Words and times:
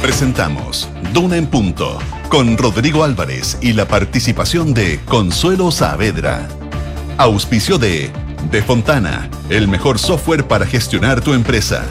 Presentamos 0.00 0.88
Duna 1.12 1.36
en 1.36 1.46
Punto 1.46 1.98
con 2.30 2.56
Rodrigo 2.56 3.04
Álvarez 3.04 3.58
y 3.60 3.74
la 3.74 3.86
participación 3.86 4.72
de 4.72 4.98
Consuelo 5.04 5.70
Saavedra. 5.72 6.48
Auspicio 7.18 7.76
de 7.76 8.10
De 8.50 8.62
Fontana, 8.62 9.28
el 9.50 9.68
mejor 9.68 9.98
software 9.98 10.48
para 10.48 10.64
gestionar 10.64 11.20
tu 11.20 11.34
empresa. 11.34 11.84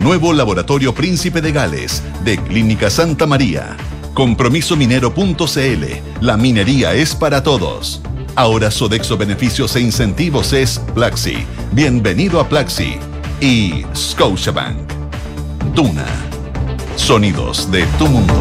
Nuevo 0.00 0.32
Laboratorio 0.32 0.92
Príncipe 0.92 1.40
de 1.40 1.52
Gales, 1.52 2.02
de 2.24 2.36
Clínica 2.38 2.90
Santa 2.90 3.26
María. 3.26 3.76
Compromisominero.cl, 4.12 5.84
la 6.20 6.36
minería 6.36 6.94
es 6.94 7.14
para 7.14 7.44
todos. 7.44 8.02
Ahora 8.34 8.72
Sodexo 8.72 9.16
Beneficios 9.16 9.76
e 9.76 9.80
Incentivos 9.82 10.52
es 10.52 10.80
Plaxi. 10.94 11.46
Bienvenido 11.72 12.40
a 12.40 12.48
Plaxi. 12.48 12.98
Y 13.44 13.84
Scotiabank. 13.92 14.92
Duna. 15.74 16.06
Sonidos 16.94 17.68
de 17.72 17.84
tu 17.98 18.06
mundo. 18.06 18.34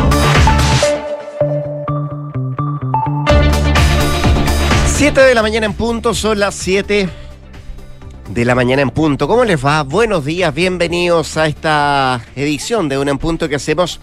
7 4.86 5.22
de 5.22 5.34
la 5.34 5.42
mañana 5.42 5.66
en 5.66 5.74
punto, 5.74 6.14
son 6.14 6.40
las 6.40 6.54
7 6.54 7.10
de 8.30 8.46
la 8.46 8.54
mañana 8.54 8.84
en 8.84 8.92
punto. 8.92 9.28
¿Cómo 9.28 9.44
les 9.44 9.66
va? 9.66 9.82
Buenos 9.82 10.24
días, 10.24 10.54
bienvenidos 10.54 11.36
a 11.36 11.48
esta 11.48 12.22
edición 12.36 12.88
de 12.88 13.00
Una 13.00 13.10
en 13.10 13.18
Punto 13.18 13.50
que 13.50 13.56
hacemos 13.56 14.00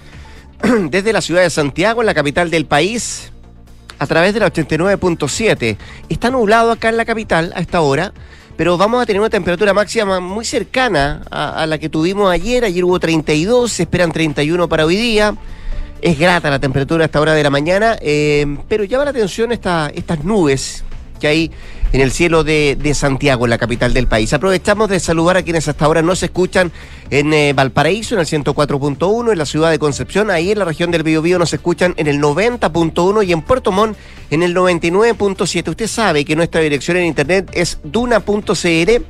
desde 0.90 1.12
la 1.12 1.20
ciudad 1.20 1.42
de 1.42 1.50
Santiago, 1.50 2.02
la 2.02 2.12
capital 2.12 2.50
del 2.50 2.66
país, 2.66 3.30
a 4.00 4.06
través 4.08 4.34
de 4.34 4.40
la 4.40 4.52
89.7. 4.52 5.76
Está 6.08 6.30
nublado 6.30 6.72
acá 6.72 6.88
en 6.88 6.96
la 6.96 7.04
capital 7.04 7.52
a 7.54 7.60
esta 7.60 7.82
hora, 7.82 8.12
pero 8.58 8.76
vamos 8.76 9.00
a 9.00 9.06
tener 9.06 9.20
una 9.20 9.30
temperatura 9.30 9.72
máxima 9.72 10.18
muy 10.18 10.44
cercana 10.44 11.22
a, 11.30 11.64
la 11.64 11.78
que 11.78 11.88
tuvimos 11.88 12.28
ayer. 12.28 12.64
Ayer 12.64 12.84
hubo 12.84 12.98
32, 12.98 13.70
se 13.70 13.84
esperan 13.84 14.10
31 14.10 14.68
para 14.68 14.84
hoy 14.84 14.96
día. 14.96 15.36
Es 16.02 16.18
grata 16.18 16.50
la 16.50 16.58
temperatura 16.58 17.04
a 17.04 17.06
esta 17.06 17.20
hora 17.20 17.34
de 17.34 17.42
la 17.44 17.50
mañana, 17.50 17.96
eh, 18.00 18.58
pero 18.68 18.82
llama 18.82 19.04
la 19.04 19.10
atención 19.10 19.52
esta, 19.52 19.92
estas 19.94 20.24
nubes 20.24 20.82
que 21.20 21.28
hay 21.28 21.52
en 21.92 22.00
el 22.00 22.10
cielo 22.10 22.44
de, 22.44 22.92
Santiago, 22.94 23.46
en 23.46 23.50
la 23.50 23.58
capital 23.58 23.94
del 23.94 24.06
país. 24.06 24.32
Aprovechamos 24.32 24.88
de 24.88 25.00
saludar 25.00 25.36
a 25.36 25.42
quienes 25.42 25.68
hasta 25.68 25.84
ahora 25.84 26.02
no 26.02 26.14
se 26.16 26.26
escuchan 26.26 26.72
en 27.10 27.32
eh, 27.32 27.52
Valparaíso, 27.52 28.14
en 28.14 28.20
el 28.20 28.26
104.1, 28.26 29.32
en 29.32 29.38
la 29.38 29.46
ciudad 29.46 29.70
de 29.70 29.78
Concepción, 29.78 30.30
ahí 30.30 30.50
en 30.50 30.58
la 30.58 30.64
región 30.64 30.90
del 30.90 31.02
Biobío 31.02 31.38
nos 31.38 31.52
escuchan 31.52 31.94
en 31.96 32.06
el 32.06 32.20
90.1 32.20 33.26
y 33.26 33.32
en 33.32 33.42
Puerto 33.42 33.72
Montt 33.72 33.96
en 34.30 34.42
el 34.42 34.54
99.7. 34.54 35.68
Usted 35.68 35.86
sabe 35.86 36.24
que 36.24 36.36
nuestra 36.36 36.60
dirección 36.60 36.96
en 36.96 37.06
internet 37.06 37.50
es 37.54 37.78
duna.cr 37.82 39.02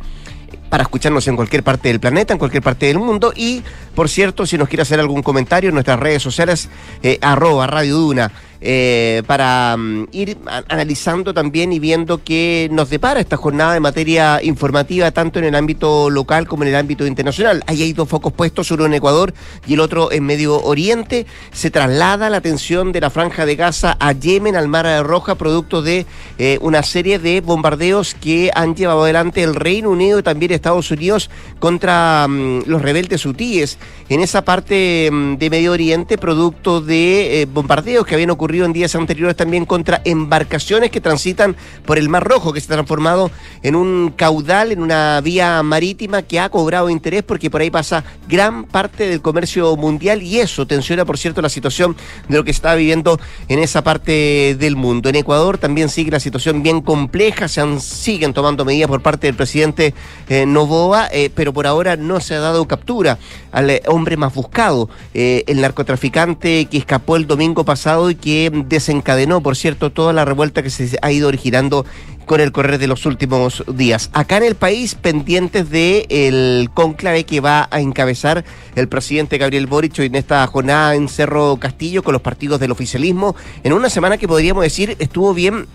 para 0.68 0.82
escucharnos 0.82 1.26
en 1.28 1.36
cualquier 1.36 1.62
parte 1.62 1.88
del 1.88 2.00
planeta, 2.00 2.32
en 2.32 2.38
cualquier 2.38 2.62
parte 2.62 2.86
del 2.86 2.98
mundo. 2.98 3.32
Y, 3.34 3.62
por 3.94 4.08
cierto, 4.08 4.46
si 4.46 4.58
nos 4.58 4.68
quiere 4.68 4.82
hacer 4.82 5.00
algún 5.00 5.22
comentario 5.22 5.68
en 5.68 5.74
nuestras 5.74 5.98
redes 5.98 6.22
sociales, 6.22 6.68
eh, 7.02 7.18
arroba 7.22 7.66
Radio 7.66 7.96
Duna, 7.96 8.30
eh, 8.60 9.22
para 9.26 9.76
um, 9.76 10.06
ir 10.10 10.36
analizando 10.68 11.32
también 11.32 11.72
y 11.72 11.78
viendo 11.78 12.22
qué 12.24 12.68
nos 12.72 12.90
depara 12.90 13.20
esta 13.20 13.36
jornada 13.36 13.74
de 13.74 13.80
materia 13.80 14.40
informativa, 14.42 15.10
tanto 15.12 15.38
en 15.38 15.44
el 15.44 15.54
ámbito 15.54 16.10
local 16.10 16.48
como 16.48 16.64
en 16.64 16.70
el 16.70 16.76
ámbito 16.76 17.06
internacional. 17.06 17.62
Ahí 17.66 17.82
hay 17.82 17.92
dos 17.92 18.08
focos 18.08 18.32
puestos, 18.32 18.70
uno 18.72 18.86
en 18.86 18.94
Ecuador 18.94 19.32
y 19.66 19.74
el 19.74 19.80
otro 19.80 20.10
en 20.10 20.24
Medio 20.24 20.60
Oriente. 20.60 21.26
Se 21.52 21.70
traslada 21.70 22.30
la 22.30 22.38
atención 22.38 22.90
de 22.90 23.00
la 23.00 23.10
franja 23.10 23.46
de 23.46 23.54
Gaza 23.54 23.96
a 24.00 24.12
Yemen, 24.12 24.56
al 24.56 24.66
Mar 24.66 24.86
Roja, 25.04 25.36
producto 25.36 25.80
de 25.80 26.06
eh, 26.38 26.58
una 26.60 26.82
serie 26.82 27.18
de 27.18 27.40
bombardeos 27.40 28.14
que 28.14 28.50
han 28.54 28.74
llevado 28.74 29.04
adelante 29.04 29.42
el 29.42 29.54
Reino 29.54 29.90
Unido 29.90 30.18
y 30.18 30.22
también 30.22 30.52
Estados 30.52 30.90
Unidos 30.90 31.30
contra 31.60 32.26
um, 32.26 32.62
los 32.66 32.82
rebeldes 32.82 33.24
hutíes 33.24 33.78
en 34.08 34.20
esa 34.20 34.42
parte 34.42 35.08
um, 35.12 35.36
de 35.36 35.50
Medio 35.50 35.72
Oriente, 35.72 36.18
producto 36.18 36.80
de 36.80 37.42
eh, 37.42 37.46
bombardeos 37.46 38.06
que 38.06 38.14
habían 38.14 38.30
ocurrido 38.30 38.47
en 38.48 38.72
días 38.72 38.94
anteriores 38.94 39.36
también 39.36 39.66
contra 39.66 40.00
embarcaciones 40.04 40.90
que 40.90 41.00
transitan 41.00 41.54
por 41.84 41.98
el 41.98 42.08
Mar 42.08 42.24
Rojo, 42.24 42.52
que 42.52 42.60
se 42.60 42.72
ha 42.72 42.76
transformado 42.76 43.30
en 43.62 43.76
un 43.76 44.12
caudal, 44.16 44.72
en 44.72 44.80
una 44.80 45.20
vía 45.20 45.62
marítima 45.62 46.22
que 46.22 46.40
ha 46.40 46.48
cobrado 46.48 46.88
interés 46.88 47.22
porque 47.22 47.50
por 47.50 47.60
ahí 47.60 47.70
pasa 47.70 48.04
gran 48.26 48.64
parte 48.64 49.06
del 49.08 49.20
comercio 49.20 49.76
mundial 49.76 50.22
y 50.22 50.40
eso 50.40 50.66
tensiona, 50.66 51.04
por 51.04 51.18
cierto, 51.18 51.42
la 51.42 51.48
situación 51.48 51.94
de 52.28 52.36
lo 52.36 52.44
que 52.44 52.50
está 52.50 52.74
viviendo 52.74 53.20
en 53.48 53.58
esa 53.58 53.82
parte 53.82 54.56
del 54.58 54.76
mundo. 54.76 55.08
En 55.08 55.16
Ecuador 55.16 55.58
también 55.58 55.88
sigue 55.88 56.10
la 56.10 56.20
situación 56.20 56.62
bien 56.62 56.80
compleja, 56.80 57.48
se 57.48 57.60
han, 57.60 57.80
siguen 57.80 58.32
tomando 58.32 58.64
medidas 58.64 58.88
por 58.88 59.02
parte 59.02 59.26
del 59.26 59.36
presidente 59.36 59.94
eh, 60.28 60.46
Novoa, 60.46 61.08
eh, 61.12 61.30
pero 61.34 61.52
por 61.52 61.66
ahora 61.66 61.96
no 61.96 62.20
se 62.20 62.34
ha 62.34 62.40
dado 62.40 62.66
captura 62.66 63.18
al 63.52 63.70
eh, 63.70 63.82
hombre 63.86 64.16
más 64.16 64.34
buscado, 64.34 64.88
eh, 65.14 65.44
el 65.46 65.60
narcotraficante 65.60 66.66
que 66.66 66.78
escapó 66.78 67.16
el 67.16 67.26
domingo 67.26 67.64
pasado 67.64 68.10
y 68.10 68.14
que 68.14 68.37
desencadenó, 68.66 69.42
por 69.42 69.56
cierto, 69.56 69.90
toda 69.90 70.12
la 70.12 70.24
revuelta 70.24 70.62
que 70.62 70.70
se 70.70 70.98
ha 71.02 71.12
ido 71.12 71.28
originando 71.28 71.84
con 72.26 72.40
el 72.40 72.52
correr 72.52 72.78
de 72.78 72.86
los 72.86 73.06
últimos 73.06 73.64
días. 73.74 74.10
Acá 74.12 74.36
en 74.36 74.44
el 74.44 74.54
país, 74.54 74.94
pendientes 74.94 75.70
del 75.70 76.06
el 76.10 76.70
conclave 76.74 77.24
que 77.24 77.40
va 77.40 77.68
a 77.70 77.80
encabezar 77.80 78.44
el 78.76 78.88
presidente 78.88 79.38
Gabriel 79.38 79.66
Boric 79.66 79.98
en 80.00 80.14
esta 80.14 80.46
jornada 80.46 80.94
en 80.94 81.08
Cerro 81.08 81.56
Castillo 81.56 82.02
con 82.02 82.12
los 82.12 82.22
partidos 82.22 82.60
del 82.60 82.70
oficialismo, 82.70 83.34
en 83.64 83.72
una 83.72 83.90
semana 83.90 84.18
que 84.18 84.28
podríamos 84.28 84.62
decir 84.62 84.96
estuvo 84.98 85.34
bien... 85.34 85.66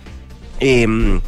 Eh, 0.59 1.19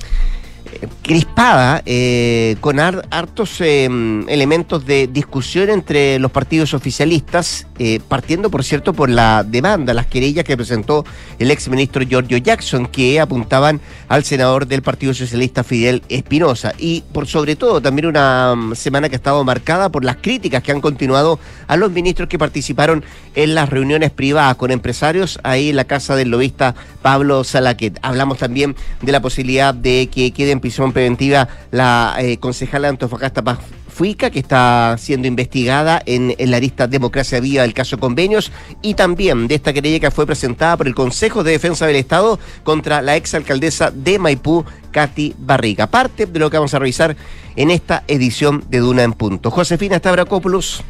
crispada, 1.02 1.82
eh, 1.86 2.56
con 2.62 2.80
hartos 2.80 3.62
eh, 3.62 3.86
elementos 4.28 4.86
de 4.86 5.08
discusión 5.08 5.70
entre 5.70 6.20
los 6.20 6.32
partidos 6.32 6.74
oficialistas, 6.74 7.68
eh, 7.80 8.00
partiendo, 8.08 8.50
por 8.50 8.64
cierto, 8.64 8.94
por 8.94 9.10
la 9.10 9.44
demanda, 9.44 9.94
las 9.94 10.08
querellas 10.08 10.46
que 10.46 10.56
presentó 10.56 11.06
el 11.40 11.52
ex 11.52 11.68
ministro 11.70 12.04
Giorgio 12.04 12.38
Jackson, 12.38 12.88
que 12.88 13.20
apuntaban 13.20 13.82
al 14.08 14.24
senador 14.24 14.68
del 14.68 14.82
Partido 14.82 15.14
Socialista 15.14 15.64
Fidel 15.64 16.02
Espinosa. 16.10 16.74
Y 16.78 17.04
por 17.14 17.28
sobre 17.28 17.56
todo, 17.56 17.82
también 17.82 18.08
una 18.08 18.56
mm, 18.56 18.76
semana 18.76 19.10
que 19.10 19.16
ha 19.16 19.18
estado 19.18 19.44
marcada 19.44 19.90
por 19.90 20.04
las 20.04 20.18
críticas 20.18 20.64
que 20.64 20.72
han 20.72 20.82
continuado 20.82 21.40
a 21.68 21.78
los 21.78 21.92
ministros 21.92 22.30
que 22.30 22.40
participaron 22.40 23.04
en 23.36 23.56
las 23.56 23.70
reuniones 23.70 24.12
privadas 24.12 24.56
con 24.56 24.72
empresarios 24.72 25.40
ahí 25.44 25.70
en 25.70 25.76
la 25.76 25.86
casa 25.86 26.16
del 26.16 26.30
lobista 26.30 26.76
Pablo 27.02 27.44
Salaquet. 27.44 28.00
Hablamos 28.02 28.38
también 28.38 28.76
de 29.02 29.12
la 29.12 29.22
posibilidad 29.22 29.74
de 29.74 30.10
que 30.12 30.32
quede 30.32 30.52
en 30.52 30.60
prisión 30.66 30.92
preventiva 30.92 31.48
la 31.70 32.16
eh, 32.18 32.38
concejala 32.38 32.90
Antofagasta 32.90 33.44
Paz 33.44 33.60
Fuica, 33.88 34.32
que 34.32 34.40
está 34.40 34.96
siendo 34.98 35.28
investigada 35.28 36.02
en, 36.08 36.34
en, 36.40 36.50
la 36.50 36.60
lista 36.60 36.88
Democracia 36.88 37.40
Viva 37.40 37.62
del 37.62 37.76
caso 37.76 38.00
Convenios, 38.00 38.52
y 38.82 38.96
también 38.96 39.48
de 39.48 39.54
esta 39.54 39.74
querella 39.74 40.00
que 40.00 40.10
fue 40.10 40.26
presentada 40.26 40.76
por 40.76 40.88
el 40.88 40.96
Consejo 40.96 41.44
de 41.44 41.52
Defensa 41.52 41.86
del 41.86 41.98
Estado 41.98 42.40
contra 42.64 43.04
la 43.04 43.16
exalcaldesa 43.16 43.92
de 43.92 44.18
Maipú, 44.18 44.66
Katy 44.90 45.36
Barriga. 45.38 45.86
Parte 45.86 46.26
de 46.26 46.40
lo 46.40 46.50
que 46.50 46.58
vamos 46.58 46.74
a 46.74 46.80
revisar 46.80 47.16
en 47.56 47.70
esta 47.70 48.04
edición 48.08 48.64
de 48.68 48.80
Duna 48.80 49.04
en 49.04 49.14
Punto. 49.14 49.52
Josefina 49.52 50.00
Stavrakopoulos. 50.00 50.84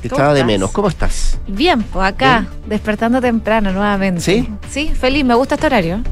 Te 0.00 0.08
estaba 0.08 0.32
de 0.32 0.44
menos. 0.44 0.70
¿Cómo 0.70 0.88
estás? 0.88 1.38
Bien, 1.46 1.82
pues 1.82 2.06
acá, 2.08 2.46
¿Bien? 2.48 2.70
despertando 2.70 3.20
temprano 3.20 3.70
nuevamente. 3.70 4.22
¿Sí? 4.22 4.48
Sí, 4.70 4.88
feliz, 4.98 5.26
me 5.26 5.34
gusta 5.34 5.56
este 5.56 5.66
horario. 5.66 6.02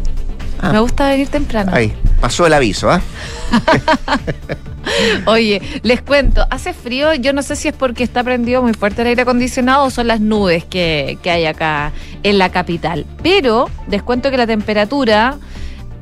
Ah. 0.61 0.73
Me 0.73 0.81
gusta 0.81 1.09
venir 1.09 1.29
temprano. 1.29 1.73
Ahí, 1.75 1.93
pasó 2.21 2.47
el 2.47 2.53
aviso, 2.53 2.91
¿ah? 2.91 3.01
¿eh? 3.73 3.81
Oye, 5.27 5.61
les 5.83 6.01
cuento, 6.01 6.47
hace 6.51 6.73
frío, 6.73 7.13
yo 7.15 7.33
no 7.33 7.43
sé 7.43 7.57
si 7.57 7.69
es 7.69 7.75
porque 7.75 8.05
está 8.05 8.23
prendido 8.23 8.63
muy 8.63 8.73
fuerte 8.73 9.03
el 9.03 9.09
aire 9.09 9.23
acondicionado 9.23 9.85
o 9.85 9.91
son 9.91 10.07
las 10.07 10.21
nubes 10.21 10.65
que, 10.65 11.19
que 11.23 11.31
hay 11.31 11.45
acá 11.45 11.93
en 12.23 12.39
la 12.39 12.51
capital. 12.51 13.05
Pero 13.23 13.69
les 13.89 14.03
cuento 14.03 14.31
que 14.31 14.37
la 14.37 14.47
temperatura 14.47 15.39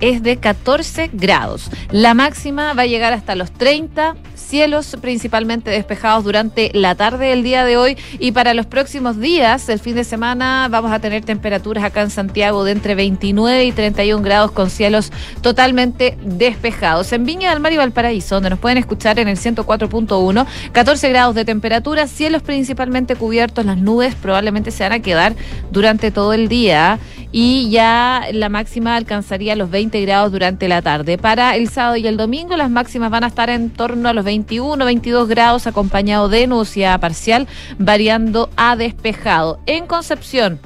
es 0.01 0.23
de 0.23 0.37
14 0.37 1.11
grados. 1.13 1.71
La 1.91 2.15
máxima 2.15 2.75
va 2.75 2.83
a 2.83 2.87
llegar 2.87 3.13
hasta 3.13 3.35
los 3.35 3.51
30, 3.53 4.17
cielos 4.55 4.97
principalmente 5.01 5.69
despejados 5.69 6.23
durante 6.23 6.71
la 6.75 6.95
tarde 6.95 7.27
del 7.27 7.43
día 7.43 7.65
de 7.65 7.77
hoy 7.77 7.99
y 8.21 8.31
para 8.31 8.55
los 8.55 8.67
próximos 8.67 9.19
días, 9.19 9.69
el 9.69 9.81
fin 9.81 9.97
de 9.97 10.05
semana, 10.05 10.69
vamos 10.71 10.93
a 10.93 11.01
tener 11.01 11.25
temperaturas 11.25 11.83
acá 11.83 12.03
en 12.03 12.11
Santiago 12.11 12.63
de 12.63 12.71
entre 12.71 12.95
29 12.95 13.65
y 13.65 13.73
31 13.73 14.23
grados 14.23 14.53
con 14.53 14.71
cielos 14.71 15.11
totalmente 15.41 16.17
despejados. 16.23 17.13
En 17.13 17.25
Viña 17.25 17.51
del 17.51 17.59
Mar 17.59 17.73
y 17.73 17.79
Valparaíso, 17.79 18.37
donde 18.37 18.51
nos 18.51 18.61
pueden 18.61 18.79
escuchar 18.79 19.19
en 19.19 19.27
el 19.27 19.39
104.1, 19.39 20.47
14 20.71 21.09
grados 21.09 21.35
de 21.35 21.45
temperatura, 21.45 22.07
cielos 22.07 22.43
principalmente 22.43 23.17
cubiertos, 23.17 23.67
las 23.67 23.79
nubes 23.79 24.15
probablemente 24.15 24.71
se 24.71 24.85
van 24.85 24.93
a 24.93 25.01
quedar 25.01 25.35
durante 25.73 26.13
todo 26.13 26.33
el 26.33 26.47
día 26.47 27.01
y 27.37 27.69
ya 27.69 28.29
la 28.33 28.49
máxima 28.49 28.95
alcanzaría 28.95 29.57
los 29.57 29.69
20 29.69 30.01
grados 30.03 30.31
durante 30.31 30.69
la 30.69 30.83
tarde. 30.83 31.19
Para 31.19 31.57
el 31.57 31.69
sábado 31.69 31.97
y 31.97 32.07
el 32.07 32.17
domingo 32.17 32.57
las 32.57 32.71
máximas 32.71 33.11
van 33.11 33.25
a 33.25 33.27
estar 33.27 33.51
en 33.51 33.71
torno 33.71 34.09
a 34.09 34.13
los 34.13 34.25
21, 34.25 34.85
22 34.85 35.29
grados 35.29 35.67
acompañado 35.67 36.29
de 36.29 36.47
nubosidad 36.47 37.01
parcial, 37.01 37.49
variando 37.77 38.51
a 38.57 38.77
despejado. 38.77 39.59
En 39.67 39.89
Concepción, 39.89 40.61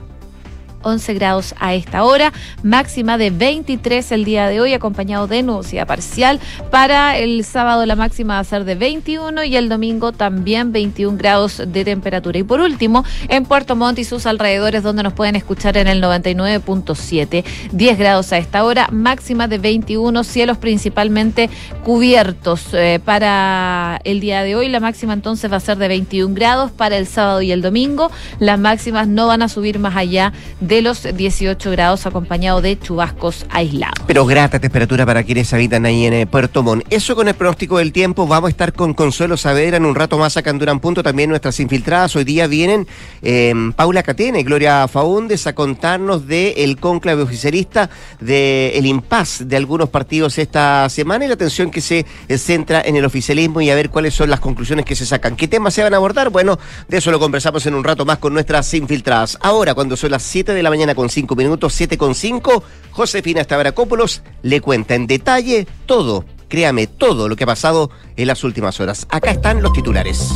11 0.89 1.15
grados 1.15 1.55
a 1.59 1.75
esta 1.75 2.05
hora, 2.05 2.33
máxima 2.63 3.19
de 3.19 3.31
23 3.31 4.13
el 4.13 4.25
día 4.25 4.49
de 4.49 4.61
hoy, 4.61 4.75
acompañado 4.75 5.27
de 5.27 5.43
nubosidad 5.43 5.87
parcial. 5.87 6.41
Para 6.71 7.17
el 7.19 7.45
sábado 7.45 7.87
la 7.87 7.97
máxima 7.97 8.35
va 8.35 8.41
a 8.41 8.45
ser 8.45 8.65
de 8.65 8.75
21 8.75 9.45
y 9.45 9.57
el 9.57 9.69
domingo 9.69 10.13
también 10.13 10.73
21 10.73 11.17
grados 11.17 11.63
de 11.67 11.85
temperatura. 11.85 12.39
Y 12.39 12.43
por 12.43 12.61
último, 12.61 13.05
en 13.29 13.45
Puerto 13.45 13.77
Montt 13.77 13.99
y 13.99 14.05
sus 14.05 14.27
alrededores, 14.27 14.83
donde 14.83 15.03
nos 15.03 15.13
pueden 15.13 15.37
escuchar 15.37 15.77
en 15.77 15.89
el 15.89 16.03
99.7, 16.03 17.45
10 17.73 17.99
grados 17.99 18.33
a 18.33 18.39
esta 18.39 18.65
hora, 18.65 18.89
máxima 18.91 19.49
de 19.49 19.59
21, 19.59 20.25
cielos 20.25 20.59
principalmente 20.59 21.51
cubiertos. 21.85 22.69
Eh, 22.73 23.01
para 23.05 24.01
el 24.05 24.21
día 24.21 24.43
de 24.43 24.57
hoy 24.57 24.69
la 24.69 24.81
máxima 24.81 25.13
entonces 25.13 25.51
va 25.51 25.57
a 25.57 25.61
ser 25.61 25.79
de 25.79 25.89
21 25.89 26.35
grados, 26.35 26.71
para 26.71 26.97
el 26.97 27.07
sábado 27.07 27.43
y 27.43 27.53
el 27.53 27.63
domingo 27.63 28.11
las 28.39 28.59
máximas 28.59 29.09
no 29.09 29.27
van 29.27 29.43
a 29.43 29.49
subir 29.49 29.79
más 29.79 29.97
allá 29.97 30.33
de 30.61 30.78
los 30.83 31.03
18 31.03 31.71
grados 31.71 32.07
acompañado 32.07 32.61
de 32.61 32.79
chubascos 32.79 33.47
aislados. 33.51 33.95
Pero 34.07 34.27
grata 34.27 34.59
temperatura 34.59 35.05
para 35.07 35.23
quienes 35.23 35.53
habitan 35.53 35.87
ahí 35.87 36.07
en 36.07 36.15
eh, 36.15 36.27
Puerto 36.27 36.63
Montt. 36.63 36.85
Eso 36.91 37.17
con 37.17 37.29
el 37.29 37.35
pronóstico 37.35 37.79
del 37.79 37.93
tiempo, 37.93 38.27
vamos 38.27 38.49
a 38.49 38.51
estar 38.51 38.73
con 38.73 38.95
Consuelo 38.95 39.37
Saavedra 39.37 39.77
en 39.77 39.87
un 39.87 39.95
rato 39.95 40.19
más 40.19 40.37
acá 40.37 40.51
en 40.51 40.59
Durán 40.59 40.81
Punto, 40.81 41.03
también 41.03 41.31
nuestras 41.31 41.61
infiltradas. 41.61 42.17
Hoy 42.17 42.25
día 42.25 42.47
vienen 42.47 42.87
eh, 43.23 43.55
Paula 43.77 44.03
Catene, 44.03 44.43
Gloria 44.43 44.87
Faúndes 44.89 45.47
a 45.47 45.55
contarnos 45.55 46.27
del 46.27 46.55
el 46.57 46.79
conclave 46.79 47.23
oficialista, 47.23 47.91
del 48.21 48.73
el 48.75 48.87
impas 48.87 49.49
de 49.49 49.57
algunos 49.57 49.89
partidos 49.89 50.39
esta 50.39 50.89
semana 50.89 51.25
y 51.25 51.29
la 51.29 51.35
atención 51.35 51.71
que 51.71 51.81
se 51.81 52.07
eh, 52.29 52.39
centra 52.39 52.83
en 52.85 52.97
el 52.97 53.05
oficialismo 53.05 53.61
y 53.61 53.71
a 53.71 53.75
ver 53.75 53.91
cuáles 53.91 54.15
son 54.15 54.31
las 54.31 54.41
conclusiones 54.41 54.85
que 54.85 54.95
se 54.95 55.07
sacan. 55.07 55.37
¿Qué 55.37 55.49
temas 55.49 55.75
se 55.75 55.83
van 55.83 55.95
a 55.95 55.97
abordar? 55.97 56.31
Bueno, 56.31 56.59
de 56.89 56.99
eso 56.99 57.11
lo 57.11 57.19
conversamos 57.19 57.65
en 57.67 57.75
un 57.75 57.85
rato 57.85 58.05
más 58.05 58.19
con 58.19 58.33
nuestras 58.33 58.73
infiltradas. 58.75 59.39
Ahora, 59.41 59.75
cuando 59.75 59.97
son 59.97 60.11
las 60.11 60.23
7 60.23 60.55
de 60.55 60.58
la 60.63 60.71
mañana 60.71 60.95
con 60.95 61.09
5 61.09 61.35
minutos, 61.37 61.75
7 61.75 61.99
con 61.99 62.15
5, 62.15 62.63
Josefina 62.91 63.43
Stavrakopoulos 63.43 64.23
le 64.43 64.61
cuenta 64.61 64.95
en 64.95 65.07
detalle 65.07 65.67
todo, 65.87 66.25
créame, 66.49 66.87
todo 66.87 67.29
lo 67.29 67.37
que 67.37 67.45
ha 67.45 67.47
pasado 67.47 67.91
en 68.17 68.27
las 68.27 68.45
últimas 68.45 68.81
horas. 68.81 69.07
Acá 69.11 69.31
están 69.31 69.63
los 69.63 69.73
titulares. 69.73 70.31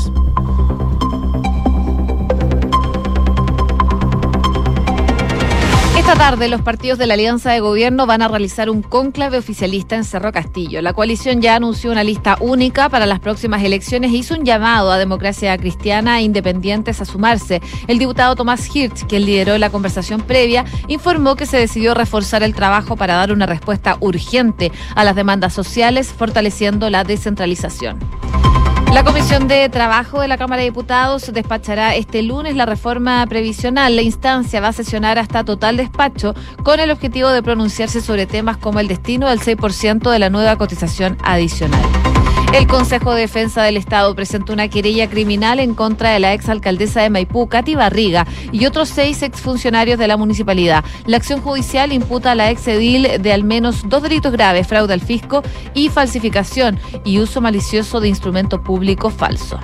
Esta 6.02 6.16
tarde 6.16 6.48
los 6.48 6.62
partidos 6.62 6.98
de 6.98 7.06
la 7.06 7.14
Alianza 7.14 7.52
de 7.52 7.60
Gobierno 7.60 8.06
van 8.06 8.22
a 8.22 8.28
realizar 8.28 8.68
un 8.68 8.82
cónclave 8.82 9.38
oficialista 9.38 9.94
en 9.94 10.02
Cerro 10.02 10.32
Castillo. 10.32 10.82
La 10.82 10.94
coalición 10.94 11.40
ya 11.40 11.54
anunció 11.54 11.92
una 11.92 12.02
lista 12.02 12.36
única 12.40 12.88
para 12.88 13.06
las 13.06 13.20
próximas 13.20 13.62
elecciones 13.62 14.10
e 14.10 14.16
hizo 14.16 14.34
un 14.34 14.44
llamado 14.44 14.90
a 14.90 14.98
democracia 14.98 15.56
cristiana 15.56 16.18
e 16.18 16.22
independientes 16.22 17.00
a 17.00 17.04
sumarse. 17.04 17.62
El 17.86 18.00
diputado 18.00 18.34
Tomás 18.34 18.68
Hirsch, 18.74 19.06
quien 19.06 19.24
lideró 19.24 19.56
la 19.58 19.70
conversación 19.70 20.22
previa, 20.22 20.64
informó 20.88 21.36
que 21.36 21.46
se 21.46 21.56
decidió 21.56 21.94
reforzar 21.94 22.42
el 22.42 22.52
trabajo 22.52 22.96
para 22.96 23.14
dar 23.14 23.30
una 23.30 23.46
respuesta 23.46 23.96
urgente 24.00 24.72
a 24.96 25.04
las 25.04 25.14
demandas 25.14 25.54
sociales, 25.54 26.08
fortaleciendo 26.12 26.90
la 26.90 27.04
descentralización. 27.04 28.00
La 28.92 29.04
Comisión 29.04 29.48
de 29.48 29.70
Trabajo 29.70 30.20
de 30.20 30.28
la 30.28 30.36
Cámara 30.36 30.60
de 30.60 30.68
Diputados 30.68 31.32
despachará 31.32 31.94
este 31.94 32.22
lunes 32.22 32.54
la 32.56 32.66
reforma 32.66 33.26
previsional. 33.26 33.96
La 33.96 34.02
instancia 34.02 34.60
va 34.60 34.68
a 34.68 34.72
sesionar 34.74 35.18
hasta 35.18 35.44
total 35.44 35.78
despacho 35.78 36.34
con 36.62 36.78
el 36.78 36.90
objetivo 36.90 37.30
de 37.30 37.42
pronunciarse 37.42 38.02
sobre 38.02 38.26
temas 38.26 38.58
como 38.58 38.80
el 38.80 38.88
destino 38.88 39.30
del 39.30 39.40
6% 39.40 40.10
de 40.10 40.18
la 40.18 40.28
nueva 40.28 40.56
cotización 40.58 41.16
adicional. 41.24 41.82
El 42.52 42.66
Consejo 42.66 43.14
de 43.14 43.22
Defensa 43.22 43.62
del 43.62 43.78
Estado 43.78 44.14
presentó 44.14 44.52
una 44.52 44.68
querella 44.68 45.08
criminal 45.08 45.58
en 45.58 45.74
contra 45.74 46.10
de 46.10 46.20
la 46.20 46.34
exalcaldesa 46.34 47.00
de 47.00 47.08
Maipú, 47.08 47.48
Katy 47.48 47.76
Barriga, 47.76 48.26
y 48.52 48.66
otros 48.66 48.90
seis 48.90 49.22
exfuncionarios 49.22 49.98
de 49.98 50.06
la 50.06 50.18
municipalidad. 50.18 50.84
La 51.06 51.16
acción 51.16 51.40
judicial 51.40 51.94
imputa 51.94 52.32
a 52.32 52.34
la 52.34 52.50
exedil 52.50 53.22
de 53.22 53.32
al 53.32 53.42
menos 53.42 53.88
dos 53.88 54.02
delitos 54.02 54.32
graves, 54.32 54.66
fraude 54.66 54.92
al 54.92 55.00
fisco 55.00 55.42
y 55.72 55.88
falsificación 55.88 56.78
y 57.06 57.20
uso 57.20 57.40
malicioso 57.40 58.00
de 58.00 58.08
instrumento 58.08 58.62
público 58.62 59.08
falso. 59.08 59.58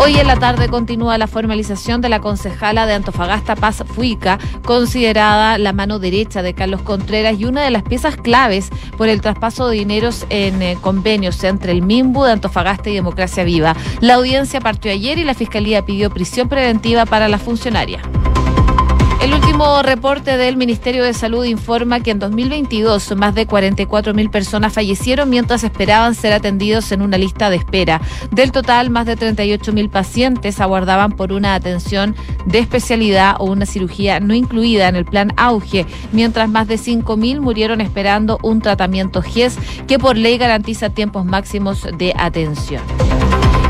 Hoy 0.00 0.16
en 0.16 0.28
la 0.28 0.36
tarde 0.36 0.68
continúa 0.68 1.18
la 1.18 1.26
formalización 1.26 2.00
de 2.00 2.08
la 2.08 2.20
concejala 2.20 2.86
de 2.86 2.94
Antofagasta 2.94 3.56
Paz 3.56 3.82
Fuica, 3.84 4.38
considerada 4.64 5.58
la 5.58 5.72
mano 5.72 5.98
derecha 5.98 6.40
de 6.40 6.54
Carlos 6.54 6.82
Contreras 6.82 7.38
y 7.38 7.46
una 7.46 7.62
de 7.62 7.70
las 7.70 7.82
piezas 7.82 8.16
claves 8.16 8.70
por 8.96 9.08
el 9.08 9.20
traspaso 9.20 9.68
de 9.68 9.78
dineros 9.78 10.24
en 10.30 10.62
eh, 10.62 10.78
convenios 10.80 11.42
entre 11.42 11.72
el 11.72 11.82
MIMBU 11.82 12.24
de 12.24 12.32
Antofagasta 12.32 12.90
y 12.90 12.94
Democracia 12.94 13.42
Viva. 13.42 13.74
La 14.00 14.14
audiencia 14.14 14.60
partió 14.60 14.92
ayer 14.92 15.18
y 15.18 15.24
la 15.24 15.34
Fiscalía 15.34 15.84
pidió 15.84 16.10
prisión 16.10 16.48
preventiva 16.48 17.04
para 17.04 17.28
la 17.28 17.38
funcionaria. 17.38 18.00
El 19.20 19.34
último 19.34 19.82
reporte 19.82 20.36
del 20.36 20.56
Ministerio 20.56 21.02
de 21.02 21.12
Salud 21.12 21.44
informa 21.44 21.98
que 22.00 22.12
en 22.12 22.20
2022 22.20 23.16
más 23.16 23.34
de 23.34 23.46
44 23.46 24.14
mil 24.14 24.30
personas 24.30 24.72
fallecieron 24.72 25.28
mientras 25.28 25.64
esperaban 25.64 26.14
ser 26.14 26.32
atendidos 26.32 26.92
en 26.92 27.02
una 27.02 27.18
lista 27.18 27.50
de 27.50 27.56
espera. 27.56 28.00
Del 28.30 28.52
total, 28.52 28.90
más 28.90 29.06
de 29.06 29.16
38 29.16 29.72
mil 29.72 29.90
pacientes 29.90 30.60
aguardaban 30.60 31.12
por 31.12 31.32
una 31.32 31.54
atención 31.54 32.14
de 32.46 32.60
especialidad 32.60 33.34
o 33.40 33.46
una 33.46 33.66
cirugía 33.66 34.20
no 34.20 34.34
incluida 34.34 34.88
en 34.88 34.94
el 34.94 35.04
plan 35.04 35.32
Auge, 35.36 35.84
mientras 36.12 36.48
más 36.48 36.68
de 36.68 36.78
5 36.78 37.16
mil 37.16 37.40
murieron 37.40 37.80
esperando 37.80 38.38
un 38.42 38.60
tratamiento 38.60 39.20
GES 39.20 39.58
que 39.88 39.98
por 39.98 40.16
ley 40.16 40.38
garantiza 40.38 40.90
tiempos 40.90 41.24
máximos 41.24 41.86
de 41.98 42.14
atención. 42.16 42.82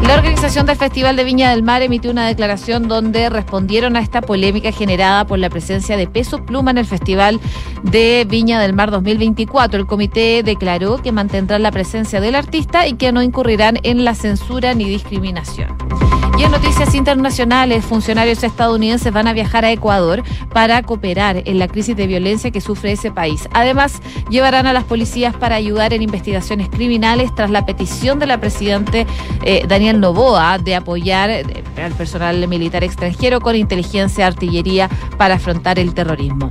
La 0.02 0.14
organización 0.14 0.64
del 0.64 0.76
Festival 0.76 1.16
de 1.16 1.24
Viña 1.24 1.50
del 1.50 1.62
Mar 1.62 1.82
emitió 1.82 2.10
una 2.10 2.26
declaración 2.26 2.88
donde 2.88 3.28
respondieron 3.28 3.96
a 3.96 4.00
esta 4.00 4.20
polémica 4.22 4.72
generada 4.72 5.26
por 5.26 5.38
la 5.38 5.50
presencia 5.50 5.96
de 5.96 6.06
peso 6.06 6.44
pluma 6.44 6.70
en 6.70 6.78
el 6.78 6.86
Festival 6.86 7.40
de 7.82 8.26
Viña 8.28 8.60
del 8.60 8.72
Mar 8.72 8.90
2024. 8.90 9.80
El 9.80 9.86
comité 9.86 10.42
declaró 10.42 10.98
que 10.98 11.12
mantendrán 11.12 11.62
la 11.62 11.72
presencia 11.72 12.20
del 12.20 12.36
artista 12.36 12.86
y 12.86 12.94
que 12.94 13.12
no 13.12 13.22
incurrirán 13.22 13.78
en 13.82 14.04
la 14.04 14.14
censura 14.14 14.72
ni 14.72 14.84
discriminación. 14.84 15.76
Y 16.38 16.44
en 16.44 16.52
noticias 16.52 16.94
internacionales, 16.94 17.84
funcionarios 17.84 18.44
estadounidenses 18.44 19.12
van 19.12 19.26
a 19.26 19.32
viajar 19.32 19.64
a 19.64 19.72
Ecuador 19.72 20.22
para 20.52 20.80
cooperar 20.84 21.42
en 21.44 21.58
la 21.58 21.66
crisis 21.66 21.96
de 21.96 22.06
violencia 22.06 22.52
que 22.52 22.60
sufre 22.60 22.92
ese 22.92 23.10
país. 23.10 23.48
Además, 23.52 24.00
llevarán 24.30 24.68
a 24.68 24.72
las 24.72 24.84
policías 24.84 25.34
para 25.34 25.56
ayudar 25.56 25.92
en 25.92 26.02
investigaciones 26.02 26.68
criminales 26.68 27.34
tras 27.34 27.50
la 27.50 27.66
petición 27.66 28.20
de 28.20 28.26
la 28.26 28.38
presidente 28.38 29.04
eh, 29.42 29.64
Daniel 29.88 30.00
Novoa 30.02 30.58
de 30.58 30.74
apoyar 30.74 31.30
eh, 31.30 31.64
al 31.82 31.92
personal 31.94 32.46
militar 32.46 32.84
extranjero 32.84 33.40
con 33.40 33.56
inteligencia 33.56 34.26
artillería 34.26 34.90
para 35.16 35.36
afrontar 35.36 35.78
el 35.78 35.94
terrorismo. 35.94 36.50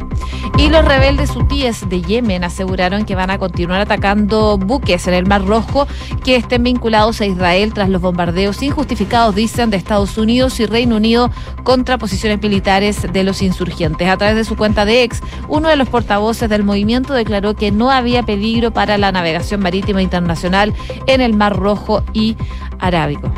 Y 0.57 0.69
los 0.69 0.83
rebeldes 0.83 1.35
hutíes 1.35 1.87
de 1.87 2.01
Yemen 2.01 2.43
aseguraron 2.43 3.05
que 3.05 3.13
van 3.13 3.29
a 3.29 3.37
continuar 3.37 3.81
atacando 3.81 4.57
buques 4.57 5.07
en 5.07 5.13
el 5.13 5.27
Mar 5.27 5.45
Rojo 5.45 5.87
que 6.23 6.35
estén 6.35 6.63
vinculados 6.63 7.21
a 7.21 7.27
Israel 7.27 7.73
tras 7.73 7.89
los 7.89 8.01
bombardeos 8.01 8.63
injustificados, 8.63 9.35
dicen, 9.35 9.69
de 9.69 9.77
Estados 9.77 10.17
Unidos 10.17 10.59
y 10.59 10.65
Reino 10.65 10.95
Unido 10.95 11.29
contra 11.63 11.99
posiciones 11.99 12.41
militares 12.41 13.05
de 13.13 13.23
los 13.23 13.43
insurgentes. 13.43 14.09
A 14.09 14.17
través 14.17 14.35
de 14.35 14.45
su 14.45 14.55
cuenta 14.55 14.83
de 14.85 15.03
ex, 15.03 15.21
uno 15.47 15.69
de 15.69 15.75
los 15.75 15.89
portavoces 15.89 16.49
del 16.49 16.63
movimiento 16.63 17.13
declaró 17.13 17.55
que 17.55 17.71
no 17.71 17.91
había 17.91 18.23
peligro 18.23 18.71
para 18.71 18.97
la 18.97 19.11
navegación 19.11 19.61
marítima 19.61 20.01
internacional 20.01 20.73
en 21.05 21.21
el 21.21 21.35
Mar 21.35 21.55
Rojo 21.55 22.03
y 22.13 22.35
Arábico. 22.79 23.31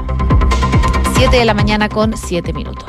Siete 1.15 1.37
de 1.37 1.45
la 1.45 1.53
mañana 1.53 1.89
con 1.89 2.15
siete 2.17 2.53
minutos. 2.53 2.85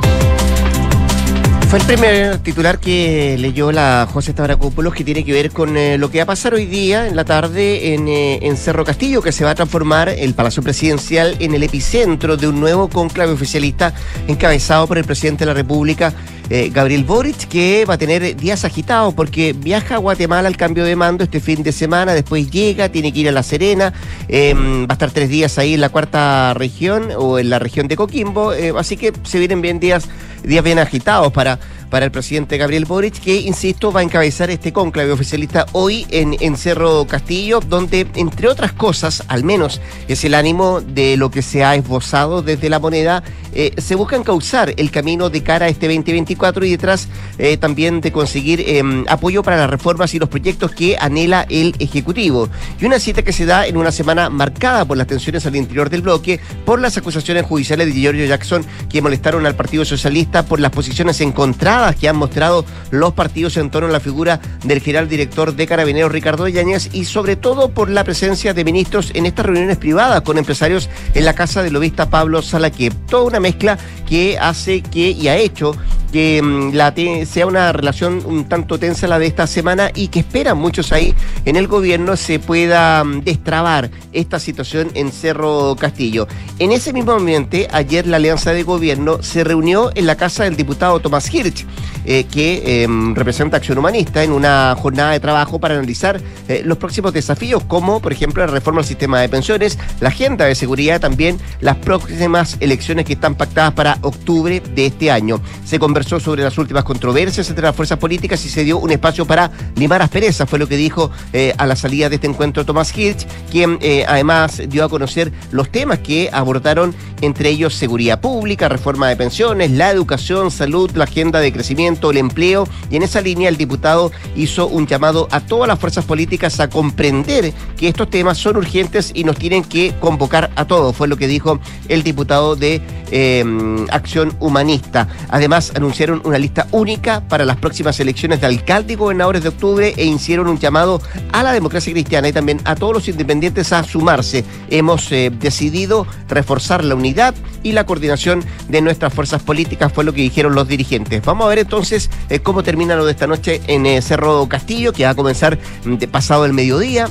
Fue 1.71 1.79
el 1.79 1.85
primer 1.85 2.39
titular 2.39 2.81
que 2.81 3.37
leyó 3.39 3.71
la 3.71 4.09
José 4.13 4.35
Tabaracópolos 4.35 4.93
que 4.93 5.05
tiene 5.05 5.25
que 5.25 5.33
ver 5.33 5.53
con 5.53 5.77
eh, 5.77 5.99
lo 5.99 6.11
que 6.11 6.19
va 6.19 6.25
a 6.25 6.27
pasar 6.27 6.53
hoy 6.53 6.67
día 6.67 7.07
en 7.07 7.15
la 7.15 7.25
tarde 7.25 7.95
en, 7.95 8.09
eh, 8.09 8.41
en, 8.43 8.57
Cerro 8.57 8.85
Castillo, 8.85 9.23
que 9.23 9.31
se 9.31 9.45
va 9.45 9.53
a 9.53 9.55
transformar 9.55 10.09
el 10.09 10.35
Palacio 10.35 10.65
Presidencial 10.65 11.37
en 11.39 11.55
el 11.55 11.63
epicentro 11.63 12.37
de 12.37 12.49
un 12.49 12.59
nuevo 12.59 12.89
conclave 12.89 13.31
oficialista 13.31 13.95
encabezado 14.27 14.89
por 14.89 14.99
el 14.99 15.05
presidente 15.05 15.45
de 15.45 15.47
la 15.47 15.55
República, 15.55 16.13
eh, 16.51 16.71
Gabriel 16.73 17.05
Boric, 17.05 17.49
que 17.49 17.85
va 17.87 17.95
a 17.95 17.99
tener 17.99 18.37
días 18.37 18.65
agitados 18.65 19.15
porque 19.15 19.55
viaja 19.55 19.95
a 19.95 19.99
Guatemala 19.99 20.49
al 20.49 20.57
cambio 20.57 20.85
de 20.85 20.97
mando 20.97 21.25
este 21.25 21.41
fin 21.41 21.63
de 21.63 21.73
semana, 21.73 22.13
después 22.13 22.51
llega, 22.51 22.91
tiene 22.91 23.13
que 23.13 23.21
ir 23.21 23.29
a 23.29 23.33
La 23.33 23.43
Serena, 23.43 23.93
va 24.31 24.87
a 24.89 24.93
estar 24.93 25.11
tres 25.11 25.29
días 25.29 25.57
ahí 25.59 25.75
en 25.75 25.81
la 25.81 25.89
cuarta 25.89 26.53
región 26.55 27.09
o 27.17 27.39
en 27.39 27.51
la 27.51 27.59
región 27.59 27.89
de 27.89 27.97
Coquimbo, 27.97 28.53
así 28.77 28.97
que 28.97 29.13
se 29.23 29.39
vienen 29.39 29.63
bien 29.63 29.81
días, 29.81 30.09
días 30.43 30.63
bien 30.63 30.79
agitados 30.79 31.33
para 31.33 31.59
para 31.91 32.07
el 32.07 32.13
presidente 32.13 32.57
Gabriel 32.57 32.85
Boric, 32.85 33.21
que, 33.21 33.37
insisto, 33.37 33.93
va 33.93 34.01
a 34.01 34.03
encabezar 34.03 34.49
este 34.51 34.73
cónclave 34.73 35.11
oficialista 35.11 35.67
hoy 35.73 36.07
en, 36.11 36.57
Cerro 36.57 37.07
Castillo, 37.07 37.61
donde, 37.61 38.07
entre 38.15 38.49
otras 38.49 38.73
cosas, 38.73 39.25
al 39.29 39.45
menos 39.45 39.81
es 40.09 40.25
el 40.25 40.35
ánimo 40.35 40.81
de 40.81 41.17
lo 41.17 41.31
que 41.31 41.43
se 41.43 41.65
ha 41.65 41.75
esbozado 41.75 42.43
desde 42.43 42.69
la 42.69 42.79
moneda, 42.79 43.23
eh, 43.53 43.73
se 43.79 43.97
busca 43.97 44.17
encauzar 44.17 44.73
el 44.77 44.91
camino 44.91 45.29
de 45.31 45.43
cara 45.43 45.67
a 45.67 45.69
este 45.69 45.87
2024 45.87 46.65
y 46.65 46.71
detrás 46.71 47.09
eh, 47.39 47.57
también 47.57 48.01
de 48.01 48.13
conseguir 48.13 48.61
eh, 48.61 48.83
apoyo 49.09 49.43
para 49.43 49.57
las 49.57 49.69
reformas 49.69 50.15
y 50.15 50.19
los 50.19 50.29
proyectos 50.29 50.71
que 50.73 50.97
anhela 50.99 51.47
el 51.49 51.75
Ejecutivo. 51.81 52.49
Y 52.81 52.85
una 52.85 53.01
cita 53.01 53.23
que 53.23 53.33
se 53.33 53.47
da 53.47 53.67
en 53.67 53.77
una 53.77 53.91
semana 53.91 54.31
marcada 54.31 54.85
por 54.85 54.97
las 54.97 55.07
tensiones 55.07 55.47
al 55.47 55.57
interior 55.57 55.91
del 55.91 56.03
bloque, 56.03 56.39
por 56.65 56.81
las 56.81 56.97
acusaciones 56.97 57.45
judiciales 57.45 57.87
de 57.87 58.01
Giorgio 58.01 58.27
Jackson 58.27 58.65
que 58.89 59.03
molestaron 59.03 59.47
al 59.47 59.57
Partido 59.57 59.85
Socialista 59.85 60.45
por 60.45 60.61
las 60.61 60.71
posiciones 60.71 61.21
encontradas 61.21 61.80
que 61.99 62.09
han 62.09 62.17
mostrado 62.17 62.65
los 62.91 63.13
partidos 63.15 63.57
en 63.57 63.71
torno 63.71 63.89
a 63.89 63.93
la 63.93 64.01
figura 64.01 64.41
del 64.65 64.81
general 64.81 65.09
director 65.09 65.55
de 65.55 65.67
Carabineros 65.67 66.13
Ricardo 66.13 66.47
Yáñez 66.47 66.91
y 66.93 67.05
sobre 67.05 67.37
todo 67.37 67.71
por 67.71 67.91
la 67.91 68.05
presencia 68.05 68.53
de 68.53 68.65
ministros 68.65 69.11
en 69.15 69.27
estas 69.27 69.47
reuniones 69.47 69.79
privadas 69.79 70.21
con 70.23 70.39
empresarios 70.39 70.89
en 71.15 71.25
la 71.25 71.35
casa 71.35 71.63
del 71.63 71.73
lobista 71.73 72.11
Pablo 72.11 72.43
Salaquep. 72.43 72.93
Toda 73.07 73.25
una 73.25 73.41
mezcla 73.41 73.79
que 74.09 74.39
hace 74.39 74.83
que 74.83 75.11
y 75.11 75.29
ha 75.29 75.37
hecho 75.37 75.75
que 76.13 76.43
mm, 76.43 76.75
la 76.75 76.95
sea 77.25 77.47
una 77.47 77.73
relación 77.73 78.23
un 78.27 78.45
tanto 78.49 78.79
tensa 78.79 79.07
la 79.07 79.19
de 79.19 79.27
esta 79.27 79.47
semana 79.47 79.91
y 79.95 80.09
que 80.09 80.21
esperan 80.21 80.59
muchos 80.59 80.93
ahí 80.93 81.15
en 81.45 81.57
el 81.57 81.69
gobierno 81.69 82.17
se 82.17 82.39
pueda 82.39 83.03
mm, 83.05 83.23
destrabar 83.23 83.91
esta 84.13 84.39
situación 84.39 84.91
en 84.95 85.13
Cerro 85.13 85.77
Castillo. 85.79 86.27
En 86.59 86.73
ese 86.73 86.93
mismo 86.93 87.13
ambiente, 87.13 87.69
ayer 87.73 88.07
la 88.07 88.17
Alianza 88.17 88.53
de 88.53 88.65
Gobierno 88.65 89.23
se 89.23 89.45
reunió 89.45 89.91
en 89.95 90.07
la 90.07 90.17
casa 90.17 90.45
del 90.45 90.57
diputado 90.57 90.99
Tomás 91.01 91.33
Hirsch, 91.33 91.65
eh, 92.07 92.25
que 92.25 92.83
em, 92.83 93.15
representa 93.15 93.59
Acción 93.59 93.77
Humanista, 93.77 94.25
en 94.25 94.33
una 94.33 94.75
jornada 94.79 95.13
de 95.13 95.21
trabajo 95.21 95.59
para 95.61 95.75
analizar 95.75 96.21
eh, 96.49 96.63
los 96.65 96.79
próximos 96.79 97.13
desafíos, 97.13 97.63
como 97.65 98.01
por 98.01 98.13
ejemplo 98.13 98.45
la 98.45 98.51
reforma 98.51 98.81
del 98.81 98.89
sistema 98.89 99.21
de 99.21 99.29
pensiones, 99.29 99.79
la 100.01 100.09
agenda 100.09 100.47
de 100.47 100.55
seguridad, 100.55 100.99
también 100.99 101.39
las 101.61 101.77
próximas 101.77 102.57
elecciones 102.61 103.05
que 103.05 103.13
están 103.13 103.35
pactadas 103.35 103.75
para 103.75 103.99
octubre 104.01 104.63
de 104.75 104.87
este 104.87 105.11
año. 105.11 105.43
Se 105.65 105.79
conversó 105.79 106.19
sobre 106.21 106.43
las 106.43 106.57
últimas 106.57 106.85
controversias 106.85 107.49
entre 107.51 107.65
las 107.65 107.77
fuerzas 107.77 107.99
políticas 107.99 108.45
y 108.47 108.49
se 108.49 108.65
dio 108.65 108.79
un 108.79 108.91
espacio 108.91 109.27
para 109.27 109.51
limar 109.77 110.01
asperezas, 110.01 110.49
fue 110.49 110.59
lo 110.59 110.67
que 110.67 110.77
dijo 110.77 111.11
eh, 111.35 111.53
a 111.59 111.67
la 111.67 111.77
salida 111.77 112.09
de 112.09 112.15
este 112.15 112.27
encuentro 112.27 112.65
Tomás 112.65 112.97
Hirsch, 112.97 113.27
quien 113.51 113.79
además 114.09 114.63
dio 114.69 114.85
a 114.85 114.89
conocer 114.89 115.33
los 115.53 115.71
temas 115.71 115.99
que 115.99 116.31
abordaron, 116.33 116.95
entre 117.21 117.51
ellos 117.51 117.75
seguridad 117.75 118.21
pública, 118.21 118.69
reforma 118.69 119.09
de 119.09 119.17
pensiones, 119.17 119.71
la 119.71 119.91
educación, 119.91 120.51
salud, 120.51 120.91
la 120.95 121.05
agenda 121.05 121.41
de 121.41 121.53
crecimiento, 121.61 122.11
el 122.11 122.17
empleo, 122.17 122.67
y 122.91 122.97
en 122.97 123.03
esa 123.03 123.21
línea 123.21 123.51
el 123.51 123.59
diputado 123.59 124.11
hizo 124.35 124.67
un 124.67 124.87
llamado 124.87 125.29
a 125.31 125.41
todas 125.41 125.69
las 125.69 125.79
fuerzas 125.79 126.07
políticas 126.07 126.59
a 126.59 126.71
comprender 126.71 127.53
que 127.77 127.89
estos 127.89 128.09
temas 128.09 128.39
son 128.39 128.57
urgentes 128.57 129.13
y 129.15 129.25
nos 129.25 129.37
tienen 129.37 129.63
que 129.63 129.95
convocar 130.01 130.51
a 130.57 130.65
todos, 130.65 130.97
fue 130.97 131.07
lo 131.07 131.17
que 131.19 131.27
dijo 131.27 131.61
el 131.89 132.03
diputado 132.03 132.57
de 132.57 132.81
eh, 133.11 133.45
Acción 133.91 134.35
Humanista. 134.41 135.09
Además, 135.29 135.73
anunciaron 135.75 136.23
una 136.25 136.39
lista 136.39 136.67
única 136.71 137.21
para 137.29 137.45
las 137.45 137.57
próximas 137.57 137.99
elecciones 138.01 138.41
de 138.41 138.47
alcalde 138.47 138.95
y 138.95 138.97
gobernadores 138.97 139.43
de 139.43 139.51
octubre 139.51 139.93
e 139.97 140.05
hicieron 140.05 140.49
un 140.49 140.59
llamado 140.59 141.03
a 141.33 141.43
la 141.43 141.53
democracia 141.53 141.93
cristiana 141.93 142.29
y 142.29 142.33
también 142.33 142.61
a 142.65 142.75
todos 142.75 142.95
los 142.95 143.09
independientes 143.09 143.73
a 143.73 143.85
sumarse. 143.85 144.45
Hemos 144.71 145.13
eh, 145.13 145.31
decidido 145.31 146.07
reforzar 146.29 146.85
la 146.85 146.95
unidad 146.95 147.35
y 147.63 147.73
la 147.73 147.85
coordinación 147.85 148.43
de 148.69 148.81
nuestras 148.81 149.13
fuerzas 149.13 149.43
políticas, 149.43 149.93
fue 149.93 150.05
lo 150.05 150.13
que 150.13 150.23
dijeron 150.23 150.55
los 150.55 150.69
dirigentes. 150.69 151.23
Vamos 151.25 151.47
a 151.47 151.49
ver 151.51 151.61
entonces 151.61 152.11
eh, 152.29 152.41
cómo 152.41 152.63
termina 152.63 152.97
lo 152.97 153.05
de 153.05 153.13
esta 153.13 153.27
noche 153.27 153.61
en 153.67 154.01
Cerro 154.03 154.49
Castillo, 154.49 154.93
que 154.93 155.05
va 155.05 155.11
a 155.11 155.15
comenzar 155.15 155.59
mm, 155.85 155.95
de 155.95 156.09
pasado 156.09 156.45
el 156.45 156.53
mediodía 156.53 157.09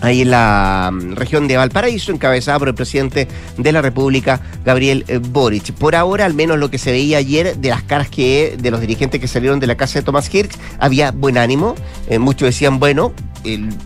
ahí 0.00 0.22
en 0.22 0.30
la 0.30 0.90
mm, 0.92 1.14
región 1.14 1.48
de 1.48 1.56
Valparaíso, 1.56 2.12
encabezada 2.12 2.58
por 2.58 2.68
el 2.68 2.74
presidente 2.74 3.28
de 3.56 3.72
la 3.72 3.82
República, 3.82 4.40
Gabriel 4.64 5.04
eh, 5.08 5.18
Boric. 5.18 5.72
Por 5.72 5.94
ahora, 5.94 6.24
al 6.24 6.34
menos 6.34 6.58
lo 6.58 6.70
que 6.70 6.78
se 6.78 6.92
veía 6.92 7.18
ayer 7.18 7.56
de 7.56 7.68
las 7.70 7.82
caras 7.82 8.08
que 8.08 8.56
de 8.58 8.70
los 8.70 8.80
dirigentes 8.80 9.20
que 9.20 9.28
salieron 9.28 9.60
de 9.60 9.66
la 9.66 9.76
casa 9.76 9.98
de 9.98 10.04
Tomás 10.04 10.32
Hirsch, 10.32 10.56
había 10.78 11.10
buen 11.10 11.38
ánimo. 11.38 11.74
Eh, 12.08 12.18
muchos 12.18 12.46
decían, 12.46 12.78
bueno, 12.78 13.12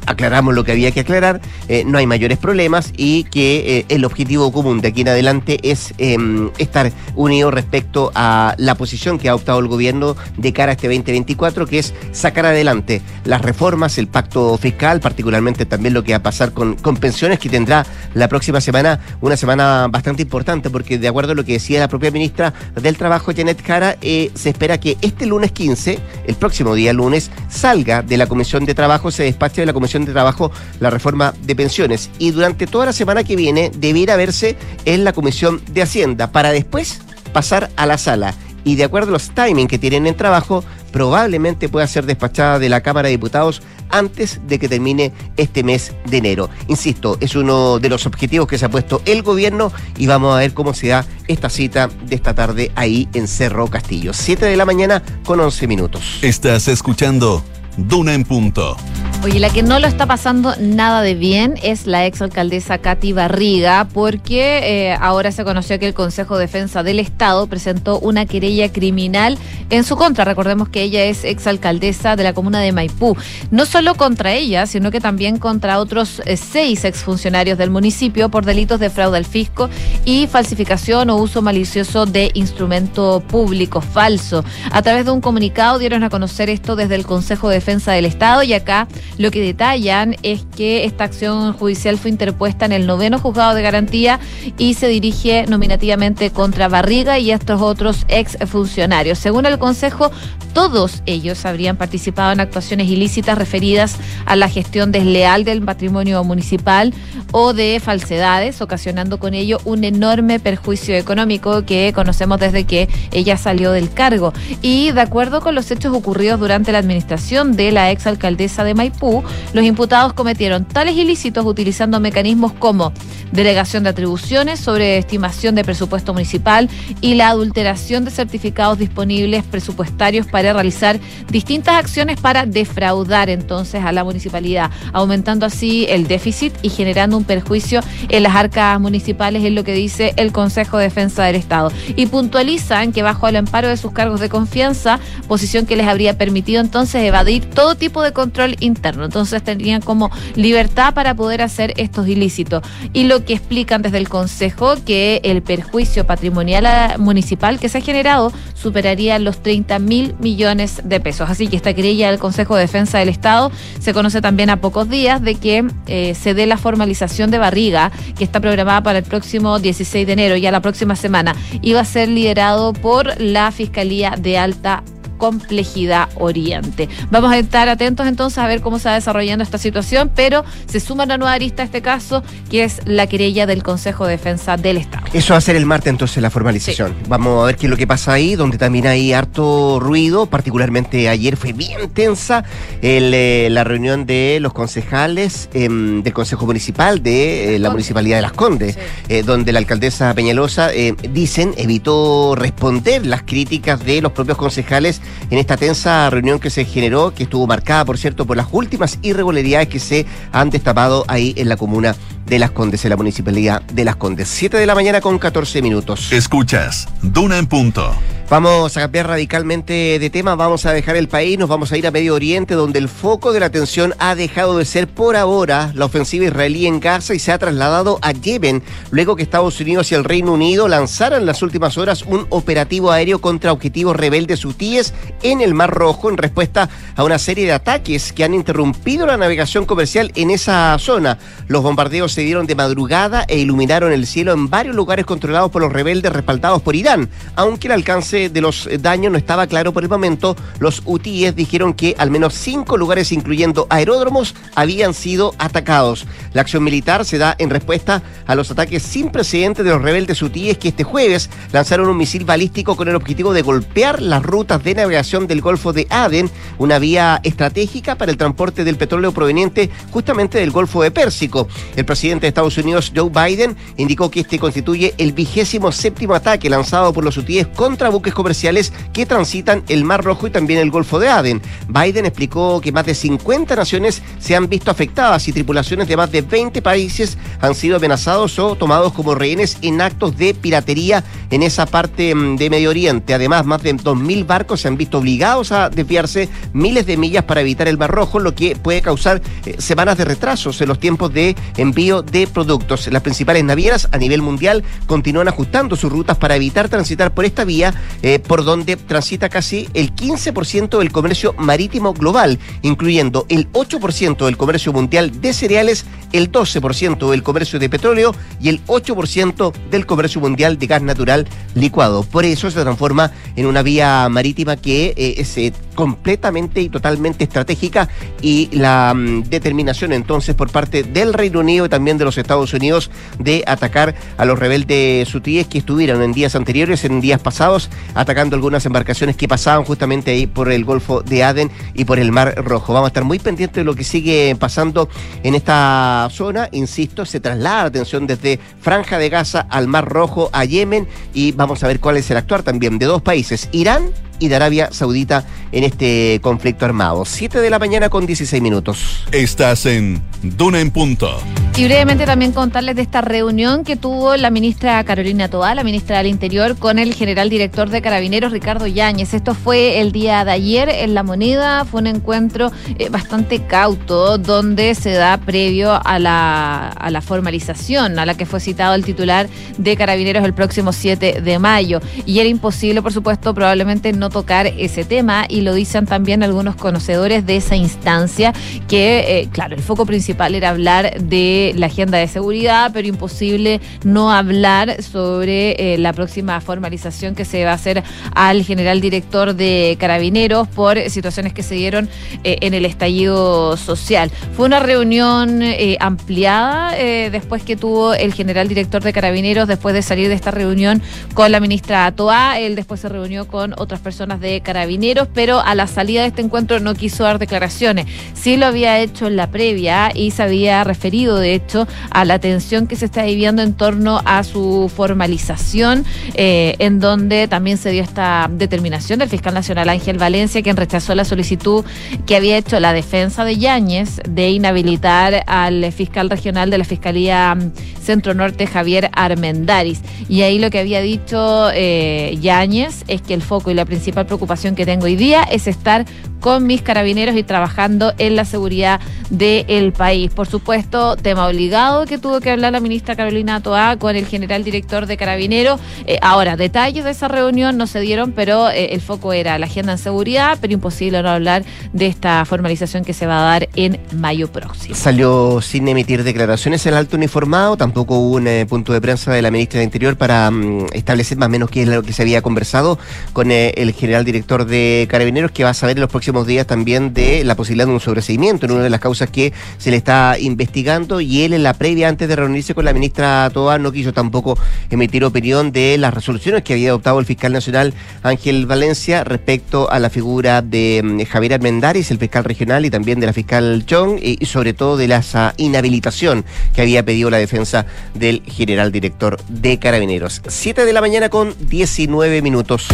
aclaramos 0.06 0.54
lo 0.54 0.64
que 0.64 0.72
había 0.72 0.90
que 0.90 1.00
aclarar, 1.00 1.40
eh, 1.68 1.84
no 1.86 1.98
hay 1.98 2.06
mayores 2.06 2.38
problemas 2.38 2.92
y 2.96 3.24
que 3.24 3.78
eh, 3.78 3.86
el 3.88 4.04
objetivo 4.04 4.52
común 4.52 4.80
de 4.80 4.88
aquí 4.88 5.02
en 5.02 5.08
adelante 5.08 5.58
es 5.62 5.94
em, 5.98 6.50
estar 6.58 6.92
unido 7.14 7.50
respecto 7.50 8.10
a 8.14 8.54
la 8.58 8.74
posición 8.74 9.18
que 9.18 9.28
ha 9.28 9.34
optado 9.34 9.58
el 9.58 9.68
gobierno 9.68 10.16
de 10.36 10.52
cara 10.52 10.72
a 10.72 10.74
este 10.74 10.88
2024, 10.88 11.66
que 11.66 11.78
es 11.78 11.94
sacar 12.12 12.46
adelante 12.46 13.02
las 13.24 13.42
reformas, 13.42 13.98
el 13.98 14.08
pacto 14.08 14.56
fiscal, 14.58 15.00
particularmente 15.00 15.66
también 15.66 15.94
lo 15.94 16.02
que 16.04 16.12
va 16.12 16.18
a 16.18 16.22
pasar 16.22 16.52
con, 16.52 16.76
pensiones, 17.00 17.38
que 17.38 17.48
tendrá 17.48 17.86
la 18.14 18.28
próxima 18.28 18.60
semana 18.60 19.00
una 19.20 19.36
semana 19.36 19.88
bastante 19.90 20.22
importante, 20.22 20.70
porque 20.70 20.98
de 20.98 21.08
acuerdo 21.08 21.32
a 21.32 21.34
lo 21.34 21.44
que 21.44 21.54
decía 21.54 21.80
la 21.80 21.88
propia 21.88 22.10
ministra 22.10 22.52
del 22.80 22.96
Trabajo, 22.96 23.32
Janet 23.34 23.62
Jara, 23.64 23.96
eh, 24.00 24.30
se 24.34 24.50
espera 24.50 24.78
que 24.78 24.96
este 25.02 25.26
lunes 25.26 25.52
15, 25.52 25.98
el 26.26 26.34
próximo 26.34 26.74
día 26.74 26.92
lunes, 26.92 27.30
salga 27.48 28.02
de 28.02 28.16
la 28.16 28.26
Comisión 28.26 28.64
de 28.64 28.74
Trabajo, 28.74 29.10
se 29.10 29.22
despache 29.42 29.62
de 29.62 29.66
la 29.66 29.72
Comisión 29.72 30.04
de 30.04 30.12
Trabajo 30.12 30.52
la 30.78 30.90
reforma 30.90 31.34
de 31.42 31.56
pensiones. 31.56 32.10
Y 32.18 32.30
durante 32.30 32.66
toda 32.66 32.86
la 32.86 32.92
semana 32.92 33.24
que 33.24 33.36
viene 33.36 33.70
debiera 33.74 34.16
verse 34.16 34.56
en 34.84 35.04
la 35.04 35.12
Comisión 35.12 35.60
de 35.72 35.82
Hacienda 35.82 36.30
para 36.30 36.52
después 36.52 37.00
pasar 37.32 37.70
a 37.76 37.86
la 37.86 37.98
sala. 37.98 38.34
Y 38.64 38.76
de 38.76 38.84
acuerdo 38.84 39.08
a 39.08 39.12
los 39.12 39.30
timings 39.30 39.68
que 39.68 39.78
tienen 39.78 40.06
en 40.06 40.16
trabajo, 40.16 40.62
probablemente 40.92 41.68
pueda 41.68 41.86
ser 41.88 42.06
despachada 42.06 42.60
de 42.60 42.68
la 42.68 42.80
Cámara 42.80 43.08
de 43.08 43.12
Diputados 43.12 43.60
antes 43.88 44.40
de 44.46 44.60
que 44.60 44.68
termine 44.68 45.12
este 45.36 45.64
mes 45.64 45.92
de 46.06 46.18
enero. 46.18 46.48
Insisto, 46.68 47.16
es 47.20 47.34
uno 47.34 47.80
de 47.80 47.88
los 47.88 48.06
objetivos 48.06 48.46
que 48.46 48.58
se 48.58 48.66
ha 48.66 48.70
puesto 48.70 49.02
el 49.04 49.24
gobierno 49.24 49.72
y 49.98 50.06
vamos 50.06 50.36
a 50.36 50.38
ver 50.38 50.54
cómo 50.54 50.74
se 50.74 50.88
da 50.88 51.04
esta 51.26 51.50
cita 51.50 51.90
de 52.06 52.14
esta 52.14 52.34
tarde 52.34 52.70
ahí 52.76 53.08
en 53.14 53.26
Cerro 53.26 53.66
Castillo. 53.66 54.12
7 54.12 54.46
de 54.46 54.56
la 54.56 54.64
mañana 54.64 55.02
con 55.24 55.40
11 55.40 55.66
minutos. 55.66 56.20
Estás 56.22 56.68
escuchando 56.68 57.42
Duna 57.76 58.14
en 58.14 58.24
Punto. 58.24 58.76
Oye, 59.24 59.38
la 59.38 59.50
que 59.50 59.62
no 59.62 59.78
lo 59.78 59.86
está 59.86 60.06
pasando 60.06 60.52
nada 60.58 61.00
de 61.00 61.14
bien 61.14 61.54
es 61.62 61.86
la 61.86 62.06
exalcaldesa 62.06 62.78
Katy 62.78 63.12
Barriga, 63.12 63.86
porque 63.94 64.88
eh, 64.90 64.96
ahora 65.00 65.30
se 65.30 65.44
conoció 65.44 65.78
que 65.78 65.86
el 65.86 65.94
Consejo 65.94 66.36
de 66.36 66.46
Defensa 66.46 66.82
del 66.82 66.98
Estado 66.98 67.46
presentó 67.46 68.00
una 68.00 68.26
querella 68.26 68.72
criminal 68.72 69.38
en 69.70 69.84
su 69.84 69.94
contra. 69.94 70.24
Recordemos 70.24 70.70
que 70.70 70.82
ella 70.82 71.04
es 71.04 71.22
exalcaldesa 71.22 72.16
de 72.16 72.24
la 72.24 72.32
comuna 72.32 72.58
de 72.58 72.72
Maipú. 72.72 73.16
No 73.52 73.64
solo 73.64 73.94
contra 73.94 74.32
ella, 74.32 74.66
sino 74.66 74.90
que 74.90 75.00
también 75.00 75.38
contra 75.38 75.78
otros 75.78 76.20
eh, 76.26 76.36
seis 76.36 76.84
exfuncionarios 76.84 77.58
del 77.58 77.70
municipio 77.70 78.28
por 78.28 78.44
delitos 78.44 78.80
de 78.80 78.90
fraude 78.90 79.18
al 79.18 79.24
fisco 79.24 79.70
y 80.04 80.26
falsificación 80.26 81.10
o 81.10 81.16
uso 81.16 81.42
malicioso 81.42 82.06
de 82.06 82.32
instrumento 82.34 83.22
público 83.28 83.80
falso. 83.80 84.44
A 84.72 84.82
través 84.82 85.04
de 85.04 85.12
un 85.12 85.20
comunicado 85.20 85.78
dieron 85.78 86.02
a 86.02 86.10
conocer 86.10 86.50
esto 86.50 86.74
desde 86.74 86.96
el 86.96 87.06
Consejo 87.06 87.48
de 87.48 87.60
Defensa 87.62 87.92
del 87.92 88.06
Estado 88.06 88.42
y 88.42 88.54
acá 88.54 88.88
lo 89.18 89.30
que 89.30 89.40
detallan 89.40 90.16
es 90.24 90.44
que 90.56 90.84
esta 90.84 91.04
acción 91.04 91.52
judicial 91.52 91.96
fue 91.96 92.10
interpuesta 92.10 92.64
en 92.64 92.72
el 92.72 92.88
noveno 92.88 93.20
juzgado 93.20 93.54
de 93.54 93.62
garantía 93.62 94.18
y 94.58 94.74
se 94.74 94.88
dirige 94.88 95.46
nominativamente 95.46 96.30
contra 96.30 96.66
Barriga 96.66 97.20
y 97.20 97.30
estos 97.30 97.62
otros 97.62 98.04
ex 98.08 98.36
funcionarios. 98.48 99.20
Según 99.20 99.46
el 99.46 99.60
Consejo, 99.60 100.10
todos 100.52 101.02
ellos 101.06 101.46
habrían 101.46 101.76
participado 101.76 102.32
en 102.32 102.40
actuaciones 102.40 102.88
ilícitas 102.88 103.38
referidas 103.38 103.96
a 104.26 104.34
la 104.34 104.48
gestión 104.48 104.90
desleal 104.90 105.44
del 105.44 105.62
patrimonio 105.62 106.22
municipal 106.24 106.92
o 107.32 107.54
de 107.54 107.80
falsedades, 107.80 108.60
ocasionando 108.60 109.18
con 109.18 109.34
ello 109.34 109.58
un 109.64 109.84
enorme 109.84 110.40
perjuicio 110.40 110.94
económico 110.94 111.64
que 111.64 111.92
conocemos 111.94 112.38
desde 112.38 112.64
que 112.64 112.88
ella 113.12 113.36
salió 113.36 113.72
del 113.72 113.90
cargo. 113.90 114.32
Y 114.60 114.90
de 114.90 115.00
acuerdo 115.00 115.40
con 115.40 115.54
los 115.54 115.70
hechos 115.70 115.94
ocurridos 115.94 116.38
durante 116.38 116.72
la 116.72 116.78
administración 116.78 117.51
de 117.56 117.72
la 117.72 117.90
ex 117.90 118.06
alcaldesa 118.06 118.64
de 118.64 118.74
Maipú, 118.74 119.22
los 119.52 119.64
imputados 119.64 120.12
cometieron 120.12 120.64
tales 120.64 120.96
ilícitos 120.96 121.44
utilizando 121.44 122.00
mecanismos 122.00 122.52
como 122.52 122.92
delegación 123.32 123.82
de 123.82 123.90
atribuciones 123.90 124.60
sobre 124.60 124.98
estimación 124.98 125.54
de 125.54 125.64
presupuesto 125.64 126.12
municipal 126.12 126.68
y 127.00 127.14
la 127.14 127.28
adulteración 127.28 128.04
de 128.04 128.10
certificados 128.10 128.78
disponibles 128.78 129.44
presupuestarios 129.44 130.26
para 130.26 130.52
realizar 130.52 131.00
distintas 131.30 131.76
acciones 131.76 132.20
para 132.20 132.46
defraudar 132.46 133.30
entonces 133.30 133.84
a 133.84 133.92
la 133.92 134.04
municipalidad, 134.04 134.70
aumentando 134.92 135.46
así 135.46 135.86
el 135.88 136.06
déficit 136.06 136.52
y 136.62 136.68
generando 136.68 137.16
un 137.16 137.24
perjuicio 137.24 137.80
en 138.08 138.22
las 138.22 138.36
arcas 138.36 138.78
municipales, 138.80 139.44
es 139.44 139.52
lo 139.52 139.64
que 139.64 139.74
dice 139.74 140.12
el 140.16 140.32
Consejo 140.32 140.78
de 140.78 140.84
Defensa 140.84 141.24
del 141.24 141.36
Estado. 141.36 141.72
Y 141.96 142.06
puntualizan 142.06 142.92
que 142.92 143.02
bajo 143.02 143.28
el 143.28 143.36
amparo 143.36 143.68
de 143.68 143.76
sus 143.76 143.92
cargos 143.92 144.20
de 144.20 144.28
confianza, 144.28 145.00
posición 145.28 145.66
que 145.66 145.76
les 145.76 145.86
habría 145.86 146.18
permitido 146.18 146.60
entonces 146.60 147.02
evadir 147.02 147.41
todo 147.42 147.74
tipo 147.74 148.02
de 148.02 148.12
control 148.12 148.56
interno 148.60 149.04
entonces 149.04 149.42
tenían 149.42 149.82
como 149.82 150.10
libertad 150.34 150.94
para 150.94 151.14
poder 151.14 151.42
hacer 151.42 151.74
estos 151.76 152.08
ilícitos. 152.08 152.62
Y 152.92 153.04
lo 153.04 153.24
que 153.24 153.34
explican 153.34 153.82
desde 153.82 153.98
el 153.98 154.08
Consejo 154.08 154.74
que 154.84 155.20
el 155.24 155.42
perjuicio 155.42 156.06
patrimonial 156.06 156.98
municipal 156.98 157.58
que 157.58 157.68
se 157.68 157.78
ha 157.78 157.80
generado 157.80 158.32
superaría 158.54 159.18
los 159.18 159.42
30 159.42 159.78
mil 159.78 160.14
millones 160.18 160.80
de 160.84 161.00
pesos. 161.00 161.28
Así 161.28 161.48
que 161.48 161.56
esta 161.56 161.74
querella 161.74 162.10
del 162.10 162.18
Consejo 162.18 162.56
de 162.56 162.62
Defensa 162.62 162.98
del 162.98 163.08
Estado 163.08 163.50
se 163.80 163.92
conoce 163.92 164.20
también 164.20 164.50
a 164.50 164.60
pocos 164.60 164.88
días 164.88 165.22
de 165.22 165.34
que 165.34 165.64
eh, 165.86 166.14
se 166.14 166.34
dé 166.34 166.46
la 166.46 166.56
formalización 166.56 167.30
de 167.30 167.38
barriga 167.38 167.90
que 168.16 168.24
está 168.24 168.40
programada 168.40 168.82
para 168.82 168.98
el 168.98 169.04
próximo 169.04 169.58
16 169.58 170.06
de 170.06 170.12
enero, 170.12 170.36
ya 170.36 170.50
la 170.50 170.60
próxima 170.60 170.96
semana, 170.96 171.34
y 171.60 171.72
va 171.72 171.80
a 171.80 171.84
ser 171.84 172.08
liderado 172.08 172.72
por 172.72 173.20
la 173.20 173.50
Fiscalía 173.52 174.14
de 174.18 174.38
Alta 174.38 174.82
complejidad 175.18 176.08
oriente. 176.16 176.88
Vamos 177.10 177.32
a 177.32 177.38
estar 177.38 177.68
atentos 177.68 178.06
entonces 178.06 178.38
a 178.38 178.46
ver 178.46 178.60
cómo 178.60 178.78
se 178.78 178.88
va 178.88 178.94
desarrollando 178.94 179.42
esta 179.42 179.58
situación, 179.58 180.10
pero 180.14 180.44
se 180.66 180.80
suma 180.80 181.04
una 181.04 181.18
nueva 181.18 181.32
arista 181.32 181.62
a 181.62 181.64
este 181.66 181.82
caso, 181.82 182.22
que 182.50 182.64
es 182.64 182.80
la 182.84 183.06
querella 183.06 183.46
del 183.46 183.62
Consejo 183.62 184.06
de 184.06 184.12
Defensa 184.12 184.56
del 184.56 184.76
Estado. 184.76 185.06
Eso 185.12 185.34
va 185.34 185.38
a 185.38 185.40
ser 185.40 185.56
el 185.56 185.66
martes 185.66 185.90
entonces 185.90 186.22
la 186.22 186.30
formalización. 186.30 186.94
Vamos 187.08 187.42
a 187.42 187.46
ver 187.46 187.56
qué 187.56 187.66
es 187.66 187.70
lo 187.70 187.76
que 187.76 187.86
pasa 187.86 188.12
ahí, 188.12 188.34
donde 188.34 188.58
también 188.58 188.86
hay 188.86 189.12
harto 189.12 189.78
ruido, 189.80 190.26
particularmente 190.26 191.08
ayer 191.08 191.36
fue 191.36 191.52
bien 191.52 191.90
tensa 191.90 192.44
el, 192.80 193.12
eh, 193.14 193.48
la 193.50 193.64
reunión 193.64 194.06
de 194.06 194.38
los 194.40 194.52
concejales 194.52 195.48
em, 195.52 196.02
del 196.02 196.12
Consejo 196.12 196.46
Municipal 196.46 197.02
de 197.02 197.56
eh, 197.56 197.58
la 197.58 197.70
Municipalidad 197.70 198.16
de 198.16 198.22
Las 198.22 198.32
Condes, 198.32 198.78
eh, 199.08 199.22
donde 199.22 199.52
la 199.52 199.58
alcaldesa 199.58 200.14
Peñalosa, 200.14 200.70
dicen, 201.10 201.54
evitó 201.56 202.34
responder 202.34 203.06
las 203.06 203.22
críticas 203.22 203.84
de 203.84 204.00
los 204.00 204.12
propios 204.12 204.38
concejales 204.38 205.00
en 205.30 205.38
esta 205.38 205.56
tensa 205.56 206.10
reunión 206.10 206.38
que 206.38 206.50
se 206.50 206.64
generó, 206.64 207.14
que 207.14 207.24
estuvo 207.24 207.46
marcada, 207.46 207.84
por 207.84 207.98
cierto, 207.98 208.26
por 208.26 208.36
las 208.36 208.46
últimas 208.52 208.98
irregularidades 209.02 209.68
que 209.68 209.78
se 209.78 210.06
han 210.32 210.50
destapado 210.50 211.04
ahí 211.08 211.34
en 211.36 211.48
la 211.48 211.56
comuna 211.56 211.96
de 212.26 212.38
Las 212.38 212.50
Condes, 212.50 212.84
en 212.84 212.90
la 212.90 212.96
municipalidad 212.96 213.62
de 213.62 213.84
Las 213.84 213.96
Condes. 213.96 214.28
7 214.28 214.56
de 214.56 214.66
la 214.66 214.74
mañana 214.74 215.00
con 215.00 215.18
14 215.18 215.62
minutos. 215.62 216.12
Escuchas, 216.12 216.88
Duna 217.02 217.38
en 217.38 217.46
punto. 217.46 217.94
Vamos 218.32 218.78
a 218.78 218.80
cambiar 218.80 219.08
radicalmente 219.08 219.98
de 219.98 220.08
tema, 220.08 220.36
vamos 220.36 220.64
a 220.64 220.72
dejar 220.72 220.96
el 220.96 221.06
país, 221.06 221.38
nos 221.38 221.50
vamos 221.50 221.70
a 221.70 221.76
ir 221.76 221.86
a 221.86 221.90
Medio 221.90 222.14
Oriente, 222.14 222.54
donde 222.54 222.78
el 222.78 222.88
foco 222.88 223.34
de 223.34 223.40
la 223.40 223.44
atención 223.44 223.92
ha 223.98 224.14
dejado 224.14 224.56
de 224.56 224.64
ser 224.64 224.88
por 224.88 225.16
ahora 225.16 225.70
la 225.74 225.84
ofensiva 225.84 226.24
israelí 226.24 226.66
en 226.66 226.80
Gaza 226.80 227.12
y 227.12 227.18
se 227.18 227.30
ha 227.30 227.36
trasladado 227.36 227.98
a 228.00 228.12
Yemen, 228.12 228.62
luego 228.90 229.16
que 229.16 229.22
Estados 229.22 229.60
Unidos 229.60 229.92
y 229.92 229.96
el 229.96 230.04
Reino 230.04 230.32
Unido 230.32 230.66
lanzaran 230.66 231.20
en 231.20 231.26
las 231.26 231.42
últimas 231.42 231.76
horas 231.76 232.04
un 232.06 232.26
operativo 232.30 232.90
aéreo 232.90 233.20
contra 233.20 233.52
objetivos 233.52 233.96
rebeldes 233.96 234.46
hutíes 234.46 234.94
en 235.22 235.42
el 235.42 235.52
Mar 235.52 235.68
Rojo 235.68 236.08
en 236.08 236.16
respuesta 236.16 236.70
a 236.96 237.04
una 237.04 237.18
serie 237.18 237.44
de 237.44 237.52
ataques 237.52 238.14
que 238.14 238.24
han 238.24 238.32
interrumpido 238.32 239.06
la 239.06 239.18
navegación 239.18 239.66
comercial 239.66 240.10
en 240.14 240.30
esa 240.30 240.74
zona. 240.78 241.18
Los 241.48 241.62
bombardeos 241.62 242.14
se 242.14 242.22
dieron 242.22 242.46
de 242.46 242.54
madrugada 242.54 243.26
e 243.28 243.36
iluminaron 243.36 243.92
el 243.92 244.06
cielo 244.06 244.32
en 244.32 244.48
varios 244.48 244.74
lugares 244.74 245.04
controlados 245.04 245.50
por 245.50 245.60
los 245.60 245.70
rebeldes 245.70 246.14
respaldados 246.14 246.62
por 246.62 246.74
Irán, 246.74 247.10
aunque 247.36 247.68
el 247.68 247.72
alcance 247.72 248.21
de 248.28 248.40
los 248.40 248.68
daños 248.80 249.12
no 249.12 249.18
estaba 249.18 249.46
claro 249.46 249.72
por 249.72 249.82
el 249.82 249.88
momento, 249.88 250.36
los 250.58 250.82
UTIs 250.84 251.34
dijeron 251.34 251.74
que 251.74 251.94
al 251.98 252.10
menos 252.10 252.34
cinco 252.34 252.76
lugares, 252.76 253.12
incluyendo 253.12 253.66
aeródromos, 253.70 254.34
habían 254.54 254.94
sido 254.94 255.34
atacados. 255.38 256.06
La 256.32 256.42
acción 256.42 256.64
militar 256.64 257.04
se 257.04 257.18
da 257.18 257.34
en 257.38 257.50
respuesta 257.50 258.02
a 258.26 258.34
los 258.34 258.50
ataques 258.50 258.82
sin 258.82 259.10
precedentes 259.10 259.64
de 259.64 259.70
los 259.70 259.82
rebeldes 259.82 260.22
UTIs 260.22 260.58
que 260.58 260.68
este 260.68 260.84
jueves 260.84 261.30
lanzaron 261.52 261.88
un 261.88 261.96
misil 261.96 262.24
balístico 262.24 262.76
con 262.76 262.88
el 262.88 262.94
objetivo 262.94 263.32
de 263.32 263.42
golpear 263.42 264.00
las 264.00 264.22
rutas 264.22 264.62
de 264.62 264.74
navegación 264.74 265.26
del 265.26 265.40
Golfo 265.40 265.72
de 265.72 265.86
Aden, 265.90 266.30
una 266.58 266.78
vía 266.78 267.20
estratégica 267.22 267.96
para 267.96 268.10
el 268.10 268.18
transporte 268.18 268.64
del 268.64 268.76
petróleo 268.76 269.12
proveniente 269.12 269.70
justamente 269.90 270.38
del 270.38 270.50
Golfo 270.50 270.82
de 270.82 270.90
Pérsico. 270.90 271.48
El 271.76 271.84
presidente 271.84 272.22
de 272.22 272.28
Estados 272.28 272.58
Unidos, 272.58 272.92
Joe 272.94 273.10
Biden, 273.10 273.56
indicó 273.76 274.10
que 274.10 274.20
este 274.20 274.38
constituye 274.38 274.94
el 274.98 275.12
vigésimo 275.12 275.72
séptimo 275.72 276.14
ataque 276.14 276.50
lanzado 276.50 276.92
por 276.92 277.04
los 277.04 277.16
UTIs 277.16 277.46
contra 277.48 277.88
buques 278.02 278.14
comerciales 278.14 278.72
que 278.92 279.06
transitan 279.06 279.62
el 279.68 279.84
Mar 279.84 280.02
Rojo 280.02 280.26
y 280.26 280.30
también 280.30 280.58
el 280.58 280.72
Golfo 280.72 280.98
de 280.98 281.08
Aden. 281.08 281.40
Biden 281.68 282.04
explicó 282.04 282.60
que 282.60 282.72
más 282.72 282.84
de 282.84 282.96
50 282.96 283.54
naciones 283.54 284.02
se 284.18 284.34
han 284.34 284.48
visto 284.48 284.72
afectadas 284.72 285.28
y 285.28 285.32
tripulaciones 285.32 285.86
de 285.86 285.96
más 285.96 286.10
de 286.10 286.22
20 286.22 286.60
países 286.62 287.16
han 287.40 287.54
sido 287.54 287.76
amenazados 287.76 288.40
o 288.40 288.56
tomados 288.56 288.92
como 288.92 289.14
rehenes 289.14 289.56
en 289.62 289.80
actos 289.80 290.16
de 290.16 290.34
piratería 290.34 291.04
en 291.30 291.44
esa 291.44 291.64
parte 291.64 292.12
mm, 292.12 292.34
de 292.36 292.50
Medio 292.50 292.70
Oriente. 292.70 293.14
Además, 293.14 293.46
más 293.46 293.62
de 293.62 293.72
2.000 293.72 294.26
barcos 294.26 294.62
se 294.62 294.66
han 294.66 294.76
visto 294.76 294.98
obligados 294.98 295.52
a 295.52 295.70
desviarse 295.70 296.28
miles 296.52 296.86
de 296.86 296.96
millas 296.96 297.22
para 297.22 297.40
evitar 297.40 297.68
el 297.68 297.78
Mar 297.78 297.92
Rojo, 297.92 298.18
lo 298.18 298.34
que 298.34 298.56
puede 298.56 298.82
causar 298.82 299.22
eh, 299.46 299.56
semanas 299.58 299.96
de 299.96 300.06
retrasos 300.06 300.60
en 300.60 300.66
los 300.66 300.80
tiempos 300.80 301.12
de 301.12 301.36
envío 301.56 302.02
de 302.02 302.26
productos. 302.26 302.88
Las 302.88 303.02
principales 303.02 303.44
navieras 303.44 303.88
a 303.92 303.98
nivel 303.98 304.22
mundial 304.22 304.64
continúan 304.86 305.28
ajustando 305.28 305.76
sus 305.76 305.92
rutas 305.92 306.16
para 306.16 306.34
evitar 306.34 306.68
transitar 306.68 307.14
por 307.14 307.24
esta 307.24 307.44
vía 307.44 307.72
eh, 308.02 308.18
por 308.18 308.44
donde 308.44 308.76
transita 308.76 309.28
casi 309.28 309.68
el 309.74 309.94
15% 309.94 310.78
del 310.78 310.92
comercio 310.92 311.34
marítimo 311.38 311.92
global, 311.92 312.38
incluyendo 312.62 313.26
el 313.28 313.50
8% 313.52 314.24
del 314.24 314.36
comercio 314.36 314.72
mundial 314.72 315.20
de 315.20 315.32
cereales, 315.32 315.84
el 316.12 316.30
12% 316.30 317.10
del 317.10 317.22
comercio 317.22 317.58
de 317.58 317.68
petróleo 317.68 318.14
y 318.40 318.48
el 318.48 318.64
8% 318.66 319.52
del 319.70 319.86
comercio 319.86 320.20
mundial 320.20 320.58
de 320.58 320.66
gas 320.66 320.82
natural 320.82 321.26
licuado. 321.54 322.02
Por 322.02 322.24
eso 322.24 322.50
se 322.50 322.60
transforma 322.60 323.12
en 323.36 323.46
una 323.46 323.62
vía 323.62 324.08
marítima 324.08 324.56
que 324.56 324.94
eh, 324.96 325.14
es 325.18 325.36
eh, 325.38 325.52
completamente 325.74 326.60
y 326.60 326.68
totalmente 326.68 327.24
estratégica 327.24 327.88
y 328.20 328.48
la 328.52 328.94
mm, 328.94 329.24
determinación 329.24 329.92
entonces 329.92 330.34
por 330.34 330.50
parte 330.50 330.82
del 330.82 331.14
Reino 331.14 331.40
Unido 331.40 331.66
y 331.66 331.68
también 331.68 331.98
de 331.98 332.04
los 332.04 332.18
Estados 332.18 332.52
Unidos 332.54 332.90
de 333.18 333.44
atacar 333.46 333.94
a 334.16 334.24
los 334.24 334.38
rebeldes 334.38 335.14
hutíes 335.14 335.46
que 335.46 335.58
estuvieron 335.58 336.02
en 336.02 336.12
días 336.12 336.34
anteriores, 336.34 336.84
en 336.84 337.00
días 337.00 337.20
pasados, 337.20 337.70
atacando 337.94 338.36
algunas 338.36 338.64
embarcaciones 338.66 339.16
que 339.16 339.28
pasaban 339.28 339.64
justamente 339.64 340.10
ahí 340.10 340.26
por 340.26 340.50
el 340.50 340.64
Golfo 340.64 341.02
de 341.02 341.24
Aden 341.24 341.50
y 341.74 341.84
por 341.84 341.98
el 341.98 342.12
Mar 342.12 342.34
Rojo. 342.36 342.72
Vamos 342.72 342.88
a 342.88 342.90
estar 342.90 343.04
muy 343.04 343.18
pendientes 343.18 343.56
de 343.56 343.64
lo 343.64 343.74
que 343.74 343.84
sigue 343.84 344.36
pasando 344.38 344.88
en 345.22 345.34
esta 345.34 346.08
zona. 346.10 346.48
Insisto, 346.52 347.04
se 347.04 347.20
traslada 347.20 347.62
la 347.62 347.68
atención 347.68 348.06
desde 348.06 348.38
Franja 348.60 348.98
de 348.98 349.08
Gaza 349.08 349.46
al 349.48 349.68
Mar 349.68 349.88
Rojo, 349.88 350.30
a 350.32 350.44
Yemen, 350.44 350.86
y 351.14 351.32
vamos 351.32 351.62
a 351.62 351.68
ver 351.68 351.80
cuál 351.80 351.96
es 351.96 352.10
el 352.10 352.16
actuar 352.16 352.42
también 352.42 352.78
de 352.78 352.86
dos 352.86 353.02
países, 353.02 353.48
Irán 353.52 353.90
y 354.22 354.28
de 354.28 354.36
Arabia 354.36 354.68
Saudita 354.70 355.24
en 355.50 355.64
este 355.64 356.20
conflicto 356.22 356.64
armado. 356.64 357.04
Siete 357.04 357.40
de 357.40 357.50
la 357.50 357.58
mañana 357.58 357.88
con 357.88 358.06
16 358.06 358.40
minutos. 358.40 359.04
Estás 359.10 359.66
en 359.66 360.00
Duna 360.22 360.60
en 360.60 360.70
Punto. 360.70 361.20
Y 361.56 361.64
brevemente 361.64 362.06
también 362.06 362.32
contarles 362.32 362.76
de 362.76 362.82
esta 362.82 363.02
reunión 363.02 363.64
que 363.64 363.76
tuvo 363.76 364.16
la 364.16 364.30
ministra 364.30 364.82
Carolina 364.84 365.28
Toá, 365.28 365.54
la 365.54 365.64
ministra 365.64 365.98
del 365.98 366.06
Interior, 366.06 366.56
con 366.56 366.78
el 366.78 366.94
general 366.94 367.28
director 367.28 367.68
de 367.68 367.82
Carabineros, 367.82 368.32
Ricardo 368.32 368.66
Yáñez. 368.66 369.12
Esto 369.12 369.34
fue 369.34 369.80
el 369.80 369.92
día 369.92 370.24
de 370.24 370.30
ayer 370.30 370.68
en 370.70 370.94
La 370.94 371.02
Moneda, 371.02 371.64
fue 371.64 371.80
un 371.80 371.88
encuentro 371.88 372.50
eh, 372.78 372.88
bastante 372.88 373.44
cauto, 373.44 374.16
donde 374.16 374.74
se 374.74 374.92
da 374.92 375.18
previo 375.18 375.78
a 375.84 375.98
la, 375.98 376.68
a 376.68 376.90
la 376.90 377.02
formalización 377.02 377.98
a 377.98 378.06
la 378.06 378.14
que 378.14 378.24
fue 378.24 378.40
citado 378.40 378.74
el 378.74 378.84
titular 378.84 379.28
de 379.58 379.76
Carabineros 379.76 380.24
el 380.24 380.32
próximo 380.32 380.72
7 380.72 381.20
de 381.20 381.38
mayo. 381.38 381.80
Y 382.06 382.20
era 382.20 382.28
imposible, 382.28 382.80
por 382.80 382.92
supuesto, 382.92 383.34
probablemente 383.34 383.92
no 383.92 384.08
tocar 384.12 384.46
ese 384.46 384.84
tema 384.84 385.24
y 385.28 385.40
lo 385.40 385.54
dicen 385.54 385.86
también 385.86 386.22
algunos 386.22 386.54
conocedores 386.56 387.26
de 387.26 387.36
esa 387.36 387.56
instancia 387.56 388.32
que, 388.68 389.20
eh, 389.20 389.28
claro, 389.32 389.56
el 389.56 389.62
foco 389.62 389.86
principal 389.86 390.34
era 390.34 390.50
hablar 390.50 391.00
de 391.00 391.52
la 391.56 391.66
agenda 391.66 391.98
de 391.98 392.08
seguridad, 392.08 392.70
pero 392.72 392.86
imposible 392.86 393.60
no 393.84 394.12
hablar 394.12 394.82
sobre 394.82 395.74
eh, 395.74 395.78
la 395.78 395.92
próxima 395.92 396.40
formalización 396.40 397.14
que 397.14 397.24
se 397.24 397.44
va 397.44 397.52
a 397.52 397.54
hacer 397.54 397.82
al 398.14 398.44
general 398.44 398.80
director 398.80 399.34
de 399.34 399.76
Carabineros 399.80 400.48
por 400.48 400.78
situaciones 400.90 401.32
que 401.32 401.42
se 401.42 401.54
dieron 401.54 401.88
eh, 402.24 402.38
en 402.42 402.54
el 402.54 402.64
estallido 402.64 403.56
social. 403.56 404.10
Fue 404.36 404.46
una 404.46 404.60
reunión 404.60 405.42
ampliada 405.80 406.72
después 406.72 407.42
que 407.42 407.56
tuvo 407.56 407.94
el 407.94 408.12
general 408.12 408.48
director 408.48 408.82
de 408.82 408.92
Carabineros, 408.92 409.48
después 409.48 409.74
de 409.74 409.82
salir 409.82 410.08
de 410.08 410.14
esta 410.14 410.30
reunión 410.30 410.82
con 411.14 411.32
la 411.32 411.40
ministra 411.40 411.90
Toa, 411.92 412.38
él 412.38 412.54
después 412.54 412.80
se 412.80 412.88
reunió 412.88 413.26
con 413.26 413.54
otras 413.58 413.80
personas 413.80 413.91
de 413.92 414.40
carabineros, 414.40 415.06
pero 415.12 415.40
a 415.40 415.54
la 415.54 415.66
salida 415.66 416.00
de 416.00 416.08
este 416.08 416.22
encuentro 416.22 416.60
no 416.60 416.74
quiso 416.74 417.04
dar 417.04 417.18
declaraciones. 417.18 417.86
Sí 418.14 418.36
lo 418.36 418.46
había 418.46 418.78
hecho 418.80 419.06
en 419.06 419.16
la 419.16 419.30
previa 419.30 419.92
y 419.94 420.10
se 420.12 420.22
había 420.22 420.64
referido, 420.64 421.18
de 421.18 421.34
hecho, 421.34 421.68
a 421.90 422.04
la 422.04 422.18
tensión 422.18 422.66
que 422.66 422.76
se 422.76 422.86
está 422.86 423.04
viviendo 423.04 423.42
en 423.42 423.52
torno 423.52 424.00
a 424.04 424.24
su 424.24 424.70
formalización, 424.74 425.84
eh, 426.14 426.56
en 426.58 426.80
donde 426.80 427.28
también 427.28 427.58
se 427.58 427.70
dio 427.70 427.82
esta 427.82 428.30
determinación 428.32 428.98
del 428.98 429.08
fiscal 429.08 429.34
nacional 429.34 429.68
Ángel 429.68 429.98
Valencia, 429.98 430.42
quien 430.42 430.56
rechazó 430.56 430.94
la 430.94 431.04
solicitud 431.04 431.64
que 432.06 432.16
había 432.16 432.38
hecho 432.38 432.58
la 432.60 432.72
defensa 432.72 433.24
de 433.24 433.36
Yáñez 433.36 434.00
de 434.08 434.30
inhabilitar 434.30 435.22
al 435.26 435.70
fiscal 435.72 436.08
regional 436.08 436.50
de 436.50 436.58
la 436.58 436.64
Fiscalía 436.64 437.34
mm, 437.34 437.52
Centro 437.82 438.14
Norte, 438.14 438.46
Javier 438.46 438.90
Armendaris. 438.94 439.80
Y 440.08 440.22
ahí 440.22 440.38
lo 440.38 440.50
que 440.50 440.60
había 440.60 440.80
dicho 440.80 441.50
eh, 441.52 442.16
Yáñez 442.20 442.84
es 442.88 443.02
que 443.02 443.14
el 443.14 443.22
foco 443.22 443.50
y 443.50 443.54
la 443.54 443.64
principal 443.64 444.06
preocupación 444.06 444.54
que 444.54 444.64
tengo 444.64 444.86
hoy 444.86 444.96
día 444.96 445.22
es 445.24 445.46
estar 445.46 445.84
con 446.22 446.46
mis 446.46 446.62
carabineros 446.62 447.16
y 447.16 447.24
trabajando 447.24 447.92
en 447.98 448.14
la 448.14 448.24
seguridad 448.24 448.80
del 449.10 449.72
país. 449.72 450.10
Por 450.12 450.28
supuesto, 450.28 450.96
tema 450.96 451.26
obligado 451.26 451.84
que 451.84 451.98
tuvo 451.98 452.20
que 452.20 452.30
hablar 452.30 452.52
la 452.52 452.60
ministra 452.60 452.94
Carolina 452.94 453.42
Toá 453.42 453.76
con 453.76 453.96
el 453.96 454.06
general 454.06 454.44
director 454.44 454.86
de 454.86 454.96
Carabineros. 454.96 455.60
Eh, 455.86 455.98
ahora, 456.00 456.36
detalles 456.36 456.84
de 456.84 456.92
esa 456.92 457.08
reunión 457.08 457.56
no 457.56 457.66
se 457.66 457.80
dieron, 457.80 458.12
pero 458.12 458.48
eh, 458.50 458.72
el 458.72 458.80
foco 458.80 459.12
era 459.12 459.36
la 459.38 459.46
agenda 459.46 459.72
en 459.72 459.78
seguridad, 459.78 460.38
pero 460.40 460.54
imposible 460.54 461.02
no 461.02 461.10
hablar 461.10 461.44
de 461.72 461.88
esta 461.88 462.24
formalización 462.24 462.84
que 462.84 462.94
se 462.94 463.06
va 463.06 463.18
a 463.18 463.22
dar 463.32 463.48
en 463.56 463.80
mayo 463.92 464.30
próximo. 464.30 464.76
Salió 464.76 465.40
sin 465.42 465.66
emitir 465.66 466.04
declaraciones 466.04 466.64
el 466.66 466.74
alto 466.74 466.96
uniformado, 466.96 467.56
tampoco 467.56 467.96
hubo 467.96 468.16
un 468.16 468.28
eh, 468.28 468.46
punto 468.48 468.72
de 468.72 468.80
prensa 468.80 469.12
de 469.12 469.22
la 469.22 469.32
ministra 469.32 469.58
de 469.58 469.64
Interior 469.64 469.96
para 469.96 470.30
mm, 470.30 470.68
establecer 470.72 471.18
más 471.18 471.26
o 471.26 471.30
menos 471.30 471.50
qué 471.50 471.62
es 471.62 471.68
lo 471.68 471.82
que 471.82 471.92
se 471.92 472.02
había 472.02 472.22
conversado 472.22 472.78
con 473.12 473.32
el 473.32 473.72
general 473.72 474.04
director 474.04 474.46
de 474.46 474.86
Carabineros, 474.88 475.32
que 475.32 475.42
va 475.42 475.50
a 475.50 475.54
saber 475.54 475.76
en 475.76 475.80
los 475.80 475.90
próximos 475.90 476.11
días 476.20 476.46
también 476.46 476.92
de 476.92 477.24
la 477.24 477.34
posibilidad 477.34 477.66
de 477.66 477.72
un 477.72 477.80
sobreseimiento 477.80 478.46
en 478.46 478.52
una 478.52 478.62
de 478.62 478.70
las 478.70 478.80
causas 478.80 479.08
que 479.10 479.32
se 479.56 479.70
le 479.70 479.78
está 479.78 480.16
investigando 480.18 481.00
y 481.00 481.22
él 481.22 481.32
en 481.32 481.42
la 481.42 481.54
previa 481.54 481.88
antes 481.88 482.06
de 482.08 482.14
reunirse 482.14 482.54
con 482.54 482.66
la 482.66 482.74
ministra 482.74 483.30
Toa 483.32 483.58
no 483.58 483.72
quiso 483.72 483.92
tampoco 483.92 484.38
emitir 484.70 485.04
opinión 485.04 485.50
de 485.50 485.78
las 485.78 485.94
resoluciones 485.94 486.42
que 486.42 486.52
había 486.52 486.68
adoptado 486.68 486.98
el 486.98 487.06
fiscal 487.06 487.32
nacional 487.32 487.72
Ángel 488.02 488.46
Valencia 488.46 489.04
respecto 489.04 489.70
a 489.70 489.78
la 489.78 489.88
figura 489.88 490.42
de 490.42 490.82
mm, 490.84 491.04
Javier 491.04 491.34
Armendáriz, 491.34 491.90
el 491.90 491.98
fiscal 491.98 492.24
regional 492.24 492.66
y 492.66 492.70
también 492.70 493.00
de 493.00 493.06
la 493.06 493.12
fiscal 493.12 493.64
Chong 493.66 493.98
y 494.02 494.24
sobre 494.26 494.52
todo 494.52 494.76
de 494.76 494.88
la 494.88 495.02
inhabilitación 495.38 496.24
que 496.54 496.62
había 496.62 496.84
pedido 496.84 497.08
la 497.10 497.18
defensa 497.18 497.66
del 497.94 498.22
general 498.26 498.70
director 498.70 499.18
de 499.28 499.58
Carabineros. 499.58 500.22
7 500.26 500.64
de 500.64 500.72
la 500.72 500.80
mañana 500.80 501.08
con 501.08 501.34
19 501.48 502.22
minutos. 502.22 502.68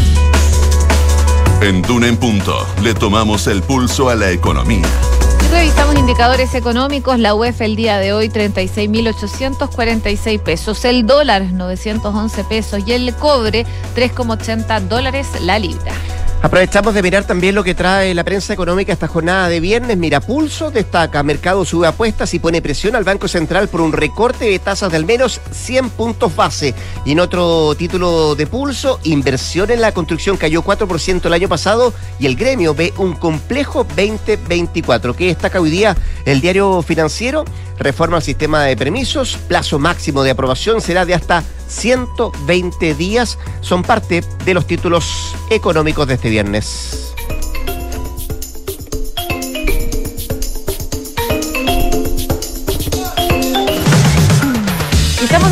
En 1.61 1.83
Duna 1.83 2.07
en 2.07 2.17
Punto 2.17 2.55
le 2.85 2.95
tomamos 2.95 3.49
el 3.49 3.65
pulso 3.65 4.09
a 4.09 4.15
la 4.15 4.31
economía. 4.31 4.87
Revisamos 5.51 5.97
indicadores 5.97 6.55
económicos. 6.55 7.19
La 7.19 7.35
UEF 7.35 7.61
el 7.63 7.75
día 7.75 7.99
de 7.99 8.13
hoy 8.13 8.29
36.846 8.29 10.41
pesos. 10.41 10.85
El 10.85 11.05
dólar 11.05 11.53
911 11.53 12.45
pesos 12.45 12.81
y 12.87 12.93
el 12.93 13.13
cobre 13.17 13.67
3,80 13.97 14.83
dólares 14.83 15.27
la 15.41 15.59
libra. 15.59 15.91
Aprovechamos 16.41 16.95
de 16.95 17.03
mirar 17.03 17.25
también 17.25 17.57
lo 17.57 17.65
que 17.65 17.75
trae 17.75 18.15
la 18.15 18.23
prensa 18.23 18.53
económica 18.53 18.93
esta 18.93 19.09
jornada 19.09 19.49
de 19.49 19.59
viernes. 19.59 19.97
Mira, 19.97 20.21
Pulso 20.21 20.71
destaca, 20.71 21.25
mercado 21.25 21.65
sube 21.65 21.89
apuestas 21.89 22.33
y 22.33 22.39
pone 22.39 22.63
presión 22.63 22.95
al 22.95 23.03
Banco 23.03 23.27
Central 23.27 23.67
por 23.67 23.81
un 23.81 23.93
recorte 23.93 24.45
de 24.45 24.61
tasas 24.61 24.93
de 24.93 24.99
al 24.99 25.05
menos 25.05 25.41
100 25.51 25.91
puntos 25.91 26.37
base. 26.37 26.77
Y 27.05 27.13
en 27.13 27.21
otro 27.21 27.75
título 27.75 28.37
de 28.37 28.47
Pulso, 28.47 29.01
inversión 29.03 29.73
en 29.73 29.81
la 29.81 29.91
construcción 29.91 30.37
cayó 30.37 30.63
4% 30.63 31.27
el 31.27 31.33
año 31.33 31.49
pasado 31.49 31.93
y 32.21 32.27
el 32.27 32.37
gremio 32.37 32.73
ve 32.73 32.95
un 32.99 33.15
complejo 33.15 33.83
2024. 33.83 35.15
¿Qué 35.15 35.27
destaca 35.27 35.61
hoy 35.61 35.71
día 35.71 35.97
el 36.25 36.41
diario 36.41 36.83
financiero? 36.83 37.45
Reforma 37.81 38.17
al 38.17 38.23
sistema 38.23 38.63
de 38.63 38.77
permisos, 38.77 39.37
plazo 39.49 39.81
máximo 39.81 40.23
de 40.23 40.31
aprobación 40.31 40.81
será 40.81 41.05
de 41.05 41.15
hasta 41.15 41.43
120 41.69 42.95
días. 42.95 43.39
Son 43.61 43.83
parte 43.83 44.25
de 44.45 44.55
los 44.55 44.67
títulos 44.67 45.37
económicos 45.51 46.09
de 46.09 46.15
este 46.15 46.28
viernes. 46.31 47.15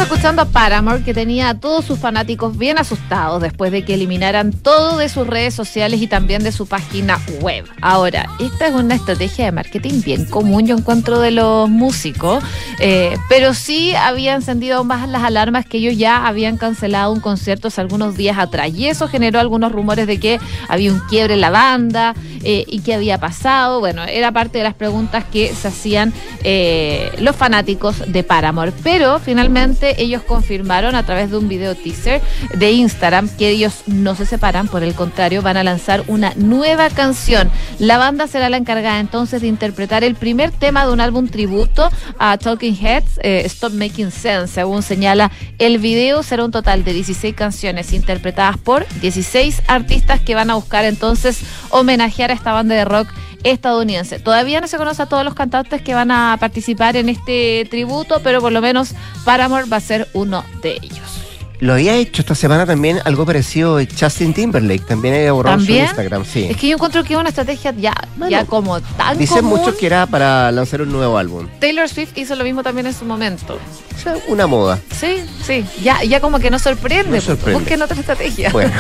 Escuchando 0.07 0.43
a 0.43 0.45
Paramore 0.45 1.03
que 1.03 1.13
tenía 1.13 1.49
a 1.49 1.55
todos 1.55 1.85
sus 1.85 1.99
fanáticos 1.99 2.57
bien 2.57 2.79
asustados 2.79 3.43
después 3.43 3.73
de 3.73 3.85
que 3.85 3.95
eliminaran 3.95 4.53
todo 4.53 4.99
de 4.99 5.09
sus 5.09 5.27
redes 5.27 5.53
sociales 5.53 6.01
y 6.01 6.07
también 6.07 6.45
de 6.45 6.53
su 6.53 6.69
página 6.69 7.19
web. 7.41 7.65
Ahora, 7.81 8.31
esta 8.39 8.69
es 8.69 8.75
una 8.75 8.95
estrategia 8.95 9.47
de 9.47 9.53
marketing 9.53 10.03
bien 10.05 10.25
común, 10.25 10.65
yo 10.65 10.77
encuentro, 10.77 11.19
de 11.19 11.33
los 11.33 11.69
músicos, 11.69 12.45
eh, 12.79 13.17
pero 13.29 13.53
sí 13.53 13.97
había 13.97 14.37
encendido 14.37 14.85
más 14.85 15.09
las 15.09 15.25
alarmas 15.25 15.67
que 15.67 15.79
ellos 15.79 15.97
ya 15.99 16.25
habían 16.25 16.57
cancelado 16.57 17.13
un 17.13 17.19
concierto 17.19 17.67
hace 17.67 17.81
algunos 17.81 18.17
días 18.17 18.39
atrás 18.39 18.71
y 18.73 18.87
eso 18.87 19.09
generó 19.09 19.41
algunos 19.41 19.73
rumores 19.73 20.07
de 20.07 20.21
que 20.21 20.39
había 20.69 20.93
un 20.93 21.01
quiebre 21.01 21.35
en 21.35 21.41
la 21.41 21.51
banda 21.51 22.15
eh, 22.45 22.65
y 22.69 22.79
qué 22.81 22.95
había 22.95 23.19
pasado. 23.19 23.81
Bueno, 23.81 24.05
era 24.05 24.31
parte 24.31 24.59
de 24.59 24.65
las 24.65 24.75
preguntas 24.75 25.25
que 25.25 25.53
se 25.53 25.67
hacían 25.67 26.13
eh, 26.45 27.11
los 27.19 27.35
fanáticos 27.35 28.05
de 28.07 28.23
Paramore, 28.23 28.73
pero 28.85 29.19
finalmente 29.19 29.96
ellos 29.97 30.23
confirmaron 30.23 30.95
a 30.95 31.05
través 31.05 31.31
de 31.31 31.39
un 31.39 31.49
video 31.49 31.75
teaser 31.75 32.21
de 32.55 32.73
Instagram 32.73 33.29
que 33.37 33.49
ellos 33.49 33.83
no 33.87 34.15
se 34.15 34.27
separan, 34.27 34.69
por 34.69 34.83
el 34.83 34.95
contrario, 34.95 35.43
van 35.43 35.57
a 35.57 35.65
lanzar 35.65 36.05
una 36.07 36.33
nueva 36.37 36.91
canción. 36.91 37.51
La 37.79 37.99
banda 37.99 38.27
será 38.27 38.49
la 38.51 38.57
encargada 38.57 39.01
entonces 39.01 39.43
de 39.43 39.49
interpretar 39.49 40.05
el 40.05 40.15
primer 40.15 40.51
tema 40.51 40.87
de 40.87 40.93
un 40.93 41.01
álbum 41.01 41.29
tributo 41.29 41.91
a 42.19 42.39
Talking 42.39 42.77
Heads, 42.77 43.21
eh, 43.23 43.43
Stop 43.47 43.73
Making 43.73 44.11
Sense, 44.11 44.53
según 44.53 44.83
señala 44.83 45.31
el 45.59 45.79
video. 45.79 46.23
Será 46.23 46.45
un 46.45 46.51
total 46.51 46.85
de 46.85 46.93
16 46.93 47.35
canciones 47.35 47.93
interpretadas 47.93 48.59
por 48.59 48.87
16 49.01 49.63
artistas 49.67 50.21
que 50.21 50.35
van 50.35 50.51
a 50.51 50.55
buscar 50.55 50.85
entonces 50.85 51.41
homenajear 51.71 52.31
a 52.31 52.35
esta 52.35 52.53
banda 52.53 52.75
de 52.75 52.85
rock 52.85 53.09
estadounidense. 53.51 54.19
Todavía 54.19 54.61
no 54.61 54.67
se 54.67 54.77
conoce 54.77 55.03
a 55.03 55.07
todos 55.07 55.25
los 55.25 55.35
cantantes 55.35 55.83
que 55.83 55.95
van 55.95 56.11
a 56.11 56.37
participar 56.39 56.97
en 56.97 57.09
este 57.09 57.67
tributo, 57.71 58.21
pero 58.23 58.41
por 58.41 58.53
lo 58.53 58.61
menos 58.61 58.95
Paramore 59.25 59.69
va 59.69 59.79
a 59.79 59.81
ser 59.81 60.09
uno 60.15 60.45
de 60.63 60.79
ellos. 60.83 61.26
Lo 61.59 61.73
había 61.73 61.95
hecho 61.95 62.21
esta 62.21 62.35
semana 62.35 62.67
también 62.67 63.01
algo 63.05 63.25
parecido 63.25 63.79
Justin 63.99 64.35
Timberlake, 64.35 64.85
también 64.85 65.15
había 65.15 65.33
borrado 65.33 65.61
su 65.61 65.73
Instagram, 65.73 66.25
sí. 66.27 66.45
Es 66.51 66.57
que 66.59 66.69
yo 66.69 66.75
encuentro 66.75 67.03
que 67.03 67.15
es 67.15 67.19
una 67.19 67.31
estrategia 67.31 67.73
ya, 67.79 67.95
ya 68.29 68.45
como 68.45 68.81
tan 68.81 69.17
Dicen 69.17 69.45
muchos 69.45 69.75
que 69.77 69.87
era 69.87 70.07
para 70.07 70.53
lanzar 70.53 70.83
un 70.83 70.93
nuevo 70.93 71.17
álbum. 71.17 71.49
Taylor 71.59 71.89
Swift 71.89 72.17
hizo 72.17 72.37
lo 72.37 72.45
mismo 72.45 72.63
también 72.63 72.87
en 72.87 72.93
su 72.93 73.07
momento. 73.07 73.59
O 73.95 73.99
sea, 73.99 74.17
una 74.29 74.47
moda. 74.47 74.79
Sí, 74.95 75.23
sí, 75.43 75.65
ya, 75.83 76.03
ya 76.05 76.21
como 76.21 76.39
que 76.39 76.51
no 76.51 76.59
sorprende. 76.59 77.17
No 77.17 77.21
sorprende. 77.23 77.59
Busquen 77.59 77.81
otra 77.81 77.99
estrategia. 77.99 78.51
Bueno, 78.51 78.73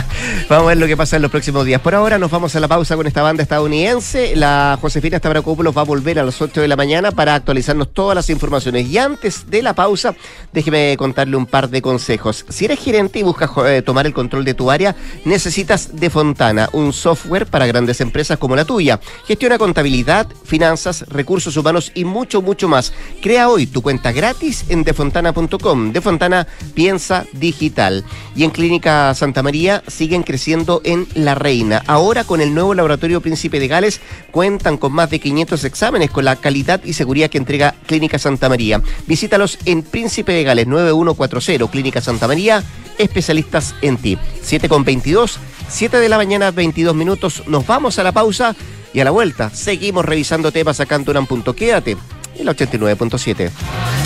vamos 0.48 0.64
a 0.64 0.68
ver 0.68 0.78
lo 0.78 0.86
que 0.88 0.96
pasa 0.96 1.16
en 1.16 1.22
los 1.22 1.30
próximos 1.30 1.64
días. 1.64 1.80
Por 1.80 1.94
ahora 1.94 2.18
nos 2.18 2.30
vamos 2.30 2.56
a 2.56 2.60
la 2.60 2.66
pausa 2.66 2.96
con 2.96 3.06
esta 3.06 3.22
banda 3.22 3.44
estadounidense. 3.44 4.34
La 4.34 4.76
Josefina 4.80 5.18
Stavrakopoulos 5.18 5.76
va 5.76 5.82
a 5.82 5.84
volver 5.84 6.18
a 6.18 6.24
las 6.24 6.42
8 6.42 6.60
de 6.60 6.66
la 6.66 6.74
mañana 6.74 7.12
para 7.12 7.36
actualizarnos 7.36 7.92
todas 7.92 8.16
las 8.16 8.28
informaciones. 8.30 8.88
Y 8.88 8.98
antes 8.98 9.48
de 9.48 9.62
la 9.62 9.74
pausa, 9.74 10.16
déjeme 10.52 10.96
contarle 10.96 11.36
un 11.36 11.46
par 11.46 11.70
de 11.70 11.80
consejos 11.80 12.15
si 12.48 12.64
eres 12.64 12.80
gerente 12.80 13.18
y 13.18 13.22
buscas 13.22 13.50
eh, 13.66 13.82
tomar 13.82 14.06
el 14.06 14.14
control 14.14 14.44
de 14.44 14.54
tu 14.54 14.70
área, 14.70 14.94
necesitas 15.24 16.00
De 16.00 16.10
Fontana, 16.10 16.68
un 16.72 16.92
software 16.92 17.46
para 17.46 17.66
grandes 17.66 18.00
empresas 18.00 18.38
como 18.38 18.56
la 18.56 18.64
tuya. 18.64 19.00
Gestiona 19.26 19.58
contabilidad, 19.58 20.26
finanzas, 20.44 21.04
recursos 21.08 21.56
humanos 21.56 21.92
y 21.94 22.04
mucho, 22.04 22.42
mucho 22.42 22.68
más. 22.68 22.92
Crea 23.22 23.48
hoy 23.48 23.66
tu 23.66 23.82
cuenta 23.82 24.12
gratis 24.12 24.64
en 24.68 24.84
defontana.com. 24.84 25.92
De 25.92 26.00
Fontana 26.00 26.46
piensa 26.74 27.26
digital. 27.32 28.04
Y 28.34 28.44
en 28.44 28.50
Clínica 28.50 29.14
Santa 29.14 29.42
María 29.42 29.82
siguen 29.86 30.22
creciendo 30.22 30.80
en 30.84 31.06
La 31.14 31.34
Reina. 31.34 31.82
Ahora 31.86 32.24
con 32.24 32.40
el 32.40 32.54
nuevo 32.54 32.74
laboratorio 32.74 33.20
Príncipe 33.20 33.60
de 33.60 33.68
Gales 33.68 34.00
cuentan 34.30 34.76
con 34.76 34.92
más 34.92 35.10
de 35.10 35.20
500 35.20 35.64
exámenes 35.64 36.10
con 36.10 36.24
la 36.24 36.36
calidad 36.36 36.82
y 36.84 36.92
seguridad 36.92 37.30
que 37.30 37.38
entrega 37.38 37.74
Clínica 37.86 38.18
Santa 38.18 38.48
María. 38.48 38.82
Visítalos 39.06 39.58
en 39.64 39.82
Príncipe 39.82 40.32
de 40.32 40.44
Gales 40.44 40.66
9140 40.66 41.70
Clínica 41.70 42.00
Santa 42.06 42.28
María, 42.28 42.62
especialistas 42.98 43.74
en 43.82 43.96
ti. 43.96 44.16
7 44.40 44.68
con 44.68 44.84
22, 44.84 45.40
7 45.68 45.98
de 45.98 46.08
la 46.08 46.16
mañana, 46.16 46.52
22 46.52 46.94
minutos. 46.94 47.42
Nos 47.48 47.66
vamos 47.66 47.98
a 47.98 48.04
la 48.04 48.12
pausa 48.12 48.54
y 48.94 49.00
a 49.00 49.04
la 49.04 49.10
vuelta 49.10 49.50
seguimos 49.50 50.04
revisando 50.04 50.52
temas 50.52 50.78
acá 50.78 50.94
en 50.94 51.04
Duran. 51.04 51.26
Quédate 51.26 51.96
en 52.36 52.46
la 52.46 52.52
89.7. 52.52 54.05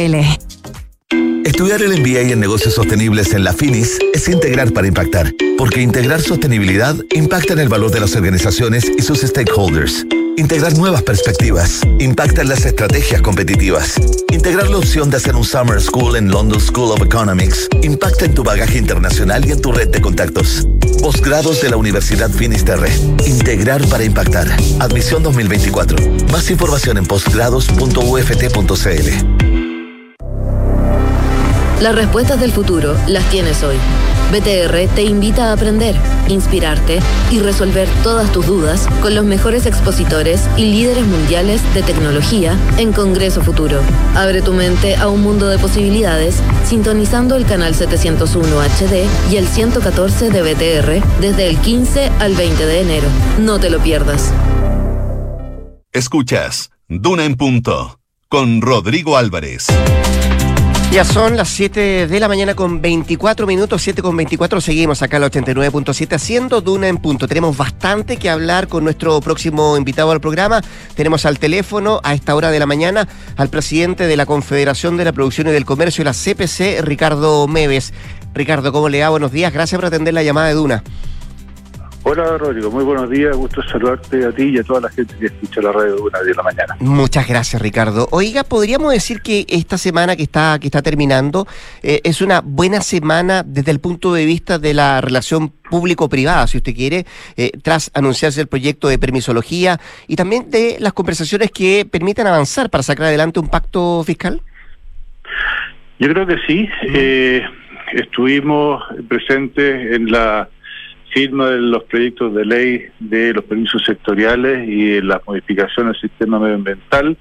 Estudiar 1.45 1.83
el 1.83 1.99
MBA 1.99 2.31
en 2.31 2.39
negocios 2.39 2.73
sostenibles 2.73 3.33
en 3.33 3.43
la 3.43 3.53
Finis 3.53 3.99
es 4.15 4.27
integrar 4.29 4.73
para 4.73 4.87
impactar, 4.87 5.31
porque 5.59 5.81
integrar 5.81 6.21
sostenibilidad 6.21 6.95
impacta 7.13 7.53
en 7.53 7.59
el 7.59 7.69
valor 7.69 7.91
de 7.91 7.99
las 7.99 8.15
organizaciones 8.15 8.91
y 8.97 9.03
sus 9.03 9.21
stakeholders. 9.21 10.07
Integrar 10.37 10.75
nuevas 10.75 11.03
perspectivas 11.03 11.81
impacta 11.99 12.41
en 12.41 12.49
las 12.49 12.65
estrategias 12.65 13.21
competitivas. 13.21 13.93
Integrar 14.31 14.71
la 14.71 14.77
opción 14.77 15.11
de 15.11 15.17
hacer 15.17 15.35
un 15.35 15.43
Summer 15.43 15.79
School 15.79 16.15
en 16.15 16.31
London 16.31 16.59
School 16.59 16.93
of 16.93 17.03
Economics 17.03 17.69
impacta 17.83 18.25
en 18.25 18.33
tu 18.33 18.43
bagaje 18.43 18.79
internacional 18.79 19.45
y 19.45 19.51
en 19.51 19.61
tu 19.61 19.71
red 19.71 19.89
de 19.89 20.01
contactos. 20.01 20.67
Posgrados 21.03 21.61
de 21.61 21.69
la 21.69 21.77
Universidad 21.77 22.31
Finisterre. 22.31 22.89
Integrar 23.27 23.87
para 23.87 24.03
impactar. 24.03 24.47
Admisión 24.79 25.21
2024. 25.21 25.97
Más 26.31 26.49
información 26.49 26.97
en 26.97 27.05
posgrados.uft.cl. 27.05 29.50
Las 31.81 31.95
respuestas 31.95 32.39
del 32.39 32.51
futuro 32.51 32.95
las 33.07 33.27
tienes 33.31 33.63
hoy. 33.63 33.75
BTR 34.31 34.87
te 34.93 35.01
invita 35.01 35.49
a 35.49 35.53
aprender, 35.53 35.95
inspirarte 36.27 36.99
y 37.31 37.39
resolver 37.39 37.89
todas 38.03 38.31
tus 38.31 38.45
dudas 38.45 38.87
con 39.01 39.15
los 39.15 39.25
mejores 39.25 39.65
expositores 39.65 40.47
y 40.57 40.65
líderes 40.65 41.07
mundiales 41.07 41.61
de 41.73 41.81
tecnología 41.81 42.55
en 42.77 42.93
Congreso 42.93 43.41
Futuro. 43.41 43.81
Abre 44.13 44.43
tu 44.43 44.53
mente 44.53 44.95
a 44.95 45.07
un 45.07 45.23
mundo 45.23 45.47
de 45.47 45.57
posibilidades 45.57 46.35
sintonizando 46.65 47.35
el 47.35 47.47
canal 47.47 47.73
701 47.73 48.61
HD 48.61 49.31
y 49.31 49.37
el 49.37 49.47
114 49.47 50.29
de 50.29 50.41
BTR 50.43 51.19
desde 51.19 51.47
el 51.47 51.57
15 51.57 52.11
al 52.19 52.35
20 52.35 52.63
de 52.63 52.81
enero. 52.81 53.07
No 53.39 53.59
te 53.59 53.71
lo 53.71 53.79
pierdas. 53.79 54.31
Escuchas 55.91 56.69
Duna 56.87 57.25
en 57.25 57.37
Punto 57.37 57.99
con 58.29 58.61
Rodrigo 58.61 59.17
Álvarez. 59.17 59.65
Ya 60.91 61.05
son 61.05 61.37
las 61.37 61.47
7 61.47 62.07
de 62.07 62.19
la 62.19 62.27
mañana 62.27 62.53
con 62.53 62.81
24 62.81 63.47
minutos, 63.47 63.81
7 63.81 64.01
con 64.01 64.17
24. 64.17 64.59
Seguimos 64.59 65.01
acá 65.01 65.15
en 65.15 65.21
la 65.21 65.31
89.7 65.31 66.15
haciendo 66.15 66.59
Duna 66.59 66.89
en 66.89 66.97
punto. 66.97 67.29
Tenemos 67.29 67.55
bastante 67.55 68.17
que 68.17 68.29
hablar 68.29 68.67
con 68.67 68.83
nuestro 68.83 69.21
próximo 69.21 69.77
invitado 69.77 70.11
al 70.11 70.19
programa. 70.19 70.61
Tenemos 70.93 71.25
al 71.25 71.39
teléfono 71.39 72.01
a 72.03 72.13
esta 72.13 72.35
hora 72.35 72.51
de 72.51 72.59
la 72.59 72.65
mañana 72.65 73.07
al 73.37 73.47
presidente 73.47 74.05
de 74.05 74.17
la 74.17 74.25
Confederación 74.25 74.97
de 74.97 75.05
la 75.05 75.13
Producción 75.13 75.47
y 75.47 75.51
del 75.51 75.63
Comercio, 75.63 76.03
la 76.03 76.11
CPC, 76.11 76.81
Ricardo 76.81 77.47
Meves. 77.47 77.93
Ricardo, 78.33 78.73
¿cómo 78.73 78.89
le 78.89 78.99
va? 78.99 79.07
Buenos 79.07 79.31
días. 79.31 79.53
Gracias 79.53 79.79
por 79.79 79.85
atender 79.85 80.13
la 80.13 80.23
llamada 80.23 80.49
de 80.49 80.55
Duna. 80.55 80.83
Hola 82.03 82.35
Rodrigo, 82.35 82.71
muy 82.71 82.83
buenos 82.83 83.11
días, 83.11 83.37
gusto 83.37 83.61
saludarte 83.61 84.25
a 84.25 84.31
ti 84.31 84.45
y 84.45 84.57
a 84.57 84.63
toda 84.63 84.81
la 84.81 84.89
gente 84.89 85.13
que 85.19 85.27
escucha 85.27 85.61
la 85.61 85.71
radio 85.71 85.97
de 85.97 86.01
una 86.01 86.19
de 86.21 86.33
la 86.33 86.41
mañana. 86.41 86.75
Muchas 86.79 87.27
gracias 87.27 87.61
Ricardo. 87.61 88.07
Oiga, 88.09 88.43
podríamos 88.43 88.91
decir 88.91 89.21
que 89.21 89.45
esta 89.47 89.77
semana 89.77 90.15
que 90.15 90.23
está, 90.23 90.57
que 90.59 90.65
está 90.65 90.81
terminando 90.81 91.45
eh, 91.83 92.01
es 92.03 92.23
una 92.23 92.41
buena 92.41 92.81
semana 92.81 93.43
desde 93.45 93.69
el 93.69 93.79
punto 93.79 94.15
de 94.15 94.25
vista 94.25 94.57
de 94.57 94.73
la 94.73 94.99
relación 94.99 95.49
público-privada, 95.69 96.47
si 96.47 96.57
usted 96.57 96.73
quiere, 96.73 97.05
eh, 97.37 97.51
tras 97.61 97.91
anunciarse 97.93 98.41
el 98.41 98.47
proyecto 98.47 98.87
de 98.87 98.97
permisología 98.97 99.79
y 100.07 100.15
también 100.15 100.49
de 100.49 100.77
las 100.79 100.93
conversaciones 100.93 101.51
que 101.51 101.85
permitan 101.89 102.25
avanzar 102.25 102.71
para 102.71 102.81
sacar 102.81 103.05
adelante 103.05 103.39
un 103.39 103.47
pacto 103.47 104.03
fiscal. 104.03 104.41
Yo 105.99 106.09
creo 106.09 106.25
que 106.25 106.37
sí. 106.47 106.67
Eh, 106.81 107.43
estuvimos 107.93 108.83
presentes 109.07 109.93
en 109.93 110.11
la 110.11 110.49
firma 111.11 111.49
de 111.49 111.59
los 111.59 111.83
proyectos 111.83 112.33
de 112.33 112.45
ley 112.45 112.85
de 112.99 113.33
los 113.33 113.43
permisos 113.45 113.83
sectoriales 113.85 114.67
y 114.67 115.01
las 115.01 115.25
modificaciones 115.27 115.95
al 115.95 116.01
sistema 116.01 116.39
medioambiental, 116.39 117.17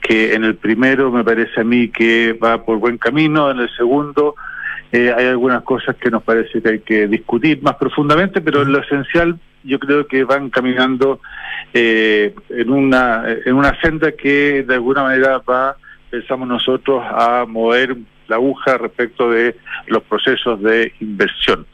que 0.00 0.34
en 0.34 0.44
el 0.44 0.56
primero 0.56 1.10
me 1.10 1.24
parece 1.24 1.60
a 1.60 1.64
mí 1.64 1.88
que 1.88 2.32
va 2.32 2.64
por 2.64 2.78
buen 2.78 2.98
camino, 2.98 3.50
en 3.50 3.60
el 3.60 3.70
segundo 3.76 4.34
eh, 4.90 5.12
hay 5.14 5.26
algunas 5.26 5.62
cosas 5.62 5.96
que 5.96 6.10
nos 6.10 6.22
parece 6.22 6.62
que 6.62 6.68
hay 6.68 6.80
que 6.80 7.06
discutir 7.06 7.62
más 7.62 7.76
profundamente, 7.76 8.40
pero 8.40 8.62
en 8.62 8.72
lo 8.72 8.78
esencial 8.80 9.38
yo 9.62 9.78
creo 9.78 10.06
que 10.06 10.24
van 10.24 10.48
caminando 10.48 11.20
eh, 11.74 12.34
en 12.48 12.70
una 12.70 13.24
en 13.44 13.54
una 13.54 13.78
senda 13.80 14.12
que 14.12 14.62
de 14.62 14.74
alguna 14.74 15.02
manera 15.02 15.38
va 15.38 15.76
pensamos 16.10 16.48
nosotros 16.48 17.02
a 17.04 17.44
mover 17.46 17.96
la 18.28 18.36
aguja 18.36 18.78
respecto 18.78 19.30
de 19.30 19.56
los 19.86 20.02
procesos 20.04 20.62
de 20.62 20.92
inversión. 21.00 21.66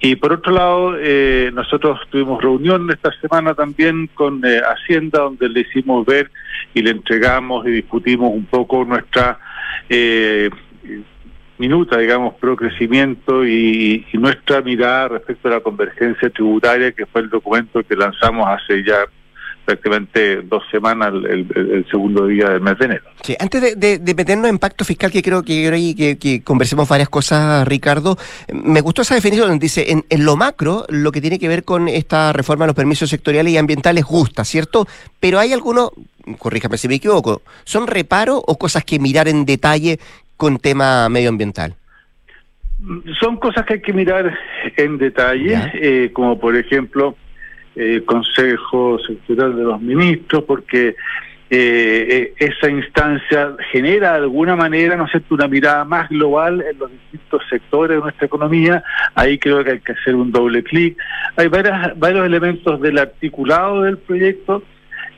Y 0.00 0.16
por 0.16 0.32
otro 0.32 0.52
lado, 0.52 0.96
eh, 0.98 1.50
nosotros 1.52 2.00
tuvimos 2.10 2.40
reunión 2.40 2.88
esta 2.90 3.10
semana 3.20 3.54
también 3.54 4.08
con 4.14 4.44
eh, 4.44 4.60
Hacienda, 4.60 5.20
donde 5.20 5.48
le 5.48 5.60
hicimos 5.60 6.06
ver 6.06 6.30
y 6.72 6.82
le 6.82 6.90
entregamos 6.90 7.66
y 7.66 7.70
discutimos 7.70 8.32
un 8.32 8.46
poco 8.46 8.84
nuestra 8.84 9.38
eh, 9.88 10.48
minuta, 11.58 11.98
digamos, 11.98 12.34
pro 12.34 12.54
crecimiento 12.54 13.44
y, 13.44 14.06
y, 14.12 14.18
nuestra 14.18 14.60
mirada 14.60 15.08
respecto 15.08 15.48
a 15.48 15.52
la 15.52 15.60
convergencia 15.60 16.30
tributaria, 16.30 16.92
que 16.92 17.06
fue 17.06 17.22
el 17.22 17.30
documento 17.30 17.82
que 17.82 17.96
lanzamos 17.96 18.46
hace 18.48 18.84
ya 18.84 18.98
prácticamente 19.68 20.40
dos 20.40 20.62
semanas 20.70 21.12
el, 21.12 21.84
segundo 21.90 22.26
día 22.26 22.48
del 22.48 22.62
mes 22.62 22.78
de 22.78 22.84
enero. 22.86 23.04
Sí, 23.20 23.36
antes 23.38 23.78
de, 23.78 24.14
meternos 24.14 24.48
en 24.48 24.58
pacto 24.58 24.82
fiscal, 24.82 25.10
que 25.10 25.22
creo 25.22 25.42
que, 25.42 25.94
que, 25.94 26.16
que, 26.16 26.42
conversemos 26.42 26.88
varias 26.88 27.10
cosas, 27.10 27.68
Ricardo, 27.68 28.16
me 28.50 28.80
gustó 28.80 29.02
esa 29.02 29.14
definición 29.14 29.48
donde 29.48 29.62
dice, 29.62 29.92
en, 29.92 30.06
en, 30.08 30.24
lo 30.24 30.36
macro, 30.36 30.86
lo 30.88 31.12
que 31.12 31.20
tiene 31.20 31.38
que 31.38 31.48
ver 31.48 31.64
con 31.64 31.86
esta 31.86 32.32
reforma 32.32 32.64
de 32.64 32.68
los 32.68 32.76
permisos 32.76 33.10
sectoriales 33.10 33.52
y 33.52 33.58
ambientales 33.58 34.04
gusta, 34.04 34.42
¿cierto? 34.42 34.86
Pero 35.20 35.38
hay 35.38 35.52
algunos, 35.52 35.90
corríjame 36.38 36.78
si 36.78 36.88
me 36.88 36.94
equivoco, 36.94 37.42
¿son 37.64 37.86
reparo 37.88 38.38
o 38.38 38.56
cosas 38.56 38.86
que 38.86 38.98
mirar 38.98 39.28
en 39.28 39.44
detalle 39.44 39.98
con 40.38 40.58
tema 40.60 41.10
medioambiental? 41.10 41.74
Son 43.20 43.36
cosas 43.36 43.66
que 43.66 43.74
hay 43.74 43.82
que 43.82 43.92
mirar 43.92 44.32
en 44.78 44.96
detalle, 44.96 45.72
eh, 45.74 46.10
como 46.14 46.40
por 46.40 46.56
ejemplo 46.56 47.16
eh, 47.78 48.02
Consejo 48.04 48.98
Sectorial 49.06 49.54
de 49.54 49.62
los 49.62 49.80
Ministros, 49.80 50.42
porque 50.42 50.96
eh, 51.50 52.34
eh, 52.38 52.44
esa 52.44 52.68
instancia 52.68 53.54
genera 53.70 54.12
de 54.12 54.18
alguna 54.18 54.56
manera, 54.56 54.96
¿no 54.96 55.06
sé, 55.06 55.22
una 55.30 55.46
mirada 55.46 55.84
más 55.84 56.08
global 56.10 56.60
en 56.60 56.76
los 56.76 56.90
distintos 56.90 57.42
sectores 57.48 57.96
de 57.96 58.02
nuestra 58.02 58.26
economía. 58.26 58.82
Ahí 59.14 59.38
creo 59.38 59.62
que 59.62 59.70
hay 59.70 59.80
que 59.80 59.92
hacer 59.92 60.16
un 60.16 60.32
doble 60.32 60.64
clic. 60.64 60.98
Hay 61.36 61.46
varias, 61.46 61.96
varios 61.98 62.26
elementos 62.26 62.80
del 62.80 62.98
articulado 62.98 63.82
del 63.82 63.96
proyecto 63.96 64.62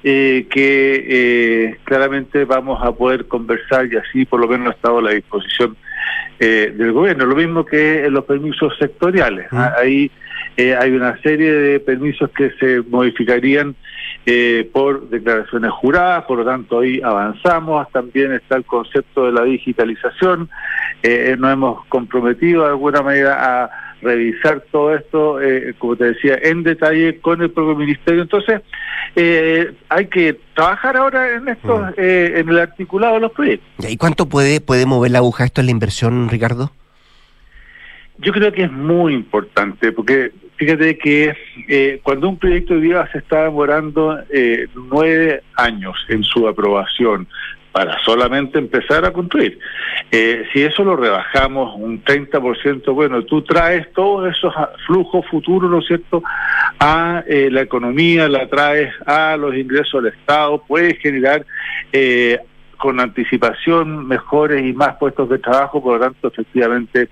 eh, 0.05 0.47
que 0.51 1.79
claramente 1.85 2.45
vamos 2.45 2.79
a 2.83 2.93
poder 2.93 3.27
conversar 3.27 3.87
y 3.91 3.97
así 3.97 4.25
por 4.27 4.41
lo 4.41 4.49
menos 4.49 4.69
ha 4.69 4.77
estado 4.77 4.99
a 4.99 5.03
la 5.03 5.11
disposición 5.13 5.77
del 6.39 6.93
gobierno. 6.93 7.27
Lo 7.27 7.37
mismo 7.37 7.67
que 7.67 8.05
en 8.05 8.15
los 8.15 8.25
permisos 8.25 8.73
sectoriales. 8.79 9.53
Ahí 9.53 10.11
eh, 10.57 10.77
hay 10.77 10.91
una 10.91 11.21
serie 11.23 11.53
de 11.53 11.81
permisos 11.81 12.31
que 12.31 12.51
se 12.59 12.83
modificarían 12.83 13.75
eh, 14.27 14.69
por 14.73 15.09
declaraciones 15.09 15.71
juradas, 15.71 16.25
por 16.25 16.39
lo 16.39 16.45
tanto 16.45 16.81
ahí 16.81 17.01
avanzamos, 17.03 17.91
también 17.93 18.33
está 18.33 18.57
el 18.57 18.65
concepto 18.65 19.27
de 19.27 19.33
la 19.33 19.45
digitalización, 19.45 20.51
eh, 21.03 21.35
nos 21.39 21.53
hemos 21.53 21.87
comprometido 21.87 22.65
de 22.65 22.71
alguna 22.71 23.03
manera 23.03 23.65
a 23.65 23.71
revisar 24.03 24.65
todo 24.73 24.95
esto, 24.95 25.39
como 25.79 25.95
te 25.95 26.05
decía, 26.05 26.39
en 26.43 26.63
detalle 26.63 27.21
con 27.21 27.43
el 27.43 27.51
propio 27.51 27.77
ministerio. 27.77 28.23
Entonces, 28.23 28.63
hay 29.91 30.07
que 30.07 30.41
trabajar 30.55 30.97
ahora 30.97 31.35
en 31.35 31.49
esto, 31.49 31.81
mm. 31.81 31.93
en 31.99 32.49
el 32.49 32.59
articulado 32.59 33.15
de 33.15 33.21
los 33.21 33.33
proyectos. 33.33 33.91
¿Y 33.91 33.99
cuánto 33.99 34.25
puede, 34.27 34.63
puede 34.63 34.87
mover 34.87 35.11
la 35.11 35.19
aguja 35.19 35.45
esto 35.45 35.61
en 35.61 35.67
la 35.67 35.73
inversión, 35.73 36.31
Ricardo? 36.31 36.73
Yo 38.23 38.33
creo 38.33 38.53
que 38.53 38.65
es 38.65 38.73
muy 38.73 39.15
importante, 39.15 39.93
porque 39.93 40.33
fíjate 40.57 40.99
que 40.99 41.35
eh, 41.69 42.01
cuando 42.03 42.29
un 42.29 42.39
proyecto 42.39 42.75
de 42.75 42.81
vida 42.81 43.09
se 43.13 43.19
está 43.19 43.45
demorando 43.45 44.19
eh, 44.29 44.67
nueve 44.75 45.43
años 45.55 45.97
en 46.09 46.23
su 46.23 46.47
aprobación 46.47 47.27
para 47.73 47.97
solamente 48.05 48.59
empezar 48.59 49.07
a 49.07 49.13
construir, 49.13 49.59
eh, 50.11 50.45
si 50.53 50.61
eso 50.61 50.85
lo 50.85 50.97
rebajamos 50.97 51.75
un 51.77 52.05
30%, 52.05 52.93
bueno, 52.93 53.23
tú 53.23 53.41
traes 53.43 53.91
todos 53.95 54.37
esos 54.37 54.53
flujos 54.87 55.25
futuros, 55.27 55.71
¿no 55.71 55.79
es 55.79 55.87
cierto?, 55.87 56.23
a 56.79 57.25
la 57.27 57.61
economía, 57.61 58.29
la 58.29 58.49
traes 58.49 58.93
a 59.07 59.37
los 59.37 59.55
ingresos 59.55 60.03
del 60.03 60.13
Estado, 60.13 60.63
puedes 60.67 60.99
generar 60.99 61.45
con 62.77 62.99
anticipación 62.99 64.09
mejores 64.09 64.65
y 64.65 64.73
más 64.73 64.97
puestos 64.97 65.29
de 65.29 65.39
trabajo, 65.39 65.83
por 65.83 65.99
lo 65.99 66.01
tanto, 66.01 66.29
efectivamente, 66.29 67.09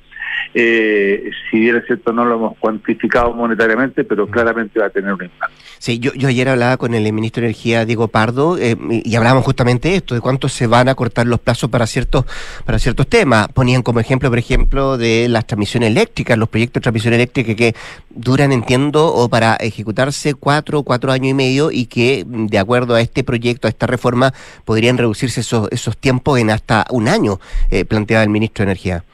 eh, 0.54 1.30
si 1.50 1.60
bien 1.60 1.76
es 1.76 1.86
cierto, 1.86 2.12
no 2.12 2.24
lo 2.24 2.36
hemos 2.36 2.58
cuantificado 2.58 3.32
monetariamente, 3.32 4.04
pero 4.04 4.26
claramente 4.26 4.80
va 4.80 4.86
a 4.86 4.90
tener 4.90 5.12
un 5.12 5.24
impacto. 5.24 5.54
Sí, 5.78 5.98
yo, 5.98 6.12
yo 6.14 6.28
ayer 6.28 6.48
hablaba 6.48 6.76
con 6.76 6.94
el 6.94 7.12
ministro 7.12 7.42
de 7.42 7.48
Energía, 7.48 7.84
Diego 7.84 8.08
Pardo, 8.08 8.58
eh, 8.58 8.76
y 8.90 9.14
hablábamos 9.14 9.44
justamente 9.44 9.90
de 9.90 9.96
esto, 9.96 10.14
de 10.14 10.20
cuánto 10.20 10.48
se 10.48 10.66
van 10.66 10.88
a 10.88 10.94
cortar 10.94 11.26
los 11.26 11.40
plazos 11.40 11.70
para 11.70 11.86
ciertos, 11.86 12.24
para 12.64 12.78
ciertos 12.78 13.06
temas. 13.06 13.48
Ponían 13.48 13.82
como 13.82 14.00
ejemplo, 14.00 14.28
por 14.28 14.38
ejemplo, 14.38 14.98
de 14.98 15.28
las 15.28 15.46
transmisiones 15.46 15.90
eléctricas, 15.90 16.36
los 16.36 16.48
proyectos 16.48 16.80
de 16.80 16.84
transmisión 16.84 17.14
eléctrica 17.14 17.54
que 17.54 17.74
duran, 18.10 18.52
entiendo, 18.52 19.06
o 19.06 19.28
para 19.28 19.54
ejecutarse 19.56 20.34
cuatro, 20.34 20.82
cuatro 20.82 21.12
años 21.12 21.28
y 21.28 21.34
medio, 21.34 21.70
y 21.70 21.86
que, 21.86 22.24
de 22.26 22.58
acuerdo 22.58 22.94
a 22.94 23.00
este 23.00 23.22
proyecto, 23.22 23.68
a 23.68 23.70
esta 23.70 23.86
reforma, 23.86 24.32
podrían 24.64 24.98
reducirse 24.98 25.40
esos, 25.40 25.68
esos 25.70 25.96
tiempos 25.96 26.38
en 26.38 26.50
hasta 26.50 26.86
un 26.90 27.08
año, 27.08 27.40
eh, 27.70 27.84
planteaba 27.84 28.24
el 28.24 28.30
ministro 28.30 28.64
de 28.64 28.72
Energía. 28.72 29.04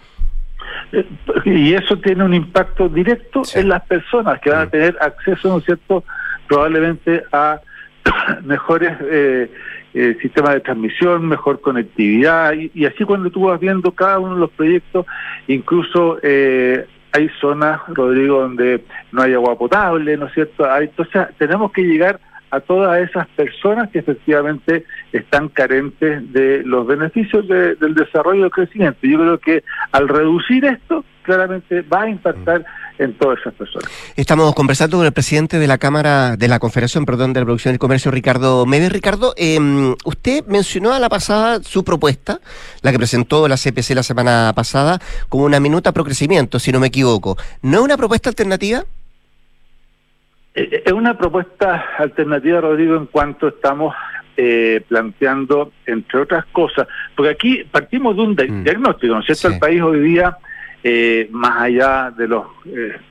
Y 1.44 1.74
eso 1.74 1.96
tiene 1.98 2.24
un 2.24 2.34
impacto 2.34 2.88
directo 2.88 3.42
en 3.54 3.68
las 3.68 3.82
personas 3.84 4.40
que 4.40 4.50
van 4.50 4.62
a 4.62 4.70
tener 4.70 4.96
acceso, 5.00 5.48
¿no 5.48 5.58
es 5.58 5.64
cierto?, 5.64 6.04
probablemente 6.46 7.24
a 7.32 7.60
mejores 8.44 8.92
eh, 9.00 9.50
eh, 9.94 10.16
sistemas 10.20 10.54
de 10.54 10.60
transmisión, 10.60 11.26
mejor 11.26 11.60
conectividad, 11.60 12.52
y, 12.52 12.84
así 12.84 13.04
cuando 13.04 13.30
tú 13.30 13.44
vas 13.44 13.60
viendo 13.60 13.92
cada 13.92 14.18
uno 14.18 14.34
de 14.34 14.40
los 14.40 14.50
proyectos, 14.50 15.06
incluso 15.46 16.18
eh, 16.22 16.86
hay 17.12 17.30
zonas, 17.40 17.80
Rodrigo, 17.88 18.40
donde 18.40 18.84
no 19.12 19.22
hay 19.22 19.34
agua 19.34 19.56
potable, 19.56 20.16
¿no 20.16 20.26
es 20.26 20.34
cierto? 20.34 20.70
Hay, 20.70 20.86
entonces 20.86 21.28
tenemos 21.38 21.70
que 21.72 21.82
llegar 21.82 22.18
a 22.32 22.33
todas 22.60 23.08
esas 23.08 23.26
personas 23.28 23.90
que 23.90 24.00
efectivamente 24.00 24.84
están 25.12 25.48
carentes 25.48 26.32
de 26.32 26.62
los 26.64 26.86
beneficios 26.86 27.46
del 27.48 27.94
desarrollo 27.94 28.40
y 28.40 28.42
del 28.42 28.50
crecimiento. 28.50 28.98
Yo 29.02 29.18
creo 29.18 29.38
que 29.38 29.64
al 29.92 30.08
reducir 30.08 30.64
esto, 30.64 31.04
claramente 31.22 31.82
va 31.82 32.02
a 32.02 32.08
impactar 32.08 32.64
en 32.98 33.14
todas 33.14 33.40
esas 33.40 33.54
personas. 33.54 33.90
Estamos 34.16 34.54
conversando 34.54 34.98
con 34.98 35.06
el 35.06 35.12
presidente 35.12 35.58
de 35.58 35.66
la 35.66 35.78
Cámara, 35.78 36.36
de 36.36 36.48
la 36.48 36.58
Confederación, 36.60 37.04
perdón, 37.04 37.32
de 37.32 37.40
la 37.40 37.46
Producción 37.46 37.74
y 37.74 37.78
Comercio, 37.78 38.10
Ricardo 38.10 38.66
Meves. 38.66 38.92
Ricardo, 38.92 39.34
em, 39.36 39.94
usted 40.04 40.44
mencionó 40.46 40.92
a 40.92 41.00
la 41.00 41.08
pasada 41.08 41.60
su 41.62 41.82
propuesta, 41.84 42.40
la 42.82 42.92
que 42.92 42.98
presentó 42.98 43.48
la 43.48 43.56
CPC 43.56 43.94
la 43.94 44.02
semana 44.02 44.52
pasada, 44.54 45.00
como 45.28 45.44
una 45.44 45.58
minuta 45.58 45.92
pro 45.92 46.04
crecimiento, 46.04 46.58
si 46.58 46.70
no 46.70 46.78
me 46.78 46.88
equivoco. 46.88 47.36
¿No 47.62 47.78
es 47.78 47.84
una 47.84 47.96
propuesta 47.96 48.28
alternativa? 48.28 48.84
Eh, 50.54 50.68
eh, 50.70 50.82
es 50.86 50.92
una 50.92 51.18
propuesta 51.18 51.84
alternativa, 51.98 52.60
Rodrigo, 52.60 52.96
en 52.96 53.06
cuanto 53.06 53.48
estamos 53.48 53.94
eh, 54.36 54.82
planteando, 54.88 55.72
entre 55.86 56.20
otras 56.20 56.44
cosas, 56.46 56.86
porque 57.16 57.30
aquí 57.30 57.64
partimos 57.70 58.16
de 58.16 58.22
un 58.22 58.32
mm. 58.32 58.64
diagnóstico, 58.64 59.14
¿no 59.14 59.20
es 59.20 59.26
cierto? 59.26 59.48
El 59.48 59.58
país 59.58 59.82
hoy 59.82 60.00
día, 60.00 60.36
más 61.30 61.62
allá 61.62 62.10
de 62.10 62.28
los, 62.28 62.44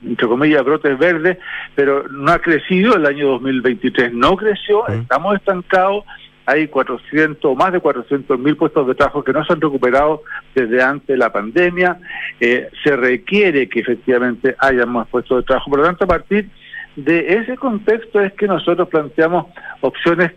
entre 0.02 0.28
comillas, 0.28 0.64
brotes 0.64 0.96
verdes, 0.96 1.38
pero 1.74 2.08
no 2.08 2.30
ha 2.30 2.38
crecido, 2.38 2.94
el 2.94 3.04
año 3.04 3.30
2023 3.30 4.12
no 4.14 4.36
creció, 4.36 4.84
mm. 4.88 4.92
estamos 4.92 5.34
estancados, 5.34 6.04
hay 6.46 6.68
400, 6.68 7.56
más 7.56 7.72
de 7.72 7.80
400 7.80 8.38
mil 8.38 8.56
puestos 8.56 8.86
de 8.86 8.94
trabajo 8.94 9.24
que 9.24 9.32
no 9.32 9.44
se 9.44 9.54
han 9.54 9.60
recuperado 9.60 10.22
desde 10.54 10.82
antes 10.82 11.08
de 11.08 11.16
la 11.16 11.32
pandemia, 11.32 11.98
se 12.38 12.96
requiere 12.96 13.68
que 13.68 13.80
efectivamente 13.80 14.54
haya 14.58 14.86
más 14.86 15.08
puestos 15.08 15.38
de 15.38 15.42
trabajo, 15.42 15.70
por 15.70 15.80
lo 15.80 15.86
tanto, 15.86 16.04
a 16.04 16.08
partir 16.08 16.48
de 16.96 17.34
ese 17.34 17.56
contexto 17.56 18.20
es 18.20 18.32
que 18.34 18.46
nosotros 18.46 18.88
planteamos 18.88 19.46
opciones 19.80 20.32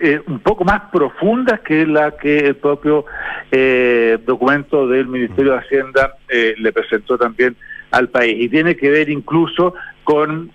eh, 0.00 0.20
un 0.28 0.38
poco 0.38 0.64
más 0.64 0.82
profundas 0.92 1.60
que 1.60 1.84
la 1.84 2.12
que 2.16 2.38
el 2.38 2.56
propio 2.56 3.04
eh, 3.50 4.16
documento 4.24 4.86
del 4.86 5.08
Ministerio 5.08 5.52
de 5.52 5.58
Hacienda 5.58 6.14
eh, 6.28 6.54
le 6.56 6.72
presentó 6.72 7.18
también 7.18 7.56
al 7.90 8.08
país. 8.08 8.36
Y 8.38 8.48
tiene 8.48 8.76
que 8.76 8.90
ver 8.90 9.08
incluso 9.10 9.74
con 10.04 10.50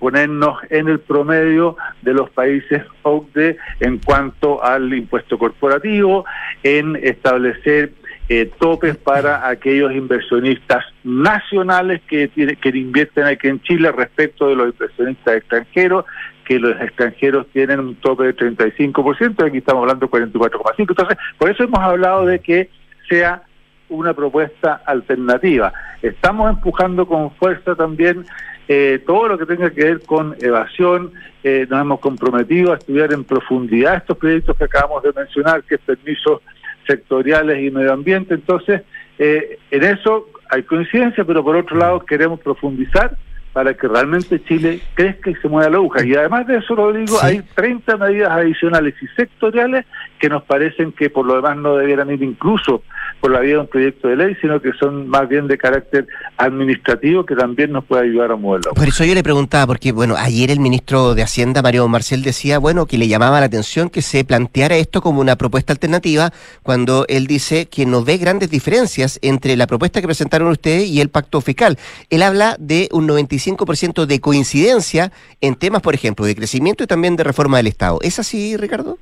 ponernos 0.00 0.58
en 0.68 0.88
el 0.88 0.98
promedio 0.98 1.76
de 2.02 2.12
los 2.12 2.28
países 2.30 2.82
OCDE 3.02 3.56
en 3.78 3.98
cuanto 3.98 4.64
al 4.64 4.92
impuesto 4.92 5.38
corporativo, 5.38 6.24
en 6.64 6.96
establecer 6.96 7.92
eh, 8.32 8.48
topes 8.60 8.96
para 8.96 9.48
aquellos 9.48 9.92
inversionistas 9.92 10.84
nacionales 11.02 12.00
que, 12.02 12.28
que 12.28 12.68
invierten 12.68 13.24
aquí 13.24 13.48
en 13.48 13.60
Chile 13.62 13.90
respecto 13.90 14.46
de 14.46 14.54
los 14.54 14.66
inversionistas 14.68 15.38
extranjeros, 15.38 16.04
que 16.44 16.60
los 16.60 16.80
extranjeros 16.80 17.48
tienen 17.52 17.80
un 17.80 17.96
tope 17.96 18.22
de 18.22 18.36
35%, 18.36 19.44
aquí 19.44 19.58
estamos 19.58 19.82
hablando 19.82 20.06
de 20.06 20.12
44,5%. 20.12 20.74
Entonces, 20.78 21.18
por 21.38 21.50
eso 21.50 21.64
hemos 21.64 21.80
hablado 21.80 22.24
de 22.24 22.38
que 22.38 22.70
sea 23.08 23.42
una 23.88 24.14
propuesta 24.14 24.80
alternativa. 24.86 25.72
Estamos 26.00 26.50
empujando 26.50 27.08
con 27.08 27.32
fuerza 27.32 27.74
también 27.74 28.26
eh, 28.68 29.02
todo 29.04 29.26
lo 29.26 29.38
que 29.38 29.46
tenga 29.46 29.70
que 29.70 29.82
ver 29.82 30.02
con 30.02 30.36
evasión. 30.40 31.10
Eh, 31.42 31.66
nos 31.68 31.80
hemos 31.80 31.98
comprometido 31.98 32.72
a 32.72 32.76
estudiar 32.76 33.12
en 33.12 33.24
profundidad 33.24 33.96
estos 33.96 34.16
proyectos 34.16 34.56
que 34.56 34.64
acabamos 34.66 35.02
de 35.02 35.12
mencionar, 35.12 35.64
que 35.64 35.74
es 35.74 35.80
permiso 35.80 36.42
sectoriales 36.86 37.62
y 37.62 37.70
medio 37.70 37.92
ambiente. 37.92 38.34
Entonces, 38.34 38.82
eh, 39.18 39.58
en 39.70 39.84
eso 39.84 40.28
hay 40.48 40.62
coincidencia, 40.62 41.24
pero 41.24 41.44
por 41.44 41.56
otro 41.56 41.76
lado 41.76 42.00
queremos 42.00 42.40
profundizar 42.40 43.16
para 43.52 43.74
que 43.74 43.88
realmente 43.88 44.42
Chile 44.44 44.80
crezca 44.94 45.30
y 45.30 45.34
se 45.36 45.48
mueva 45.48 45.70
la 45.70 45.76
aguja. 45.78 46.04
Y 46.04 46.14
además 46.14 46.46
de 46.46 46.58
eso, 46.58 46.74
Rodrigo, 46.74 47.18
hay 47.20 47.42
30 47.54 47.96
medidas 47.96 48.30
adicionales 48.30 48.94
y 49.02 49.06
sectoriales 49.08 49.86
que 50.20 50.28
nos 50.28 50.44
parecen 50.44 50.92
que 50.92 51.10
por 51.10 51.26
lo 51.26 51.34
demás 51.34 51.56
no 51.56 51.76
debieran 51.76 52.10
ir 52.10 52.22
incluso 52.22 52.82
por 53.20 53.32
la 53.32 53.40
vía 53.40 53.54
de 53.54 53.60
un 53.60 53.66
proyecto 53.66 54.08
de 54.08 54.16
ley, 54.16 54.36
sino 54.40 54.60
que 54.62 54.72
son 54.74 55.08
más 55.08 55.28
bien 55.28 55.46
de 55.46 55.58
carácter 55.58 56.06
administrativo 56.36 57.26
que 57.26 57.34
también 57.34 57.72
nos 57.72 57.84
puede 57.84 58.04
ayudar 58.04 58.32
a 58.32 58.36
moverlo. 58.36 58.72
Por 58.72 58.88
eso 58.88 59.04
yo 59.04 59.14
le 59.14 59.22
preguntaba, 59.22 59.66
porque 59.66 59.92
bueno, 59.92 60.14
ayer 60.16 60.50
el 60.50 60.60
ministro 60.60 61.14
de 61.14 61.22
Hacienda, 61.22 61.62
Mario 61.62 61.88
Marcel, 61.88 62.22
decía, 62.22 62.58
bueno, 62.58 62.86
que 62.86 62.98
le 62.98 63.08
llamaba 63.08 63.40
la 63.40 63.46
atención 63.46 63.90
que 63.90 64.02
se 64.02 64.24
planteara 64.24 64.76
esto 64.76 65.00
como 65.02 65.20
una 65.20 65.36
propuesta 65.36 65.72
alternativa, 65.72 66.32
cuando 66.62 67.04
él 67.08 67.26
dice 67.26 67.66
que 67.66 67.86
no 67.86 68.04
ve 68.04 68.16
grandes 68.18 68.50
diferencias 68.50 69.18
entre 69.22 69.56
la 69.56 69.66
propuesta 69.66 70.00
que 70.00 70.06
presentaron 70.06 70.48
ustedes 70.48 70.88
y 70.88 71.00
el 71.00 71.08
pacto 71.08 71.40
fiscal. 71.40 71.78
Él 72.10 72.22
habla 72.22 72.56
de 72.58 72.88
un 72.92 73.08
95% 73.08 74.06
de 74.06 74.20
coincidencia 74.20 75.12
en 75.40 75.56
temas, 75.56 75.82
por 75.82 75.94
ejemplo, 75.94 76.24
de 76.24 76.34
crecimiento 76.34 76.84
y 76.84 76.86
también 76.86 77.16
de 77.16 77.24
reforma 77.24 77.56
del 77.56 77.66
Estado. 77.66 77.98
¿Es 78.02 78.18
así, 78.18 78.56
Ricardo? 78.56 78.98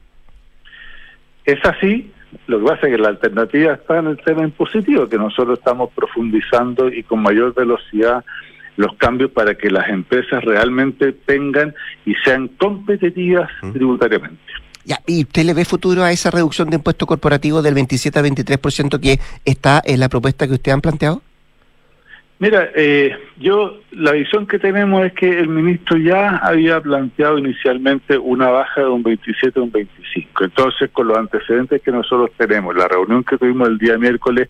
Es 1.48 1.64
así, 1.64 2.12
lo 2.46 2.58
que 2.58 2.64
pasa 2.66 2.86
es 2.88 2.92
que 2.94 2.98
la 2.98 3.08
alternativa 3.08 3.72
está 3.72 4.00
en 4.00 4.08
el 4.08 4.18
tema 4.18 4.42
impositivo, 4.42 5.08
que 5.08 5.16
nosotros 5.16 5.58
estamos 5.58 5.90
profundizando 5.94 6.92
y 6.92 7.02
con 7.02 7.22
mayor 7.22 7.54
velocidad 7.54 8.22
los 8.76 8.94
cambios 8.96 9.30
para 9.30 9.54
que 9.54 9.70
las 9.70 9.88
empresas 9.88 10.44
realmente 10.44 11.14
tengan 11.14 11.74
y 12.04 12.14
sean 12.16 12.48
competitivas 12.48 13.48
tributariamente. 13.72 14.42
Ya, 14.84 14.98
¿Y 15.06 15.22
usted 15.22 15.44
le 15.44 15.54
ve 15.54 15.64
futuro 15.64 16.04
a 16.04 16.12
esa 16.12 16.30
reducción 16.30 16.68
de 16.68 16.76
impuesto 16.76 17.06
corporativo 17.06 17.62
del 17.62 17.72
27 17.72 18.18
al 18.18 18.26
23% 18.26 19.00
que 19.00 19.18
está 19.46 19.80
en 19.82 20.00
la 20.00 20.10
propuesta 20.10 20.46
que 20.46 20.52
usted 20.52 20.72
han 20.72 20.82
planteado? 20.82 21.22
Mira, 22.40 22.70
eh, 22.76 23.16
yo 23.38 23.80
la 23.90 24.12
visión 24.12 24.46
que 24.46 24.60
tenemos 24.60 25.04
es 25.04 25.12
que 25.12 25.40
el 25.40 25.48
ministro 25.48 25.96
ya 25.96 26.36
había 26.36 26.80
planteado 26.80 27.36
inicialmente 27.36 28.16
una 28.16 28.48
baja 28.48 28.82
de 28.82 28.88
un 28.88 29.02
27 29.02 29.58
a 29.58 29.62
un 29.64 29.72
25. 29.72 30.44
Entonces, 30.44 30.88
con 30.92 31.08
los 31.08 31.18
antecedentes 31.18 31.82
que 31.82 31.90
nosotros 31.90 32.30
tenemos, 32.36 32.76
la 32.76 32.86
reunión 32.86 33.24
que 33.24 33.38
tuvimos 33.38 33.66
el 33.66 33.78
día 33.78 33.98
miércoles 33.98 34.48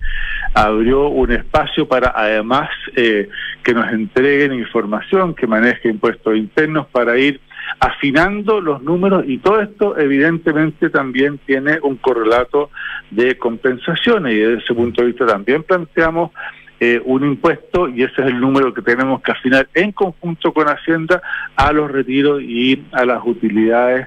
abrió 0.52 1.08
un 1.08 1.32
espacio 1.32 1.88
para 1.88 2.12
además 2.14 2.68
eh, 2.94 3.30
que 3.62 3.72
nos 3.72 3.90
entreguen 3.90 4.52
información 4.52 5.34
que 5.34 5.46
maneje 5.46 5.88
impuestos 5.88 6.36
internos 6.36 6.86
para 6.88 7.16
ir 7.16 7.40
afinando 7.80 8.60
los 8.60 8.82
números 8.82 9.24
y 9.26 9.38
todo 9.38 9.60
esto 9.60 9.98
evidentemente 9.98 10.90
también 10.90 11.38
tiene 11.38 11.78
un 11.82 11.96
correlato 11.96 12.70
de 13.10 13.36
compensaciones 13.36 14.34
y 14.34 14.38
desde 14.38 14.64
ese 14.64 14.74
punto 14.74 15.02
de 15.02 15.08
vista 15.08 15.26
también 15.26 15.62
planteamos 15.62 16.30
eh, 16.80 17.02
un 17.04 17.24
impuesto 17.24 17.88
y 17.88 18.04
ese 18.04 18.22
es 18.22 18.28
el 18.28 18.40
número 18.40 18.72
que 18.72 18.82
tenemos 18.82 19.20
que 19.20 19.32
afinar 19.32 19.68
en 19.74 19.90
conjunto 19.90 20.52
con 20.52 20.68
Hacienda 20.68 21.20
a 21.56 21.72
los 21.72 21.90
retiros 21.90 22.40
y 22.40 22.84
a 22.92 23.04
las 23.04 23.20
utilidades 23.24 24.06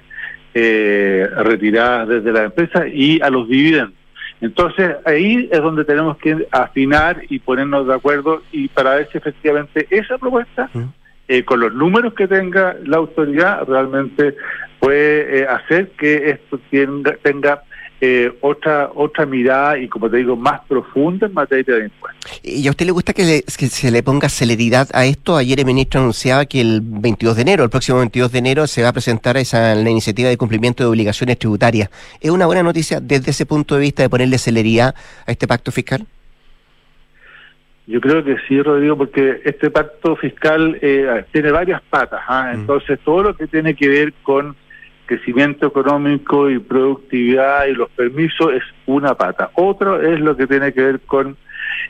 eh, 0.53 1.27
retiradas 1.43 2.07
desde 2.07 2.31
la 2.31 2.43
empresa 2.43 2.87
y 2.87 3.19
a 3.21 3.29
los 3.29 3.49
dividendos. 3.49 3.95
Entonces 4.39 4.95
ahí 5.05 5.49
es 5.51 5.59
donde 5.61 5.83
tenemos 5.83 6.15
que 6.17 6.47
afinar 6.49 7.21
y 7.29 7.39
ponernos 7.39 7.87
de 7.87 7.93
acuerdo 7.93 8.41
y 8.53 8.69
para 8.69 8.95
ver 8.95 9.09
si 9.11 9.17
efectivamente 9.17 9.87
esa 9.89 10.17
propuesta, 10.17 10.69
eh, 11.27 11.43
con 11.43 11.59
los 11.59 11.73
números 11.73 12.13
que 12.13 12.27
tenga 12.27 12.77
la 12.85 12.97
autoridad, 12.97 13.67
realmente 13.67 14.35
puede 14.79 15.45
hacer 15.45 15.89
que 15.91 16.29
esto 16.29 16.57
tenga, 16.71 17.17
tenga 17.21 17.63
eh, 18.03 18.35
otra 18.41 18.89
otra 18.95 19.27
mirada 19.27 19.77
y, 19.77 19.87
como 19.87 20.09
te 20.09 20.17
digo, 20.17 20.35
más 20.35 20.61
profunda 20.67 21.27
en 21.27 21.33
materia 21.33 21.75
de 21.75 21.83
impuestos. 21.83 22.39
¿Y 22.43 22.67
a 22.67 22.71
usted 22.71 22.87
le 22.87 22.91
gusta 22.91 23.13
que, 23.13 23.43
se 23.47 23.91
le 23.91 24.01
ponga 24.01 24.27
celeridad 24.27 24.89
a 24.93 25.05
esto? 25.05 25.37
Ayer 25.37 25.59
el 25.59 25.67
ministro 25.67 26.01
anunciaba 26.01 26.45
que 26.45 26.61
el 26.61 26.81
22 26.81 27.35
de 27.35 27.41
enero, 27.43 27.63
el 27.63 27.69
próximo 27.69 27.99
22 27.99 28.31
de 28.31 28.39
enero, 28.39 28.65
se 28.65 28.81
va 28.81 28.89
a 28.89 28.93
presentar 28.93 29.37
esa 29.37 29.75
la 29.75 29.89
iniciativa 29.89 30.29
de 30.29 30.37
cumplimiento 30.37 30.83
de 30.83 30.89
obligaciones 30.89 31.37
tributarias. 31.37 31.91
¿Es 32.19 32.31
una 32.31 32.47
buena 32.47 32.63
noticia 32.63 32.99
desde 32.99 33.29
ese 33.29 33.45
punto 33.45 33.75
de 33.75 33.81
vista 33.81 34.01
de 34.01 34.09
ponerle 34.09 34.39
celeridad 34.39 34.95
a 35.27 35.31
este 35.31 35.47
pacto 35.47 35.71
fiscal? 35.71 36.07
Yo 37.85 37.99
creo 38.01 38.23
que 38.23 38.37
sí, 38.47 38.61
Rodrigo, 38.61 38.97
porque 38.97 39.41
este 39.43 39.69
pacto 39.69 40.15
fiscal 40.15 40.77
eh, 40.81 41.25
tiene 41.31 41.51
varias 41.51 41.81
patas. 41.83 42.21
¿ah? 42.27 42.51
Mm. 42.51 42.61
Entonces, 42.61 42.99
todo 43.05 43.21
lo 43.21 43.35
que 43.35 43.47
tiene 43.47 43.75
que 43.75 43.87
ver 43.87 44.13
con 44.23 44.55
crecimiento 45.11 45.67
económico 45.67 46.49
y 46.49 46.57
productividad 46.57 47.65
y 47.65 47.73
los 47.73 47.89
permisos 47.89 48.53
es 48.53 48.63
una 48.85 49.13
pata. 49.13 49.51
Otro 49.55 50.01
es 50.01 50.21
lo 50.21 50.37
que 50.37 50.47
tiene 50.47 50.71
que 50.71 50.81
ver 50.81 50.99
con 51.01 51.35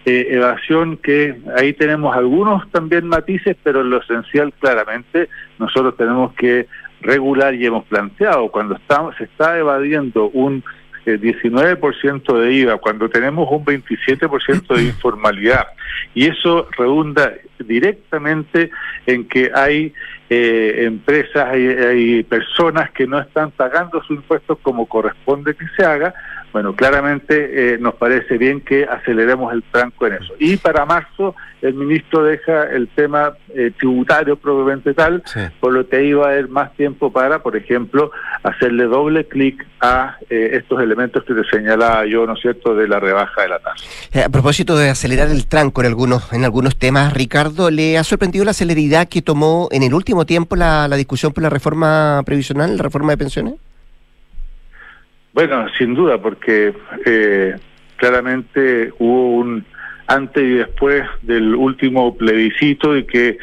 eh, 0.05 0.25
evasión, 0.31 0.97
que 0.97 1.39
ahí 1.55 1.73
tenemos 1.73 2.15
algunos 2.15 2.67
también 2.71 3.05
matices, 3.05 3.55
pero 3.61 3.83
lo 3.83 4.01
esencial 4.01 4.51
claramente 4.53 5.29
nosotros 5.59 5.95
tenemos 5.97 6.33
que 6.33 6.65
regular 7.01 7.53
y 7.53 7.63
hemos 7.63 7.85
planteado 7.85 8.49
cuando 8.49 8.75
estamos, 8.75 9.15
se 9.17 9.25
está 9.25 9.59
evadiendo 9.59 10.29
un 10.29 10.63
19% 11.05 12.39
de 12.39 12.53
IVA, 12.53 12.77
cuando 12.77 13.09
tenemos 13.09 13.47
un 13.51 13.65
27% 13.65 14.75
de 14.75 14.83
informalidad. 14.83 15.67
Y 16.13 16.27
eso 16.27 16.67
redunda 16.77 17.33
directamente 17.59 18.71
en 19.05 19.27
que 19.27 19.51
hay 19.53 19.93
eh, 20.29 20.85
empresas, 20.85 21.49
hay, 21.49 21.67
hay 21.67 22.23
personas 22.23 22.91
que 22.91 23.07
no 23.07 23.19
están 23.19 23.51
pagando 23.51 24.01
sus 24.03 24.17
impuestos 24.17 24.57
como 24.61 24.85
corresponde 24.87 25.55
que 25.55 25.65
se 25.75 25.83
haga, 25.83 26.13
bueno, 26.51 26.75
claramente 26.75 27.73
eh, 27.73 27.77
nos 27.77 27.95
parece 27.95 28.37
bien 28.37 28.61
que 28.61 28.83
aceleremos 28.83 29.53
el 29.53 29.63
tranco 29.63 30.07
en 30.07 30.13
eso. 30.13 30.33
Y 30.39 30.57
para 30.57 30.85
marzo 30.85 31.35
el 31.61 31.75
ministro 31.75 32.23
deja 32.23 32.63
el 32.63 32.87
tema 32.89 33.33
eh, 33.53 33.71
tributario 33.77 34.35
probablemente 34.35 34.93
tal, 34.93 35.23
por 35.59 35.73
lo 35.73 35.87
que 35.87 36.03
iba 36.03 36.25
a 36.25 36.31
haber 36.31 36.49
más 36.49 36.73
tiempo 36.75 37.11
para, 37.11 37.43
por 37.43 37.55
ejemplo, 37.55 38.11
hacerle 38.43 38.85
doble 38.85 39.27
clic 39.27 39.65
a 39.79 40.17
eh, 40.29 40.51
estos 40.53 40.81
elementos 40.81 41.23
que 41.23 41.33
te 41.33 41.43
señalaba 41.45 42.05
yo, 42.05 42.25
¿no 42.25 42.33
es 42.33 42.41
cierto?, 42.41 42.75
de 42.75 42.87
la 42.87 42.99
rebaja 42.99 43.43
de 43.43 43.49
la 43.49 43.59
tasa. 43.59 44.25
a 44.25 44.29
propósito 44.29 44.75
de 44.75 44.89
acelerar 44.89 45.29
el 45.29 45.47
tranco 45.47 45.81
en 45.81 45.87
algunos, 45.87 46.33
en 46.33 46.43
algunos 46.43 46.77
temas, 46.77 47.13
Ricardo, 47.13 47.69
¿le 47.69 47.97
ha 47.97 48.03
sorprendido 48.03 48.43
la 48.43 48.53
celeridad 48.53 49.07
que 49.07 49.21
tomó 49.21 49.69
en 49.71 49.83
el 49.83 49.93
último 49.93 50.25
tiempo 50.25 50.55
la, 50.55 50.87
la 50.87 50.95
discusión 50.95 51.31
por 51.31 51.43
la 51.43 51.49
reforma 51.49 52.23
previsional, 52.25 52.75
la 52.75 52.83
reforma 52.83 53.11
de 53.11 53.17
pensiones? 53.17 53.53
Bueno, 55.33 55.65
sin 55.77 55.93
duda, 55.93 56.21
porque 56.21 56.73
eh, 57.05 57.55
claramente 57.95 58.91
hubo 58.99 59.35
un 59.37 59.65
antes 60.07 60.43
y 60.43 60.55
después 60.55 61.03
del 61.21 61.55
último 61.55 62.17
plebiscito 62.17 62.97
y 62.97 63.05
que 63.05 63.37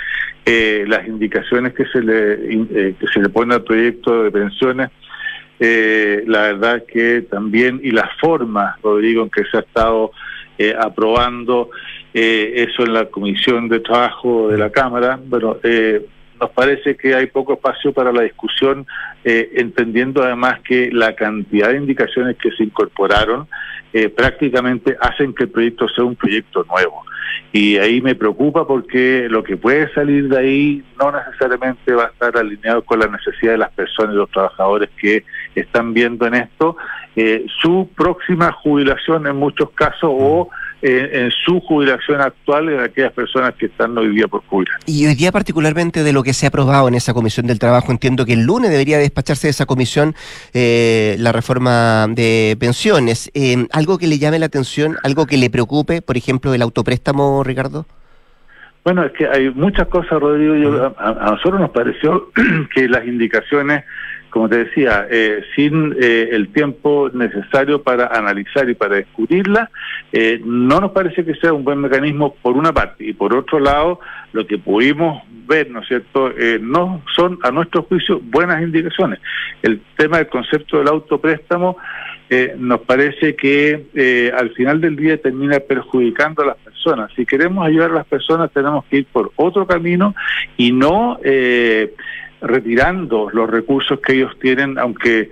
eh, 0.44 0.84
las 0.86 1.06
indicaciones 1.08 1.72
que 1.72 1.86
se 1.86 2.02
le 2.02 2.32
eh, 2.34 2.94
que 3.00 3.06
se 3.06 3.20
le 3.20 3.30
pone 3.30 3.54
al 3.54 3.64
proyecto 3.64 4.24
de 4.24 4.30
pensiones 4.30 4.90
la 5.60 6.42
verdad 6.42 6.84
que 6.86 7.22
también 7.22 7.80
y 7.82 7.90
la 7.90 8.08
forma 8.20 8.76
Rodrigo 8.82 9.22
en 9.22 9.30
que 9.30 9.44
se 9.44 9.56
ha 9.56 9.60
estado 9.60 10.12
aprobando 10.78 11.70
eso 12.12 12.84
en 12.84 12.92
la 12.92 13.06
comisión 13.06 13.68
de 13.68 13.80
trabajo 13.80 14.48
de 14.48 14.58
la 14.58 14.70
cámara 14.70 15.18
bueno 15.24 15.56
nos 16.40 16.50
parece 16.50 16.96
que 16.96 17.14
hay 17.14 17.26
poco 17.26 17.54
espacio 17.54 17.92
para 17.92 18.12
la 18.12 18.22
discusión, 18.22 18.86
eh, 19.24 19.50
entendiendo 19.56 20.22
además 20.22 20.60
que 20.60 20.90
la 20.92 21.14
cantidad 21.14 21.68
de 21.68 21.78
indicaciones 21.78 22.36
que 22.36 22.50
se 22.52 22.64
incorporaron 22.64 23.48
eh, 23.92 24.08
prácticamente 24.08 24.96
hacen 25.00 25.34
que 25.34 25.44
el 25.44 25.50
proyecto 25.50 25.88
sea 25.88 26.04
un 26.04 26.16
proyecto 26.16 26.64
nuevo. 26.64 27.04
Y 27.52 27.78
ahí 27.78 28.00
me 28.02 28.14
preocupa 28.14 28.66
porque 28.66 29.26
lo 29.30 29.42
que 29.42 29.56
puede 29.56 29.92
salir 29.94 30.28
de 30.28 30.38
ahí 30.38 30.84
no 31.00 31.12
necesariamente 31.12 31.94
va 31.94 32.04
a 32.04 32.08
estar 32.08 32.36
alineado 32.36 32.82
con 32.82 33.00
la 33.00 33.06
necesidad 33.06 33.52
de 33.52 33.58
las 33.58 33.72
personas 33.72 34.14
y 34.14 34.18
los 34.18 34.30
trabajadores 34.30 34.90
que 35.00 35.24
están 35.54 35.94
viendo 35.94 36.26
en 36.26 36.34
esto 36.34 36.76
eh, 37.20 37.46
su 37.60 37.90
próxima 37.96 38.52
jubilación 38.52 39.26
en 39.26 39.34
muchos 39.34 39.70
casos 39.70 40.08
o 40.08 40.50
en 40.82 41.30
su 41.30 41.60
jubilación 41.60 42.20
actual 42.20 42.68
en 42.68 42.80
aquellas 42.80 43.12
personas 43.12 43.54
que 43.54 43.66
están 43.66 43.96
hoy 43.98 44.14
día 44.14 44.28
por 44.28 44.42
jubilar. 44.46 44.78
Y 44.86 45.06
hoy 45.06 45.14
día 45.14 45.32
particularmente 45.32 46.02
de 46.02 46.12
lo 46.12 46.22
que 46.22 46.32
se 46.32 46.46
ha 46.46 46.48
aprobado 46.48 46.88
en 46.88 46.94
esa 46.94 47.14
comisión 47.14 47.46
del 47.46 47.58
trabajo, 47.58 47.90
entiendo 47.90 48.24
que 48.24 48.34
el 48.34 48.44
lunes 48.44 48.70
debería 48.70 48.98
despacharse 48.98 49.48
de 49.48 49.50
esa 49.50 49.66
comisión 49.66 50.14
eh, 50.54 51.16
la 51.18 51.32
reforma 51.32 52.06
de 52.08 52.56
pensiones. 52.60 53.30
Eh, 53.34 53.66
¿Algo 53.72 53.98
que 53.98 54.06
le 54.06 54.18
llame 54.18 54.38
la 54.38 54.46
atención, 54.46 54.96
algo 55.02 55.26
que 55.26 55.36
le 55.36 55.50
preocupe, 55.50 56.02
por 56.02 56.16
ejemplo, 56.16 56.54
el 56.54 56.62
autopréstamo, 56.62 57.42
Ricardo? 57.42 57.86
Bueno, 58.84 59.04
es 59.04 59.12
que 59.12 59.26
hay 59.26 59.50
muchas 59.50 59.88
cosas, 59.88 60.18
Rodrigo. 60.20 60.94
a, 60.96 61.30
nosotros 61.32 61.60
nos 61.60 61.70
pareció 61.70 62.30
que 62.74 62.88
las 62.88 63.06
indicaciones 63.06 63.84
como 64.30 64.48
te 64.48 64.64
decía, 64.64 65.06
eh, 65.10 65.42
sin 65.54 65.96
eh, 65.98 66.28
el 66.32 66.48
tiempo 66.48 67.10
necesario 67.12 67.82
para 67.82 68.06
analizar 68.06 68.68
y 68.68 68.74
para 68.74 68.96
discutirla, 68.96 69.70
eh, 70.12 70.40
no 70.44 70.80
nos 70.80 70.92
parece 70.92 71.24
que 71.24 71.34
sea 71.34 71.52
un 71.52 71.64
buen 71.64 71.80
mecanismo 71.80 72.34
por 72.42 72.56
una 72.56 72.72
parte. 72.72 73.04
Y 73.04 73.12
por 73.14 73.34
otro 73.34 73.58
lado, 73.58 74.00
lo 74.32 74.46
que 74.46 74.58
pudimos 74.58 75.22
ver, 75.46 75.70
¿no 75.70 75.80
es 75.80 75.88
cierto?, 75.88 76.32
no 76.60 77.02
son, 77.16 77.38
a 77.42 77.50
nuestro 77.50 77.82
juicio, 77.84 78.20
buenas 78.22 78.62
indicaciones. 78.62 79.18
El 79.62 79.80
tema 79.96 80.18
del 80.18 80.28
concepto 80.28 80.78
del 80.78 80.88
autopréstamo 80.88 81.78
nos 82.58 82.80
parece 82.80 83.34
que 83.34 84.30
al 84.36 84.50
final 84.50 84.82
del 84.82 84.96
día 84.96 85.16
termina 85.16 85.58
perjudicando 85.60 86.42
a 86.42 86.48
las 86.48 86.56
personas. 86.58 87.10
Si 87.16 87.24
queremos 87.24 87.66
ayudar 87.66 87.92
a 87.92 87.94
las 87.94 88.06
personas, 88.06 88.50
tenemos 88.52 88.84
que 88.84 88.98
ir 88.98 89.06
por 89.06 89.32
otro 89.36 89.66
camino 89.66 90.14
y 90.58 90.72
no 90.72 91.18
retirando 92.40 93.28
los 93.32 93.48
recursos 93.48 94.00
que 94.00 94.14
ellos 94.14 94.36
tienen, 94.40 94.78
aunque 94.78 95.30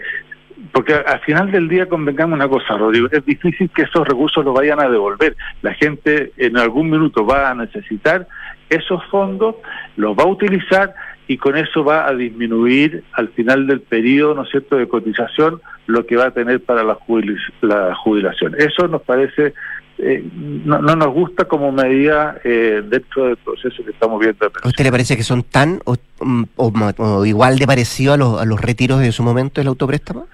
porque 0.72 0.94
al 0.94 1.20
final 1.20 1.50
del 1.52 1.68
día 1.68 1.88
convengamos 1.88 2.36
una 2.36 2.48
cosa, 2.48 2.76
Rodrigo, 2.76 3.08
es 3.10 3.24
difícil 3.24 3.70
que 3.74 3.82
esos 3.82 4.06
recursos 4.06 4.44
los 4.44 4.54
vayan 4.54 4.80
a 4.80 4.88
devolver. 4.88 5.36
La 5.62 5.74
gente 5.74 6.32
en 6.36 6.56
algún 6.56 6.90
minuto 6.90 7.26
va 7.26 7.50
a 7.50 7.54
necesitar 7.54 8.26
esos 8.68 9.04
fondos, 9.06 9.56
los 9.96 10.16
va 10.16 10.24
a 10.24 10.28
utilizar 10.28 10.94
y 11.28 11.36
con 11.38 11.56
eso 11.56 11.84
va 11.84 12.08
a 12.08 12.14
disminuir 12.14 13.04
al 13.12 13.28
final 13.28 13.66
del 13.66 13.80
periodo, 13.80 14.34
¿no 14.34 14.42
es 14.42 14.50
cierto?, 14.50 14.76
de 14.76 14.88
cotización 14.88 15.60
lo 15.86 16.06
que 16.06 16.16
va 16.16 16.26
a 16.26 16.30
tener 16.30 16.62
para 16.62 16.82
la, 16.84 16.94
jubilación. 16.94 18.54
Eso 18.58 18.88
nos 18.88 19.02
parece 19.02 19.54
eh, 19.98 20.22
no, 20.34 20.80
no, 20.80 20.94
nos 20.94 21.08
gusta 21.08 21.46
como 21.46 21.72
medida 21.72 22.38
eh, 22.44 22.82
dentro 22.86 23.26
del 23.26 23.36
proceso 23.38 23.82
que 23.84 23.90
estamos 23.90 24.20
viendo. 24.20 24.46
¿A 24.62 24.68
usted 24.68 24.84
le 24.84 24.90
parece 24.90 25.16
que 25.16 25.22
son 25.22 25.42
tan 25.42 25.80
o, 25.84 25.96
o, 26.56 27.24
igual 27.24 27.58
de 27.58 27.66
parecido 27.66 28.12
a 28.12 28.16
los, 28.16 28.40
a 28.40 28.44
los 28.44 28.60
retiros 28.60 29.00
de 29.00 29.12
su 29.12 29.22
momento 29.22 29.60
del 29.60 29.68
autopréstamo? 29.68 30.26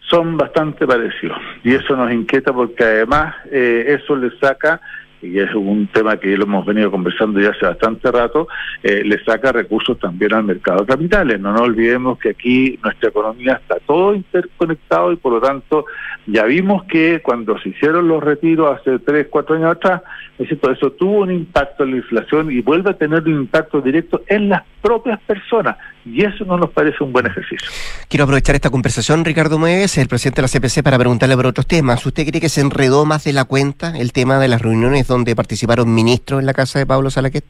Son 0.00 0.36
bastante 0.36 0.86
parecidos 0.86 1.38
y 1.64 1.74
eso 1.74 1.96
nos 1.96 2.12
inquieta 2.12 2.52
porque 2.52 2.84
además 2.84 3.34
eh, 3.50 3.98
eso 4.00 4.14
le 4.14 4.30
saca 4.38 4.80
y 5.22 5.38
es 5.38 5.54
un 5.54 5.86
tema 5.88 6.16
que 6.18 6.36
lo 6.36 6.44
hemos 6.44 6.64
venido 6.66 6.90
conversando 6.90 7.40
ya 7.40 7.50
hace 7.50 7.66
bastante 7.66 8.10
rato, 8.10 8.48
eh, 8.82 9.02
le 9.04 9.22
saca 9.24 9.52
recursos 9.52 9.98
también 9.98 10.34
al 10.34 10.44
mercado 10.44 10.80
de 10.80 10.86
capitales. 10.86 11.40
No 11.40 11.52
nos 11.52 11.62
olvidemos 11.62 12.18
que 12.18 12.30
aquí 12.30 12.78
nuestra 12.82 13.08
economía 13.08 13.60
está 13.60 13.76
todo 13.86 14.14
interconectado 14.14 15.12
y 15.12 15.16
por 15.16 15.32
lo 15.32 15.40
tanto 15.40 15.86
ya 16.26 16.44
vimos 16.44 16.84
que 16.84 17.20
cuando 17.22 17.58
se 17.60 17.70
hicieron 17.70 18.08
los 18.08 18.22
retiros 18.22 18.78
hace 18.78 18.98
tres, 18.98 19.28
cuatro 19.30 19.56
años 19.56 19.72
atrás, 19.72 20.02
eso 20.38 20.90
tuvo 20.92 21.20
un 21.20 21.30
impacto 21.30 21.84
en 21.84 21.92
la 21.92 21.96
inflación 21.98 22.50
y 22.50 22.60
vuelve 22.60 22.90
a 22.90 22.94
tener 22.94 23.22
un 23.22 23.40
impacto 23.40 23.80
directo 23.80 24.22
en 24.26 24.48
las 24.48 24.62
propias 24.82 25.20
personas. 25.20 25.76
Y 26.04 26.24
eso 26.24 26.44
no 26.44 26.56
nos 26.56 26.70
parece 26.70 27.02
un 27.02 27.12
buen 27.12 27.26
ejercicio. 27.26 27.68
Quiero 28.08 28.24
aprovechar 28.24 28.54
esta 28.54 28.70
conversación, 28.70 29.24
Ricardo 29.24 29.58
Mueves, 29.58 29.98
el 29.98 30.06
presidente 30.06 30.40
de 30.40 30.48
la 30.48 30.48
CPC, 30.48 30.84
para 30.84 30.98
preguntarle 30.98 31.34
por 31.34 31.46
otros 31.46 31.66
temas. 31.66 32.04
¿Usted 32.06 32.26
cree 32.28 32.40
que 32.40 32.48
se 32.48 32.60
enredó 32.60 33.04
más 33.04 33.24
de 33.24 33.32
la 33.32 33.44
cuenta 33.44 33.96
el 33.96 34.12
tema 34.12 34.38
de 34.38 34.48
las 34.48 34.62
reuniones 34.62 35.05
donde 35.06 35.36
participaron 35.36 35.92
ministros 35.94 36.40
en 36.40 36.46
la 36.46 36.54
casa 36.54 36.78
de 36.78 36.86
Pablo 36.86 37.10
Salaquet? 37.10 37.44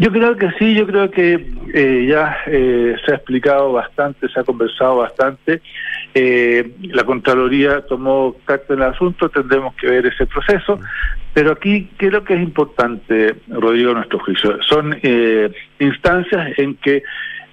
Yo 0.00 0.10
creo 0.10 0.34
que 0.34 0.50
sí, 0.58 0.74
yo 0.74 0.86
creo 0.86 1.10
que 1.10 1.46
eh, 1.74 2.06
ya 2.08 2.38
eh, 2.46 2.96
se 3.04 3.12
ha 3.12 3.16
explicado 3.16 3.72
bastante, 3.72 4.30
se 4.30 4.40
ha 4.40 4.44
conversado 4.44 4.96
bastante. 4.96 5.60
Eh, 6.14 6.72
la 6.84 7.04
Contraloría 7.04 7.82
tomó 7.82 8.34
carta 8.46 8.72
en 8.72 8.80
el 8.80 8.88
asunto, 8.88 9.28
tendremos 9.28 9.74
que 9.74 9.88
ver 9.88 10.06
ese 10.06 10.24
proceso. 10.24 10.80
Pero 11.34 11.52
aquí 11.52 11.90
creo 11.98 12.24
que 12.24 12.32
es 12.32 12.40
importante, 12.40 13.34
Rodrigo, 13.48 13.92
nuestro 13.92 14.20
juicio. 14.20 14.56
Son 14.62 14.98
instancias 15.78 16.58
en 16.58 16.76
que 16.76 17.02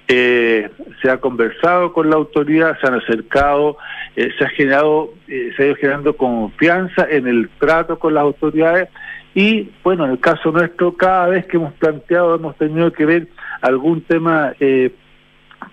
se 0.08 1.10
ha 1.10 1.18
conversado 1.18 1.92
con 1.92 2.08
la 2.08 2.16
autoridad, 2.16 2.78
se 2.80 2.86
han 2.86 2.94
acercado, 2.94 3.76
se 4.14 4.44
ha 4.44 4.48
generado, 4.48 5.12
se 5.26 5.62
ha 5.62 5.66
ido 5.66 5.76
generando 5.76 6.16
confianza 6.16 7.06
en 7.10 7.26
el 7.26 7.50
trato 7.58 7.98
con 7.98 8.14
las 8.14 8.22
autoridades 8.22 8.88
y 9.34 9.70
bueno, 9.84 10.04
en 10.04 10.12
el 10.12 10.18
caso 10.18 10.50
nuestro, 10.50 10.94
cada 10.94 11.28
vez 11.28 11.46
que 11.46 11.58
hemos 11.58 11.72
planteado, 11.74 12.34
hemos 12.34 12.56
tenido 12.56 12.92
que 12.92 13.06
ver 13.06 13.28
algún 13.60 14.00
tema 14.00 14.52
eh, 14.58 14.90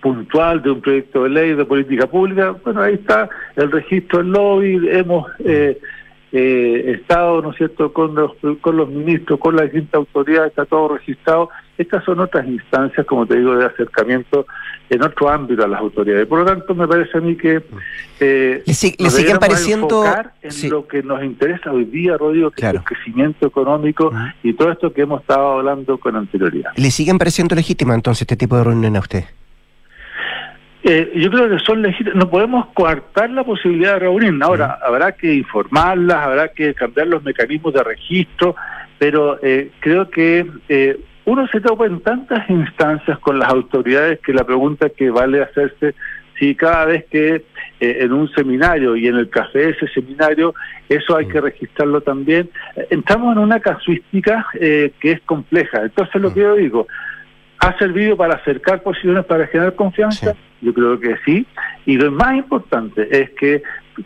puntual 0.00 0.62
de 0.62 0.70
un 0.70 0.80
proyecto 0.80 1.24
de 1.24 1.30
ley 1.30 1.54
de 1.54 1.64
política 1.64 2.06
pública, 2.06 2.54
bueno, 2.62 2.82
ahí 2.82 2.94
está 2.94 3.28
el 3.56 3.72
registro 3.72 4.18
del 4.18 4.30
lobby, 4.30 4.88
hemos 4.88 5.26
eh, 5.44 5.80
eh, 6.32 6.96
estado, 6.98 7.40
¿no 7.40 7.52
es 7.52 7.56
cierto?, 7.56 7.92
con 7.92 8.14
los, 8.14 8.32
con 8.60 8.76
los 8.76 8.88
ministros, 8.88 9.38
con 9.38 9.56
las 9.56 9.66
distintas 9.66 9.94
autoridades, 9.94 10.50
está 10.50 10.64
todo 10.64 10.96
registrado. 10.96 11.50
Estas 11.78 12.04
son 12.04 12.20
otras 12.20 12.46
instancias, 12.46 13.06
como 13.06 13.26
te 13.26 13.36
digo, 13.36 13.56
de 13.56 13.66
acercamiento 13.66 14.46
en 14.88 15.02
otro 15.02 15.28
ámbito 15.28 15.64
a 15.64 15.68
las 15.68 15.80
autoridades. 15.80 16.26
Por 16.26 16.40
lo 16.40 16.44
tanto, 16.46 16.74
me 16.74 16.88
parece 16.88 17.18
a 17.18 17.20
mí 17.20 17.36
que 17.36 17.62
eh, 18.20 18.62
le, 18.64 18.74
siguen 18.74 19.38
pareciendo 19.38 20.04
en 20.42 20.70
lo 20.70 20.86
que 20.86 21.02
nos 21.02 21.22
interesa 21.22 21.70
hoy 21.72 21.84
día, 21.84 22.16
Rodrigo, 22.16 22.50
que 22.50 22.66
es 22.66 22.74
el 22.74 22.82
crecimiento 22.82 23.46
económico 23.46 24.12
y 24.42 24.54
todo 24.54 24.72
esto 24.72 24.92
que 24.92 25.02
hemos 25.02 25.20
estado 25.20 25.58
hablando 25.58 25.98
con 25.98 26.16
anterioridad. 26.16 26.72
¿Le 26.76 26.90
siguen 26.90 27.18
pareciendo 27.18 27.54
legítima 27.54 27.94
entonces 27.94 28.22
este 28.22 28.36
tipo 28.36 28.56
de 28.56 28.64
reunión 28.64 28.96
a 28.96 29.00
usted? 29.00 29.24
Eh, 30.88 31.10
yo 31.16 31.32
creo 31.32 31.50
que 31.50 31.58
son 31.64 31.82
legítimas. 31.82 32.14
No 32.14 32.30
podemos 32.30 32.66
coartar 32.66 33.28
la 33.30 33.42
posibilidad 33.42 33.94
de 33.94 33.98
reunir. 33.98 34.32
Ahora, 34.40 34.78
habrá 34.80 35.10
que 35.10 35.34
informarlas, 35.34 36.18
habrá 36.18 36.48
que 36.48 36.74
cambiar 36.74 37.08
los 37.08 37.24
mecanismos 37.24 37.74
de 37.74 37.82
registro, 37.82 38.54
pero 38.96 39.36
eh, 39.42 39.72
creo 39.80 40.08
que 40.08 40.46
eh, 40.68 40.96
uno 41.24 41.48
se 41.48 41.60
topa 41.60 41.86
en 41.86 41.98
tantas 42.02 42.48
instancias 42.48 43.18
con 43.18 43.40
las 43.40 43.48
autoridades 43.48 44.20
que 44.20 44.32
la 44.32 44.44
pregunta 44.44 44.88
que 44.88 45.10
vale 45.10 45.42
hacerse 45.42 45.96
si 46.38 46.54
cada 46.54 46.84
vez 46.84 47.04
que 47.10 47.44
en 47.80 48.12
un 48.12 48.30
seminario 48.32 48.94
y 48.94 49.08
en 49.08 49.16
el 49.16 49.28
café 49.30 49.58
de 49.58 49.70
ese 49.70 49.88
seminario, 49.88 50.54
eso 50.88 51.16
hay 51.16 51.26
que 51.26 51.40
registrarlo 51.40 52.02
también. 52.02 52.50
Entramos 52.90 53.34
en 53.34 53.42
una 53.42 53.58
casuística 53.58 54.46
que 54.52 54.92
es 55.02 55.20
compleja. 55.22 55.82
Entonces, 55.82 56.20
lo 56.20 56.34
que 56.34 56.40
yo 56.40 56.54
digo, 56.56 56.86
¿Ha 57.58 57.76
servido 57.78 58.16
para 58.16 58.34
acercar 58.34 58.82
posiciones, 58.82 59.24
para 59.24 59.46
generar 59.46 59.74
confianza? 59.74 60.34
Yo 60.60 60.74
creo 60.74 61.00
que 61.00 61.16
sí. 61.24 61.46
Y 61.84 61.96
lo 61.96 62.10
más 62.10 62.36
importante 62.36 63.08
es 63.10 63.30
que 63.30 63.62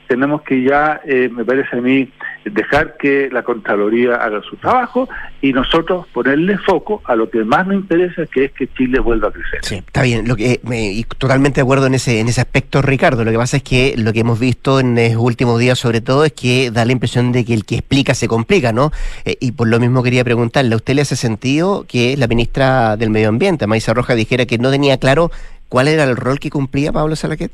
tenemos 0.07 0.43
que 0.43 0.63
ya, 0.63 1.01
eh, 1.05 1.29
me 1.31 1.45
parece 1.45 1.77
a 1.77 1.81
mí, 1.81 2.09
dejar 2.45 2.97
que 2.97 3.28
la 3.30 3.43
Contraloría 3.43 4.16
haga 4.16 4.43
su 4.43 4.57
trabajo 4.57 5.09
y 5.43 5.53
nosotros 5.53 6.07
ponerle 6.12 6.59
foco 6.59 7.03
a 7.05 7.16
lo 7.16 7.30
que 7.30 7.45
más 7.45 7.66
nos 7.66 7.76
interesa, 7.76 8.26
que 8.26 8.47
es 8.47 8.53
que 8.53 8.68
Chile 8.68 8.99
vuelva 8.99 9.28
a 9.28 9.32
crecer. 9.32 9.61
Sí, 9.62 9.76
está 9.76 10.03
bien. 10.03 10.26
Lo 10.26 10.36
que, 10.36 10.61
me, 10.64 10.93
y 10.93 11.05
totalmente 11.05 11.61
de 11.61 11.62
acuerdo 11.62 11.86
en 11.86 11.95
ese, 11.95 12.20
en 12.20 12.28
ese 12.28 12.41
aspecto, 12.41 12.82
Ricardo. 12.82 13.24
Lo 13.24 13.30
que 13.30 13.36
pasa 13.36 13.59
es 13.59 13.62
que 13.62 13.95
lo 13.97 14.12
que 14.12 14.20
hemos 14.20 14.38
visto 14.38 14.80
en 14.80 14.95
los 14.95 15.16
últimos 15.16 15.59
días, 15.59 15.78
sobre 15.78 16.01
todo, 16.01 16.24
es 16.24 16.32
que 16.32 16.70
da 16.70 16.84
la 16.84 16.93
impresión 16.93 17.32
de 17.32 17.45
que 17.45 17.55
el 17.55 17.64
que 17.64 17.76
explica 17.76 18.14
se 18.14 18.28
complica, 18.28 18.72
¿no? 18.72 18.91
Eh, 19.24 19.36
y 19.41 19.53
por 19.53 19.68
lo 19.68 19.78
mismo 19.78 20.03
quería 20.03 20.24
preguntarle, 20.24 20.72
¿a 20.74 20.76
usted 20.76 20.95
le 20.95 21.03
hace 21.03 21.16
sentido 21.16 21.84
que 21.86 22.16
la 22.16 22.26
ministra 22.26 22.97
del 22.97 23.11
Medio 23.11 23.28
Ambiente, 23.28 23.66
Maisa 23.66 23.95
Roja, 23.95 24.14
dijera 24.14 24.47
que 24.47 24.59
no 24.59 24.70
tenía 24.70 24.99
claro 24.99 25.30
cuál 25.68 25.88
era 25.88 26.05
el 26.05 26.16
rol 26.16 26.38
que 26.38 26.51
cumplía 26.51 26.93
Pablo 26.93 27.16
Salaquet? 27.16 27.53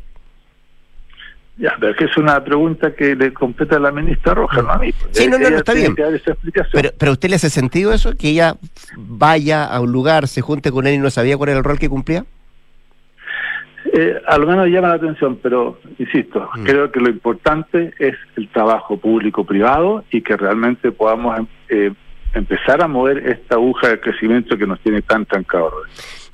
Ya, 1.58 1.74
pero 1.80 1.92
es 1.92 1.98
que 1.98 2.04
es 2.04 2.16
una 2.18 2.44
pregunta 2.44 2.94
que 2.94 3.16
le 3.16 3.32
completa 3.32 3.76
a 3.76 3.80
la 3.80 3.90
ministra 3.90 4.34
Roja, 4.34 4.60
no 4.60 4.70
a 4.72 4.78
mí. 4.78 4.92
Sí, 5.10 5.26
no, 5.26 5.38
no, 5.38 5.48
está 5.48 5.72
bien. 5.72 5.94
Pero, 5.94 6.90
pero 6.98 7.12
usted 7.12 7.30
le 7.30 7.36
hace 7.36 7.48
sentido 7.48 7.94
eso? 7.94 8.14
¿Que 8.14 8.28
ella 8.28 8.56
vaya 8.96 9.64
a 9.64 9.80
un 9.80 9.90
lugar, 9.90 10.28
se 10.28 10.42
junte 10.42 10.70
con 10.70 10.86
él 10.86 10.94
y 10.94 10.98
no 10.98 11.08
sabía 11.08 11.38
cuál 11.38 11.50
era 11.50 11.58
el 11.58 11.64
rol 11.64 11.78
que 11.78 11.88
cumplía? 11.88 12.26
Eh, 13.92 14.20
a 14.26 14.36
lo 14.36 14.46
menos 14.46 14.66
llama 14.66 14.88
la 14.88 14.94
atención, 14.94 15.38
pero 15.42 15.78
insisto, 15.98 16.50
mm. 16.56 16.64
creo 16.64 16.92
que 16.92 17.00
lo 17.00 17.08
importante 17.08 17.94
es 17.98 18.14
el 18.36 18.48
trabajo 18.48 18.98
público-privado 18.98 20.04
y 20.10 20.20
que 20.20 20.36
realmente 20.36 20.92
podamos 20.92 21.46
eh, 21.70 21.92
empezar 22.34 22.82
a 22.82 22.88
mover 22.88 23.26
esta 23.26 23.54
aguja 23.54 23.88
de 23.88 24.00
crecimiento 24.00 24.58
que 24.58 24.66
nos 24.66 24.80
tiene 24.80 25.00
tan 25.00 25.24
trancados. 25.24 25.72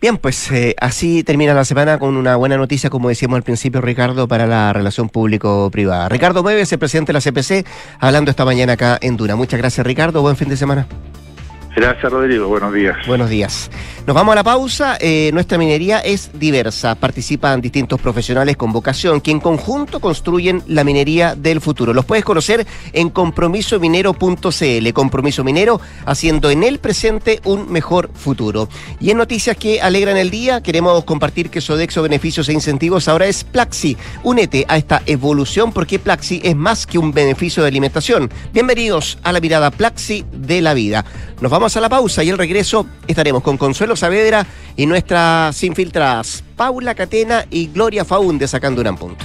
Bien, 0.02 0.18
pues 0.18 0.50
eh, 0.50 0.74
así 0.80 1.22
termina 1.22 1.54
la 1.54 1.64
semana 1.64 2.00
con 2.00 2.16
una 2.16 2.34
buena 2.34 2.56
noticia, 2.56 2.90
como 2.90 3.08
decíamos 3.08 3.36
al 3.36 3.44
principio, 3.44 3.80
Ricardo, 3.80 4.26
para 4.26 4.48
la 4.48 4.72
relación 4.72 5.08
público-privada. 5.08 6.08
Ricardo 6.08 6.42
Mueves, 6.42 6.72
el 6.72 6.80
presidente 6.80 7.12
de 7.12 7.20
la 7.20 7.20
CPC, 7.20 7.64
hablando 8.00 8.32
esta 8.32 8.44
mañana 8.44 8.72
acá 8.72 8.98
en 9.00 9.16
Duna. 9.16 9.36
Muchas 9.36 9.60
gracias, 9.60 9.86
Ricardo. 9.86 10.20
Buen 10.20 10.34
fin 10.34 10.48
de 10.48 10.56
semana. 10.56 10.88
Gracias, 11.74 12.12
Rodrigo. 12.12 12.48
Buenos 12.48 12.74
días. 12.74 12.96
Buenos 13.06 13.30
días. 13.30 13.70
Nos 14.06 14.14
vamos 14.14 14.32
a 14.32 14.36
la 14.36 14.44
pausa. 14.44 14.98
Eh, 15.00 15.30
nuestra 15.32 15.56
minería 15.56 16.00
es 16.00 16.30
diversa. 16.38 16.96
Participan 16.96 17.60
distintos 17.60 18.00
profesionales 18.00 18.56
con 18.56 18.72
vocación 18.72 19.20
que 19.20 19.30
en 19.30 19.40
conjunto 19.40 20.00
construyen 20.00 20.62
la 20.66 20.84
minería 20.84 21.34
del 21.34 21.60
futuro. 21.60 21.94
Los 21.94 22.04
puedes 22.04 22.24
conocer 22.24 22.66
en 22.92 23.10
compromisominero.cl. 23.10 24.92
Compromiso 24.92 25.44
Minero 25.44 25.80
haciendo 26.04 26.50
en 26.50 26.62
el 26.62 26.78
presente 26.78 27.40
un 27.44 27.70
mejor 27.72 28.10
futuro. 28.12 28.68
Y 29.00 29.10
en 29.10 29.18
noticias 29.18 29.56
que 29.56 29.80
alegran 29.80 30.16
el 30.16 30.30
día, 30.30 30.62
queremos 30.62 31.04
compartir 31.04 31.48
que 31.48 31.60
Sodexo 31.60 32.02
Beneficios 32.02 32.48
e 32.48 32.52
Incentivos 32.52 33.08
ahora 33.08 33.26
es 33.26 33.44
Plaxi. 33.44 33.96
Únete 34.24 34.66
a 34.68 34.76
esta 34.76 35.00
evolución 35.06 35.72
porque 35.72 35.98
Plaxi 35.98 36.40
es 36.44 36.56
más 36.56 36.86
que 36.86 36.98
un 36.98 37.12
beneficio 37.12 37.62
de 37.62 37.68
alimentación. 37.68 38.30
Bienvenidos 38.52 39.18
a 39.22 39.32
la 39.32 39.40
mirada 39.40 39.70
Plaxi 39.70 40.24
de 40.32 40.60
la 40.60 40.74
vida. 40.74 41.04
Nos 41.42 41.50
vamos 41.50 41.76
a 41.76 41.80
la 41.80 41.88
pausa 41.88 42.22
y 42.22 42.30
al 42.30 42.38
regreso 42.38 42.86
estaremos 43.04 43.42
con 43.42 43.58
Consuelo 43.58 43.96
Saavedra 43.96 44.46
y 44.76 44.86
nuestras 44.86 45.60
infiltradas 45.64 46.44
Paula 46.54 46.94
Catena 46.94 47.46
y 47.50 47.66
Gloria 47.66 48.04
Faunde 48.04 48.46
sacando 48.46 48.80
un 48.80 48.96
punto. 48.96 49.24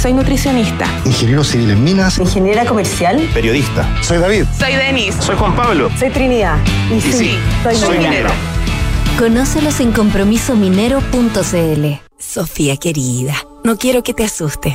Soy 0.00 0.12
nutricionista. 0.12 0.86
Ingeniero 1.04 1.44
civil 1.44 1.70
en 1.70 1.84
minas. 1.84 2.18
Ingeniera 2.18 2.64
comercial. 2.64 3.28
Periodista. 3.34 3.88
Soy 4.02 4.18
David. 4.18 4.44
Soy 4.58 4.74
Denis. 4.74 5.14
Soy 5.20 5.36
Juan 5.36 5.54
Pablo. 5.56 5.90
Soy 5.98 6.10
Trinidad. 6.10 6.56
Y, 6.90 7.00
sí, 7.00 7.38
soy, 7.62 7.98
minero. 7.98 8.30
Conócelos 9.18 9.80
en 9.80 9.92
compromisominero.cl. 9.92 11.86
Sofía 12.18 12.76
querida, 12.76 13.34
no 13.64 13.76
quiero 13.76 14.02
que 14.02 14.14
te 14.14 14.24
asustes. 14.24 14.74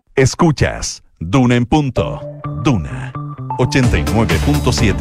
Escuchas 0.21 1.01
Duna 1.19 1.55
en 1.55 1.65
punto. 1.65 2.21
Duna 2.63 3.11
89.7. 3.57 4.95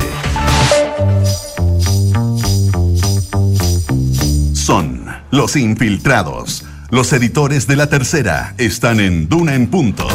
Son 4.55 5.05
los 5.31 5.57
infiltrados. 5.57 6.65
Los 6.89 7.13
editores 7.13 7.67
de 7.67 7.77
la 7.77 7.91
tercera 7.91 8.55
están 8.57 8.99
en 8.99 9.29
Duna 9.29 9.55
en 9.55 9.67
punto. 9.67 10.09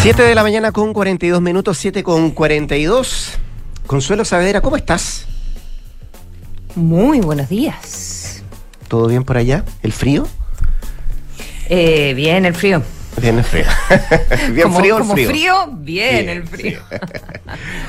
7 0.00 0.22
de 0.22 0.34
la 0.34 0.42
mañana 0.42 0.72
con 0.72 0.94
42 0.94 1.42
minutos, 1.42 1.76
7 1.76 2.02
con 2.02 2.30
42. 2.30 3.32
Consuelo 3.86 4.24
Saavedra, 4.24 4.62
¿cómo 4.62 4.78
estás? 4.78 5.26
Muy 6.74 7.20
buenos 7.20 7.50
días. 7.50 8.42
¿Todo 8.88 9.08
bien 9.08 9.24
por 9.24 9.36
allá? 9.36 9.66
¿El 9.82 9.92
frío? 9.92 10.26
Eh, 11.68 12.14
bien, 12.14 12.46
el 12.46 12.54
frío. 12.54 12.82
Bien 13.20 13.38
el 13.38 13.44
frío. 13.44 13.64
bien 14.52 14.72
frío 14.72 14.98
el 14.98 15.04
frío. 15.04 15.28
frío. 15.28 15.68
Bien, 15.72 16.28
el 16.28 16.46
frío. 16.46 16.80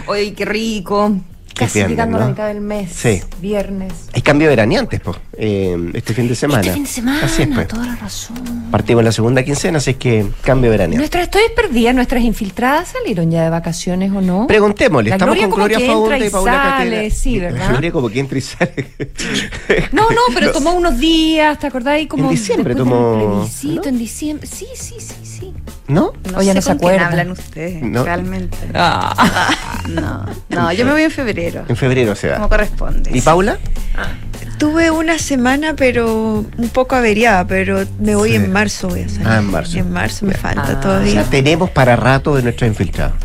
Oye, 0.08 0.34
qué 0.34 0.46
rico. 0.46 1.14
Casi 1.58 1.80
viernes, 1.80 1.90
llegando 1.98 2.18
a 2.18 2.20
¿no? 2.20 2.26
la 2.26 2.32
mitad 2.32 2.48
del 2.48 2.62
mes. 2.62 2.92
Sí. 2.94 3.22
Viernes. 3.42 3.94
Hay 4.14 4.22
cambio 4.22 4.48
veraneantes, 4.50 5.00
pues, 5.02 5.18
este 5.38 6.14
fin 6.14 6.28
de 6.28 6.36
semana. 6.36 6.62
Este 6.62 6.74
fin 6.74 6.84
de 6.84 6.90
semana, 6.90 7.22
Así 7.26 7.42
es, 7.44 7.48
pues. 7.54 7.68
toda 7.68 7.86
la 7.86 7.96
razón. 7.96 8.38
Partimos 8.72 9.02
en 9.02 9.06
la 9.06 9.12
segunda 9.12 9.44
quincena, 9.44 9.78
así 9.80 9.92
es 9.92 9.98
que 9.98 10.26
cambio 10.42 10.70
veraneante. 10.72 10.98
Nuestras, 10.98 11.24
estoy 11.24 11.42
perdida, 11.56 11.94
nuestras 11.94 12.24
infiltradas 12.24 12.90
salieron 12.90 13.32
ya 13.32 13.44
de 13.44 13.50
vacaciones 13.50 14.12
o 14.12 14.22
no. 14.22 14.48
Preguntémosle, 14.48 15.10
La 15.10 15.16
estamos 15.16 15.36
Gloria 15.36 15.50
con 15.50 15.60
Gloria 15.60 15.78
entra 15.94 16.18
y 16.18 16.28
y 16.28 16.30
Paula 16.30 16.52
sale, 16.78 17.12
sí, 17.12 17.40
¿verdad? 17.40 17.70
Gloria 17.70 17.92
como 17.92 18.10
que 18.10 18.20
entra 18.20 18.38
y 18.38 18.42
sale. 18.42 18.88
No, 19.92 20.04
no, 20.10 20.22
pero 20.34 20.52
tomó 20.52 20.74
unos 20.74 20.98
días, 21.00 21.58
¿te 21.60 21.68
acordás? 21.68 22.00
Como 22.08 22.26
En 22.26 22.30
diciembre 22.32 22.76
tomó- 22.76 23.42
plebiscito, 23.48 23.90
en 23.90 23.98
diciembre. 23.98 24.48
Sí, 24.48 24.66
sí, 24.76 24.96
sí, 25.00 25.16
¿No? 25.88 26.12
No 26.32 26.38
Oye, 26.40 26.50
sé 26.50 26.56
no 26.56 26.62
se 26.62 26.70
con 26.72 26.78
quién 26.80 26.90
acuerda. 26.92 27.08
hablan 27.08 27.32
ustedes, 27.32 27.82
No. 27.82 28.04
realmente. 28.04 28.58
Ah. 28.74 29.50
No, 29.88 30.26
no, 30.50 30.74
yo 30.74 30.86
me 30.86 30.92
voy 30.92 31.04
en 31.04 31.12
febrero, 31.12 31.64
En 31.68 31.76
febrero 31.78 32.14
se 32.16 32.28
como 32.30 32.42
va. 32.42 32.50
corresponde. 32.50 33.10
¿Y 33.14 33.22
Paula? 33.22 33.58
Tuve 34.58 34.92
una 34.92 35.18
semana, 35.18 35.76
pero 35.76 36.44
un 36.58 36.70
poco 36.74 36.96
averiada, 36.96 37.48
pero 37.48 37.86
me 38.00 38.16
voy 38.16 38.32
Sí. 38.32 38.36
en 38.36 38.52
marzo, 38.52 38.90
voy 38.90 39.04
a 39.04 39.10
salir. 39.10 39.28
Ah, 39.28 39.38
en 39.38 39.46
marzo. 39.52 39.78
En 39.78 39.92
marzo 39.92 40.26
me 40.26 40.34
falta 40.34 40.64
Ah. 40.68 40.74
O 40.78 40.80
todavía. 40.82 41.14
sea, 41.14 41.24
tenemos 41.26 41.70
para 41.70 41.96
rato 41.96 42.36
de 42.36 42.44
nuestros 42.44 42.68
infiltrados. 42.68 43.16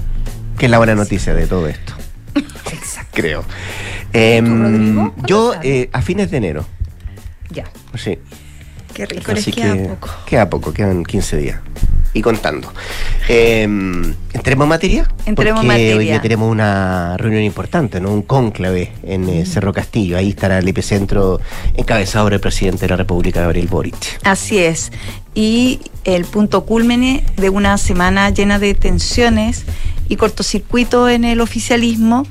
Que 0.56 0.66
es 0.66 0.70
la 0.70 0.78
buena 0.78 0.94
noticia 0.94 1.34
de 1.34 1.46
todo 1.48 1.66
esto. 1.66 1.94
Creo. 3.12 3.44
Em, 4.12 5.10
yo 5.26 5.54
eh, 5.62 5.88
a 5.92 6.00
fines 6.02 6.30
de 6.30 6.36
enero. 6.36 6.66
Ya. 7.50 7.64
Sí. 7.96 8.18
Qué 8.94 9.06
rico, 9.06 9.32
les 9.32 9.44
queda 9.46 9.72
que 9.74 9.84
poco. 9.84 10.10
queda 10.26 10.50
poco, 10.50 10.72
quedan 10.72 11.04
15 11.04 11.36
días. 11.36 11.60
Y 12.14 12.20
contando. 12.20 12.70
Em, 13.26 14.14
¿Entremos 14.34 14.66
en 14.66 14.68
materia? 14.68 15.08
Entremos 15.24 15.62
en 15.62 15.66
Porque 15.66 15.66
materia. 15.66 15.96
hoy 15.96 16.04
día 16.04 16.20
tenemos 16.20 16.50
una 16.50 17.16
reunión 17.16 17.42
importante, 17.42 18.02
¿no? 18.02 18.12
Un 18.12 18.20
cónclave 18.20 18.92
en 19.02 19.28
eh, 19.30 19.46
Cerro 19.46 19.72
Castillo. 19.72 20.18
Ahí 20.18 20.28
estará 20.28 20.58
el 20.58 20.68
epicentro 20.68 21.40
encabezado 21.74 22.26
por 22.26 22.34
el 22.34 22.40
presidente 22.40 22.82
de 22.82 22.88
la 22.90 22.96
República, 22.96 23.40
Gabriel 23.40 23.66
Boric. 23.68 23.96
Así 24.24 24.58
es. 24.58 24.92
Y 25.34 25.80
el 26.04 26.26
punto 26.26 26.66
culmine 26.66 27.24
de 27.36 27.48
una 27.48 27.78
semana 27.78 28.28
llena 28.28 28.58
de 28.58 28.74
tensiones 28.74 29.64
y 30.10 30.16
cortocircuito 30.16 31.08
en 31.08 31.24
el 31.24 31.40
oficialismo 31.40 32.26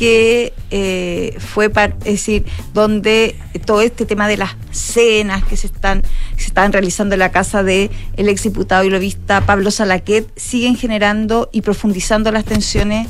que 0.00 0.54
eh, 0.70 1.36
fue, 1.40 1.68
par- 1.68 1.94
es 2.06 2.12
decir, 2.14 2.46
donde 2.72 3.36
todo 3.66 3.82
este 3.82 4.06
tema 4.06 4.28
de 4.28 4.38
las 4.38 4.56
cenas 4.70 5.44
que 5.44 5.58
se 5.58 5.66
están, 5.66 6.02
se 6.38 6.46
están 6.46 6.72
realizando 6.72 7.14
en 7.16 7.18
la 7.18 7.30
casa 7.30 7.62
de 7.62 7.90
el 8.16 8.30
exdiputado 8.30 8.82
y 8.84 8.88
lobista 8.88 9.42
Pablo 9.44 9.70
Salaquet 9.70 10.26
siguen 10.36 10.74
generando 10.76 11.50
y 11.52 11.60
profundizando 11.60 12.32
las 12.32 12.46
tensiones 12.46 13.08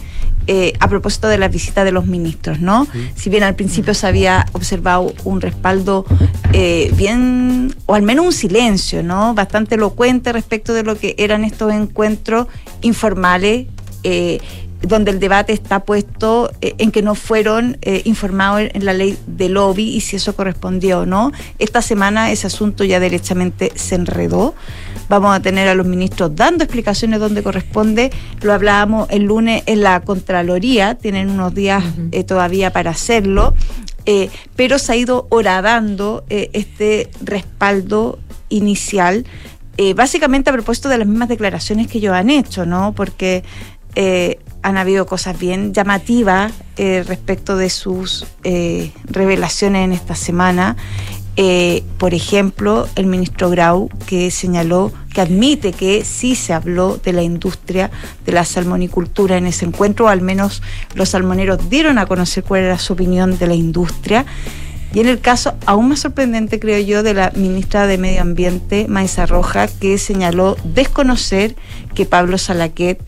eh, 0.48 0.72
a 0.80 0.88
propósito 0.88 1.28
de 1.28 1.38
las 1.38 1.52
visitas 1.52 1.84
de 1.84 1.92
los 1.92 2.06
ministros, 2.06 2.58
¿no? 2.58 2.88
Si 3.14 3.30
bien 3.30 3.44
al 3.44 3.54
principio 3.54 3.94
se 3.94 4.08
había 4.08 4.46
observado 4.50 5.14
un 5.22 5.40
respaldo 5.40 6.04
eh, 6.52 6.92
bien, 6.96 7.72
o 7.86 7.94
al 7.94 8.02
menos 8.02 8.26
un 8.26 8.32
silencio, 8.32 9.04
¿no? 9.04 9.32
Bastante 9.34 9.76
elocuente 9.76 10.32
respecto 10.32 10.74
de 10.74 10.82
lo 10.82 10.98
que 10.98 11.14
eran 11.18 11.44
estos 11.44 11.72
encuentros 11.72 12.48
informales. 12.82 13.68
eh, 14.02 14.40
donde 14.82 15.10
el 15.10 15.20
debate 15.20 15.52
está 15.52 15.80
puesto 15.80 16.50
eh, 16.60 16.74
en 16.78 16.90
que 16.90 17.02
no 17.02 17.14
fueron 17.14 17.76
eh, 17.82 18.02
informados 18.04 18.62
en 18.72 18.84
la 18.84 18.92
ley 18.92 19.18
de 19.26 19.48
lobby 19.48 19.88
y 19.88 20.00
si 20.00 20.16
eso 20.16 20.34
correspondía 20.34 20.98
o 20.98 21.06
no. 21.06 21.32
Esta 21.58 21.82
semana 21.82 22.30
ese 22.30 22.46
asunto 22.46 22.84
ya 22.84 23.00
derechamente 23.00 23.72
se 23.74 23.96
enredó. 23.96 24.54
Vamos 25.08 25.34
a 25.36 25.40
tener 25.40 25.68
a 25.68 25.74
los 25.74 25.86
ministros 25.86 26.34
dando 26.34 26.64
explicaciones 26.64 27.20
donde 27.20 27.42
corresponde. 27.42 28.10
Lo 28.40 28.52
hablábamos 28.52 29.08
el 29.10 29.24
lunes 29.24 29.62
en 29.66 29.82
la 29.82 30.00
Contraloría, 30.00 30.94
tienen 30.94 31.30
unos 31.30 31.54
días 31.54 31.84
eh, 32.12 32.24
todavía 32.24 32.72
para 32.72 32.90
hacerlo, 32.90 33.54
eh, 34.06 34.30
pero 34.56 34.78
se 34.78 34.92
ha 34.92 34.96
ido 34.96 35.26
horadando 35.30 36.24
este 36.28 37.10
respaldo 37.22 38.18
inicial. 38.48 39.26
básicamente 39.94 40.50
a 40.50 40.52
propósito 40.52 40.88
de 40.88 40.98
las 40.98 41.06
mismas 41.06 41.28
declaraciones 41.28 41.86
que 41.86 41.98
ellos 41.98 42.14
han 42.14 42.30
hecho, 42.30 42.66
¿no? 42.66 42.92
Porque 42.92 43.42
eh, 43.94 44.38
han 44.62 44.76
habido 44.76 45.06
cosas 45.06 45.38
bien 45.38 45.72
llamativas 45.72 46.52
eh, 46.76 47.04
respecto 47.06 47.56
de 47.56 47.70
sus 47.70 48.26
eh, 48.44 48.92
revelaciones 49.04 49.84
en 49.84 49.92
esta 49.92 50.14
semana. 50.14 50.76
Eh, 51.36 51.84
por 51.96 52.12
ejemplo, 52.12 52.88
el 52.96 53.06
ministro 53.06 53.48
Grau, 53.50 53.88
que 54.06 54.30
señaló 54.30 54.92
que 55.14 55.20
admite 55.20 55.72
que 55.72 56.04
sí 56.04 56.34
se 56.34 56.52
habló 56.52 56.98
de 57.02 57.12
la 57.12 57.22
industria 57.22 57.90
de 58.26 58.32
la 58.32 58.44
salmonicultura 58.44 59.38
en 59.38 59.46
ese 59.46 59.64
encuentro, 59.64 60.06
o 60.06 60.08
al 60.08 60.20
menos 60.20 60.62
los 60.94 61.10
salmoneros 61.10 61.70
dieron 61.70 61.98
a 61.98 62.06
conocer 62.06 62.44
cuál 62.44 62.62
era 62.62 62.78
su 62.78 62.92
opinión 62.92 63.38
de 63.38 63.46
la 63.46 63.54
industria. 63.54 64.26
Y 64.92 65.00
en 65.00 65.06
el 65.06 65.20
caso 65.20 65.54
aún 65.66 65.88
más 65.88 66.00
sorprendente, 66.00 66.58
creo 66.58 66.80
yo, 66.80 67.02
de 67.02 67.14
la 67.14 67.32
ministra 67.36 67.86
de 67.86 67.96
Medio 67.96 68.22
Ambiente, 68.22 68.86
Maiza 68.88 69.24
Roja, 69.24 69.68
que 69.68 69.98
señaló 69.98 70.56
desconocer 70.64 71.54
que 71.94 72.06
Pablo 72.06 72.38
Salaquet 72.38 73.00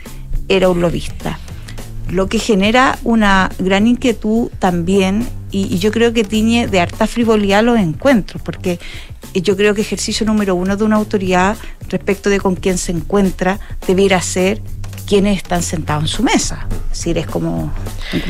era 0.49 0.69
un 0.69 0.81
lobista. 0.81 1.39
Lo 2.11 2.29
que 2.29 2.39
genera 2.39 2.99
una 3.05 3.51
gran 3.59 3.87
inquietud 3.87 4.51
también, 4.59 5.27
y, 5.51 5.79
yo 5.79 5.91
creo 5.93 6.13
que 6.13 6.25
tiñe 6.25 6.67
de 6.67 6.81
harta 6.81 7.07
frivolidad 7.07 7.65
los 7.65 7.79
encuentros, 7.79 8.43
porque 8.43 8.79
yo 9.35 9.57
creo 9.57 9.75
que 9.75 9.81
ejercicio 9.81 10.27
número 10.27 10.55
uno 10.55 10.77
de 10.77 10.85
una 10.85 10.97
autoridad 10.97 11.57
respecto 11.89 12.29
de 12.29 12.39
con 12.39 12.55
quién 12.55 12.77
se 12.77 12.93
encuentra 12.93 13.61
debiera 13.87 14.21
ser 14.21 14.61
quienes 15.13 15.37
están 15.37 15.63
sentados 15.63 16.05
en 16.05 16.09
su 16.09 16.23
mesa. 16.23 16.67
Es 16.91 16.97
decir, 16.99 17.19
es 17.19 17.27
como, 17.27 17.71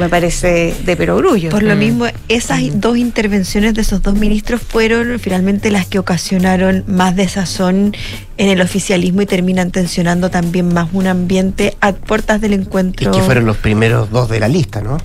me 0.01 0.09
parece 0.09 0.75
de 0.85 0.97
perogrullo. 0.97 1.51
Por 1.51 1.63
Mm. 1.63 1.67
lo 1.69 1.77
mismo, 1.77 2.07
esas 2.29 2.59
dos 2.81 2.97
intervenciones 2.97 3.75
de 3.75 3.83
esos 3.83 4.03
dos 4.03 4.15
ministros 4.15 4.61
fueron 4.61 5.21
finalmente 5.21 5.71
las 5.71 5.87
que 5.87 6.01
ocasionaron 6.01 6.83
más 6.89 7.15
desazón 7.15 7.95
en 8.37 8.49
el 8.49 8.61
oficialismo 8.61 9.23
y 9.23 9.27
terminan 9.27 9.71
tensionando 9.71 10.29
también 10.29 10.75
más 10.75 10.89
un 10.93 11.07
ambiente 11.07 11.77
a 11.81 11.93
puertas 11.93 12.41
del 12.41 12.51
Y 12.51 12.55
encuentro. 12.57 13.13
que 13.13 13.21
fueron 13.21 13.47
los 13.47 13.59
primeros 13.59 14.11
dos 14.11 14.29
de 14.29 14.41
la 14.41 14.49
lista, 14.49 14.81
¿no? 14.81 14.99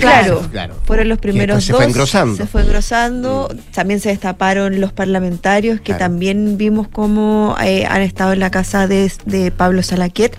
Claro, 0.00 0.40
claro. 0.50 0.74
fueron 0.84 1.08
los 1.08 1.18
primeros 1.18 1.56
después 1.56 1.64
se 1.66 1.72
dos. 1.72 1.78
fue 1.80 1.86
engrosando. 1.90 2.36
Se 2.36 2.46
fue 2.46 2.62
engrosando. 2.62 3.48
También 3.74 4.00
se 4.00 4.08
destaparon 4.10 4.80
los 4.80 4.92
parlamentarios, 4.92 5.78
que 5.80 5.86
Claro. 5.92 6.00
también 6.00 6.56
vimos 6.58 6.88
cómo 6.88 7.56
eh, 7.62 7.86
han 7.86 8.02
estado 8.02 8.32
en 8.32 8.40
la 8.40 8.50
casa 8.50 8.86
de, 8.88 9.10
de 9.26 9.50
Pablo 9.50 9.82
Salaquet. 9.82 10.36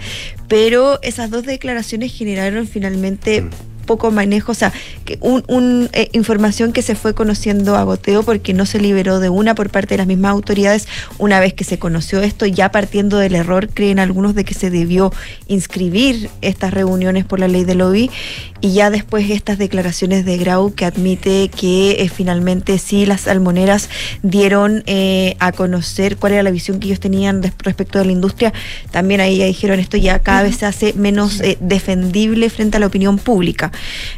Pero 0.48 1.00
esas 1.02 1.30
dos 1.32 1.44
declaraciones 1.46 2.14
generaron 2.14 2.68
finalmente 2.68 3.42
Mm. 3.42 3.50
Poco 3.86 4.12
manejo, 4.12 4.52
o 4.52 4.56
sea, 4.56 4.74
que 5.06 5.18
un, 5.22 5.44
un, 5.48 5.90
eh, 5.94 6.10
información 6.14 6.74
que 6.74 6.82
se 6.82 6.96
fue 6.96 7.14
conociendo 7.14 7.76
a 7.76 7.84
goteo 7.84 8.24
porque 8.24 8.54
no 8.54 8.66
se 8.66 8.80
liberó 8.80 9.20
de 9.20 9.30
una 9.30 9.56
por 9.56 9.70
parte 9.70 9.94
de 9.94 10.00
las 10.00 10.08
mismas 10.08 10.32
autoridades. 10.32 10.88
Una 11.18 11.40
vez 11.40 11.54
que 11.54 11.64
se 11.64 11.80
conoció 11.80 12.22
esto, 12.22 12.46
ya 12.46 12.72
partiendo 12.72 13.18
del 13.18 13.36
error, 13.36 13.70
creen 13.74 14.00
algunos 14.00 14.36
de 14.36 14.44
que 14.44 14.54
se 14.54 14.70
debió 14.70 15.14
inscribir 15.48 16.30
estas 16.42 16.74
reuniones 16.74 17.26
por 17.26 17.40
la 17.40 17.48
ley 17.48 17.64
de 17.64 17.76
lobby. 17.76 18.12
Y 18.62 18.74
ya 18.74 18.90
después 18.90 19.30
estas 19.30 19.58
declaraciones 19.60 20.26
de 20.26 20.38
Grau 20.38 20.74
que 20.74 20.86
admite 20.86 21.50
que 21.50 21.92
eh, 22.02 22.10
finalmente 22.10 22.80
sí 22.80 23.06
las 23.06 23.22
salmoneras 23.22 23.90
dieron 24.24 24.84
eh, 24.88 25.36
a 25.40 25.52
conocer 25.52 26.18
cuál 26.18 26.34
era 26.34 26.44
la 26.44 26.50
visión 26.52 26.80
que 26.80 26.88
ellos 26.88 27.00
tenían 27.00 27.44
res- 27.44 27.54
respecto 27.60 28.00
de 28.00 28.06
la 28.06 28.12
industria, 28.12 28.54
también 28.92 29.22
ahí 29.22 29.38
ya 29.38 29.46
dijeron 29.46 29.80
esto 29.80 29.98
ya 29.98 30.20
cada 30.20 30.42
vez 30.44 30.58
se 30.58 30.66
hace 30.66 30.94
menos 30.94 31.42
eh, 31.42 31.58
defendible 31.60 32.50
frente 32.50 32.78
a 32.78 32.80
la 32.80 32.88
opinión 32.88 33.18
pública. 33.20 33.72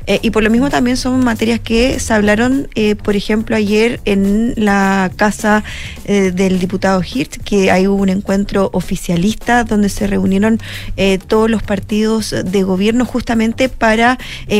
Eh, 0.05 0.19
y 0.21 0.31
por 0.31 0.43
lo 0.43 0.49
mismo 0.49 0.69
también 0.69 0.97
son 0.97 1.23
materias 1.23 1.59
que 1.59 1.99
se 1.99 2.13
hablaron, 2.13 2.67
eh, 2.75 2.95
por 2.95 3.15
ejemplo, 3.15 3.55
ayer 3.55 3.99
en 4.05 4.53
la 4.55 5.11
casa 5.15 5.63
eh, 6.05 6.31
del 6.31 6.59
diputado 6.59 7.01
Hirsch, 7.01 7.37
que 7.43 7.71
ahí 7.71 7.87
hubo 7.87 8.01
un 8.01 8.09
encuentro 8.09 8.69
oficialista 8.73 9.63
donde 9.63 9.89
se 9.89 10.07
reunieron 10.07 10.59
eh, 10.95 11.19
todos 11.25 11.49
los 11.49 11.63
partidos 11.63 12.35
de 12.45 12.63
gobierno 12.63 13.05
justamente 13.05 13.69
para 13.69 14.17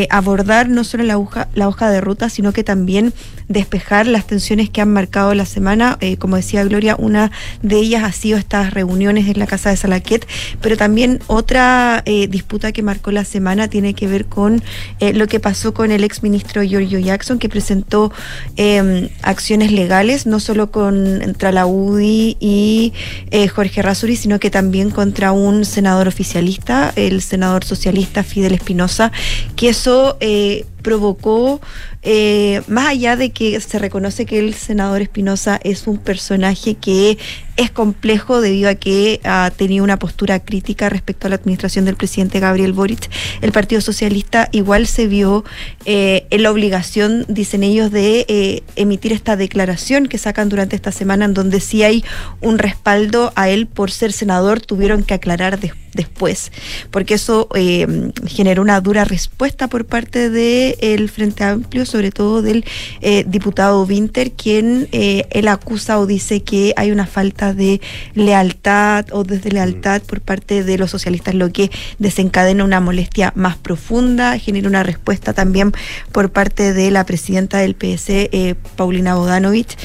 abordar 0.09 0.69
no 0.69 0.83
solo 0.83 1.03
la 1.03 1.17
hoja, 1.17 1.47
la 1.53 1.67
hoja 1.67 1.89
de 1.89 2.01
ruta, 2.01 2.29
sino 2.29 2.51
que 2.53 2.63
también 2.63 3.13
despejar 3.47 4.07
las 4.07 4.27
tensiones 4.27 4.69
que 4.69 4.81
han 4.81 4.91
marcado 4.91 5.33
la 5.33 5.45
semana. 5.45 5.97
Eh, 6.01 6.17
como 6.17 6.35
decía 6.35 6.63
Gloria, 6.63 6.95
una 6.97 7.31
de 7.61 7.77
ellas 7.77 8.03
ha 8.03 8.11
sido 8.11 8.37
estas 8.37 8.73
reuniones 8.73 9.27
en 9.27 9.39
la 9.39 9.47
casa 9.47 9.69
de 9.69 9.77
Salaquet, 9.77 10.27
pero 10.61 10.77
también 10.77 11.19
otra 11.27 12.01
eh, 12.05 12.27
disputa 12.27 12.71
que 12.71 12.83
marcó 12.83 13.11
la 13.11 13.23
semana 13.23 13.67
tiene 13.67 13.93
que 13.93 14.07
ver 14.07 14.25
con 14.25 14.63
eh, 14.99 15.13
lo 15.13 15.27
que 15.27 15.39
pasó 15.39 15.73
con 15.73 15.91
el 15.91 16.03
exministro 16.03 16.63
Giorgio 16.63 16.99
Jackson, 16.99 17.39
que 17.39 17.49
presentó 17.49 18.11
eh, 18.55 19.09
acciones 19.21 19.71
legales, 19.71 20.25
no 20.25 20.39
solo 20.39 20.71
contra 20.71 21.51
la 21.51 21.65
UDI 21.65 22.37
y 22.39 22.93
eh, 23.31 23.47
Jorge 23.47 23.81
Rasuri, 23.81 24.15
sino 24.15 24.39
que 24.39 24.49
también 24.49 24.89
contra 24.89 25.31
un 25.31 25.65
senador 25.65 26.07
oficialista, 26.07 26.91
el 26.95 27.21
senador 27.21 27.63
socialista 27.63 28.23
Fidel 28.23 28.53
Espinosa, 28.53 29.11
que 29.55 29.69
eso 29.69 30.17
eh, 30.19 30.65
provocó, 30.87 31.59
eh, 32.01 32.61
más 32.67 32.87
allá 32.87 33.17
de 33.17 33.31
que 33.31 33.59
se 33.59 33.77
reconoce 33.77 34.25
que 34.25 34.39
el 34.39 34.53
senador 34.53 35.01
Espinosa 35.01 35.59
es 35.61 35.85
un 35.85 35.97
personaje 35.97 36.75
que 36.75 37.17
es 37.57 37.71
complejo 37.71 38.39
debido 38.39 38.69
a 38.69 38.75
que 38.75 39.19
ha 39.23 39.51
tenido 39.55 39.83
una 39.83 39.97
postura 39.97 40.39
crítica 40.39 40.89
respecto 40.89 41.27
a 41.27 41.29
la 41.29 41.35
administración 41.35 41.85
del 41.85 41.95
presidente 41.95 42.39
Gabriel 42.39 42.71
Boric. 42.71 43.09
El 43.41 43.51
Partido 43.51 43.81
Socialista 43.81 44.47
igual 44.51 44.87
se 44.87 45.07
vio 45.07 45.43
eh, 45.85 46.27
en 46.29 46.43
la 46.43 46.51
obligación, 46.51 47.25
dicen 47.27 47.63
ellos, 47.63 47.91
de 47.91 48.25
eh, 48.27 48.63
emitir 48.75 49.11
esta 49.11 49.35
declaración 49.35 50.05
que 50.05 50.19
sacan 50.19 50.49
durante 50.49 50.75
esta 50.75 50.91
semana 50.91 51.25
en 51.25 51.33
donde 51.33 51.59
sí 51.59 51.83
hay 51.83 52.05
un 52.41 52.59
respaldo 52.59 53.33
a 53.35 53.49
él 53.49 53.65
por 53.65 53.91
ser 53.91 54.13
senador, 54.13 54.61
tuvieron 54.61 55.03
que 55.03 55.15
aclarar 55.15 55.59
después, 55.93 56.51
porque 56.91 57.15
eso 57.15 57.47
eh, 57.55 58.11
generó 58.27 58.61
una 58.61 58.79
dura 58.81 59.03
respuesta 59.03 59.67
por 59.67 59.85
parte 59.85 60.29
del 60.29 61.09
Frente 61.09 61.43
Amplio, 61.43 61.85
sobre 61.87 62.11
todo 62.11 62.43
del 62.43 62.65
eh, 63.01 63.23
diputado 63.27 63.83
Winter, 63.83 64.31
quien 64.31 64.87
él 64.91 65.47
acusa 65.47 65.99
o 65.99 66.05
dice 66.05 66.43
que 66.43 66.73
hay 66.75 66.91
una 66.91 67.07
falta 67.07 67.46
de 67.53 67.81
lealtad 68.13 69.05
o 69.11 69.23
desde 69.23 69.51
lealtad 69.51 70.01
por 70.01 70.21
parte 70.21 70.63
de 70.63 70.77
los 70.77 70.91
socialistas, 70.91 71.35
lo 71.35 71.51
que 71.51 71.71
desencadena 71.99 72.63
una 72.63 72.79
molestia 72.79 73.31
más 73.35 73.57
profunda, 73.57 74.37
genera 74.39 74.67
una 74.67 74.83
respuesta 74.83 75.33
también 75.33 75.71
por 76.11 76.31
parte 76.31 76.73
de 76.73 76.91
la 76.91 77.05
presidenta 77.05 77.57
del 77.59 77.75
PS, 77.75 78.09
eh, 78.09 78.55
Paulina 78.75 79.15
Bodanovich, 79.15 79.77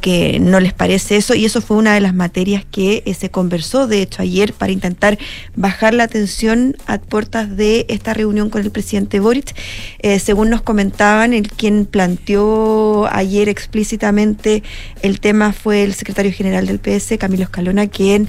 que 0.00 0.38
no 0.40 0.60
les 0.60 0.72
parece 0.72 1.16
eso, 1.16 1.34
y 1.34 1.44
eso 1.44 1.60
fue 1.60 1.76
una 1.76 1.94
de 1.94 2.00
las 2.00 2.14
materias 2.14 2.64
que 2.70 3.02
se 3.18 3.30
conversó, 3.30 3.86
de 3.86 4.02
hecho, 4.02 4.22
ayer 4.22 4.52
para 4.52 4.72
intentar 4.72 5.18
bajar 5.56 5.94
la 5.94 6.06
tensión 6.08 6.76
a 6.86 6.98
puertas 6.98 7.56
de 7.56 7.86
esta 7.88 8.14
reunión 8.14 8.50
con 8.50 8.62
el 8.62 8.70
presidente 8.70 9.20
Boric. 9.20 9.54
según 10.20 10.50
nos 10.50 10.62
comentaban, 10.62 11.32
el 11.32 11.48
quien 11.48 11.86
planteó 11.86 13.06
ayer 13.10 13.48
explícitamente 13.48 14.62
el 15.02 15.20
tema 15.20 15.52
fue 15.52 15.82
el 15.82 15.94
secretario 15.94 16.32
general 16.32 16.66
del 16.66 16.78
PS, 16.78 16.89
Camilo 17.18 17.44
Escalona, 17.44 17.86
quien 17.86 18.28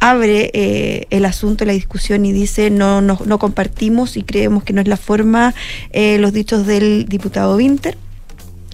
abre 0.00 0.50
eh, 0.52 1.06
el 1.10 1.24
asunto, 1.24 1.64
la 1.64 1.72
discusión 1.72 2.26
y 2.26 2.32
dice 2.32 2.70
no, 2.70 3.00
no, 3.00 3.38
compartimos 3.38 4.16
y 4.16 4.22
creemos 4.22 4.64
que 4.64 4.72
no 4.72 4.80
es 4.80 4.88
la 4.88 4.96
forma 4.96 5.54
eh, 5.92 6.18
los 6.18 6.32
dichos 6.32 6.66
del 6.66 7.06
diputado 7.06 7.56
Winter. 7.56 7.96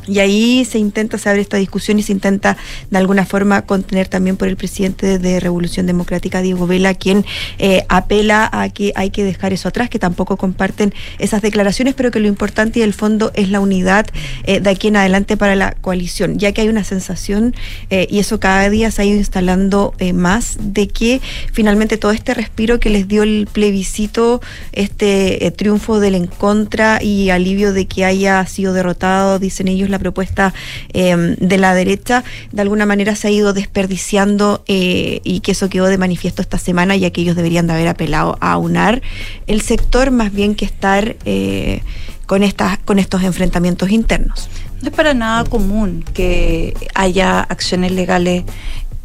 Y 0.08 0.20
ahí 0.20 0.64
se 0.64 0.78
intenta 0.78 1.18
saber 1.18 1.40
esta 1.40 1.58
discusión 1.58 1.98
y 1.98 2.02
se 2.02 2.12
intenta 2.12 2.56
de 2.90 2.98
alguna 2.98 3.26
forma 3.26 3.62
contener 3.62 4.08
también 4.08 4.36
por 4.36 4.48
el 4.48 4.56
presidente 4.56 5.18
de 5.18 5.40
Revolución 5.40 5.86
Democrática, 5.86 6.40
Diego 6.40 6.66
Vela, 6.66 6.94
quien 6.94 7.24
eh, 7.58 7.84
apela 7.88 8.48
a 8.50 8.68
que 8.70 8.92
hay 8.96 9.10
que 9.10 9.24
dejar 9.24 9.52
eso 9.52 9.68
atrás, 9.68 9.90
que 9.90 9.98
tampoco 9.98 10.36
comparten 10.36 10.94
esas 11.18 11.42
declaraciones, 11.42 11.94
pero 11.94 12.10
que 12.10 12.20
lo 12.20 12.28
importante 12.28 12.80
y 12.80 12.82
el 12.82 12.94
fondo 12.94 13.30
es 13.34 13.50
la 13.50 13.60
unidad 13.60 14.06
eh, 14.44 14.60
de 14.60 14.70
aquí 14.70 14.88
en 14.88 14.96
adelante 14.96 15.36
para 15.36 15.54
la 15.54 15.72
coalición, 15.72 16.38
ya 16.38 16.52
que 16.52 16.62
hay 16.62 16.68
una 16.68 16.84
sensación, 16.84 17.54
eh, 17.90 18.06
y 18.10 18.18
eso 18.18 18.40
cada 18.40 18.70
día 18.70 18.90
se 18.90 19.02
ha 19.02 19.04
ido 19.04 19.18
instalando 19.18 19.94
más, 20.14 20.56
de 20.60 20.88
que 20.88 21.20
finalmente 21.52 21.98
todo 21.98 22.12
este 22.12 22.32
respiro 22.32 22.80
que 22.80 22.90
les 22.90 23.08
dio 23.08 23.22
el 23.22 23.48
plebiscito, 23.52 24.40
este 24.72 25.52
triunfo 25.56 26.00
del 26.00 26.14
en 26.14 26.26
contra 26.26 27.02
y 27.02 27.30
alivio 27.30 27.72
de 27.72 27.86
que 27.86 28.04
haya 28.04 28.44
sido 28.46 28.72
derrotado, 28.72 29.38
dicen 29.38 29.68
ellos, 29.68 29.90
la 29.90 29.97
propuesta 29.98 30.54
em, 30.92 31.36
de 31.36 31.58
la 31.58 31.74
derecha, 31.74 32.24
de 32.52 32.62
alguna 32.62 32.86
manera 32.86 33.16
se 33.16 33.28
ha 33.28 33.30
ido 33.30 33.52
desperdiciando 33.52 34.62
eh, 34.66 35.20
y 35.24 35.40
que 35.40 35.52
eso 35.52 35.68
quedó 35.68 35.86
de 35.86 35.98
manifiesto 35.98 36.42
esta 36.42 36.58
semana, 36.58 36.96
ya 36.96 37.10
que 37.10 37.20
ellos 37.20 37.36
deberían 37.36 37.66
de 37.66 37.74
haber 37.74 37.88
apelado 37.88 38.38
a 38.40 38.56
unar 38.56 39.02
el 39.46 39.60
sector 39.60 40.10
más 40.10 40.32
bien 40.32 40.54
que 40.54 40.64
estar 40.64 41.16
eh, 41.24 41.82
con, 42.26 42.42
estas, 42.42 42.78
con 42.78 42.98
estos 42.98 43.22
enfrentamientos 43.22 43.90
internos. 43.90 44.48
No 44.82 44.88
es 44.90 44.94
para 44.94 45.14
nada 45.14 45.44
común 45.44 46.04
que 46.14 46.74
haya 46.94 47.40
acciones 47.40 47.92
legales 47.92 48.44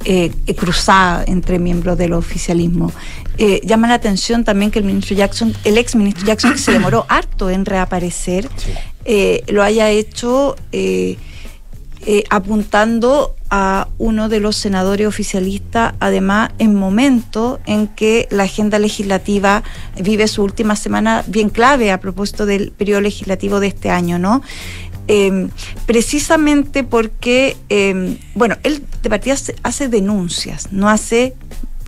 eh, 0.06 0.32
cruzadas 0.56 1.28
entre 1.28 1.58
miembros 1.60 1.98
del 1.98 2.14
oficialismo. 2.14 2.92
llama 3.64 3.88
la 3.88 3.96
atención 3.96 4.44
también 4.44 4.70
que 4.70 4.80
el 4.80 4.86
ministro 4.86 5.16
Jackson, 5.16 5.56
el 5.64 5.78
ex 5.78 5.96
ministro 5.96 6.26
Jackson, 6.26 6.52
que 6.52 6.60
se 6.60 6.72
demoró 6.72 7.06
harto 7.10 7.50
en 7.50 7.66
reaparecer, 7.66 8.50
eh, 9.06 9.44
lo 9.48 9.64
haya 9.64 9.90
hecho 9.90 10.56
eh, 10.72 11.18
eh, 12.06 12.24
apuntando 12.30 13.36
a 13.50 13.88
uno 13.98 14.30
de 14.30 14.40
los 14.40 14.56
senadores 14.56 15.08
oficialistas, 15.08 15.94
además 16.00 16.52
en 16.58 16.76
momento 16.76 17.60
en 17.66 17.88
que 17.88 18.28
la 18.32 18.44
agenda 18.44 18.80
legislativa 18.80 19.64
vive 20.02 20.28
su 20.28 20.44
última 20.44 20.76
semana 20.76 21.24
bien 21.28 21.50
clave 21.50 21.92
a 21.92 22.00
propósito 22.00 22.46
del 22.46 22.72
periodo 22.72 23.02
legislativo 23.02 23.60
de 23.60 23.68
este 23.68 23.90
año, 23.90 24.18
¿no? 24.18 24.42
Precisamente 25.86 26.84
porque, 26.84 27.58
bueno, 28.34 28.56
él 28.64 28.84
de 29.04 29.10
partida 29.10 29.36
hace 29.62 29.90
denuncias, 29.90 30.70
no 30.72 30.90
hace 30.90 31.36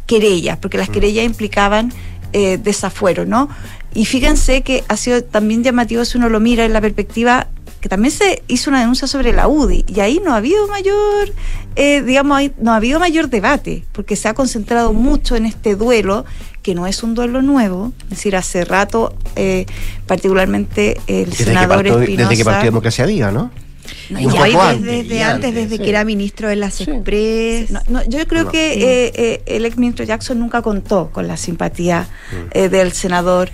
querellas, 0.05 0.57
porque 0.57 0.78
las 0.78 0.89
mm. 0.89 0.91
querellas 0.91 1.26
implicaban 1.26 1.91
desafuero, 2.32 3.26
¿no? 3.26 3.49
Y 3.96 4.06
fíjense 4.06 4.62
que 4.62 4.84
ha 4.89 4.98
sido 4.98 5.24
también 5.24 5.64
llamativo 5.64 6.04
si 6.06 6.18
uno 6.18 6.30
lo 6.30 6.39
mira 6.39 6.66
en 6.66 6.74
la 6.74 6.82
perspectiva 6.82 7.48
que 7.80 7.89
también 7.89 8.12
se 8.12 8.41
hizo 8.48 8.72
una 8.72 8.80
denuncia 8.80 9.08
sobre 9.08 9.32
la 9.32 9.48
UDI 9.48 9.86
y 9.88 10.00
ahí 10.00 10.20
no 10.24 10.34
ha 10.34 10.38
habido 10.38 10.68
mayor, 10.68 11.32
eh, 11.76 12.02
digamos, 12.02 12.41
no 12.60 12.72
ha 12.74 12.78
habido 12.78 13.00
mayor 13.00 13.30
debate 13.30 13.86
porque 13.91 14.16
se 14.16 14.28
ha 14.28 14.34
concentrado 14.34 14.91
mucho 14.91 15.36
en 15.36 15.46
este 15.46 15.76
duelo 15.76 16.26
que 16.64 16.74
no 16.74 16.88
es 16.88 17.04
un 17.04 17.14
duelo 17.14 17.43
nuevo, 17.43 17.93
es 18.06 18.10
decir, 18.10 18.36
hace 18.36 18.66
rato, 18.66 19.16
eh, 19.36 19.68
particularmente 20.08 21.00
el 21.06 21.32
senador 21.32 21.86
Espinosa, 21.86 22.30
Desde 22.30 22.41
que 22.41 22.46
partió 22.46 22.66
Democracia 22.66 23.06
Viva, 23.06 23.32
¿no? 23.32 23.52
Desde, 24.10 25.24
antes, 25.24 25.54
desde 25.54 25.80
que 25.80 25.90
era 25.90 26.06
ministro 26.06 26.48
de 26.50 26.56
las 26.56 26.82
Express. 26.82 27.70
yo 28.08 28.28
creo 28.28 28.50
que 28.50 28.74
eh, 28.74 29.12
eh, 29.16 29.42
el 29.46 29.66
ex 29.66 29.78
ministro 29.78 30.06
Jackson 30.06 30.40
nunca 30.40 30.62
contó 30.62 31.10
con 31.12 31.28
la 31.28 31.38
simpatía 31.38 32.08
mm. 32.32 32.36
eh, 32.52 32.70
del 32.70 32.92
senador 32.94 33.50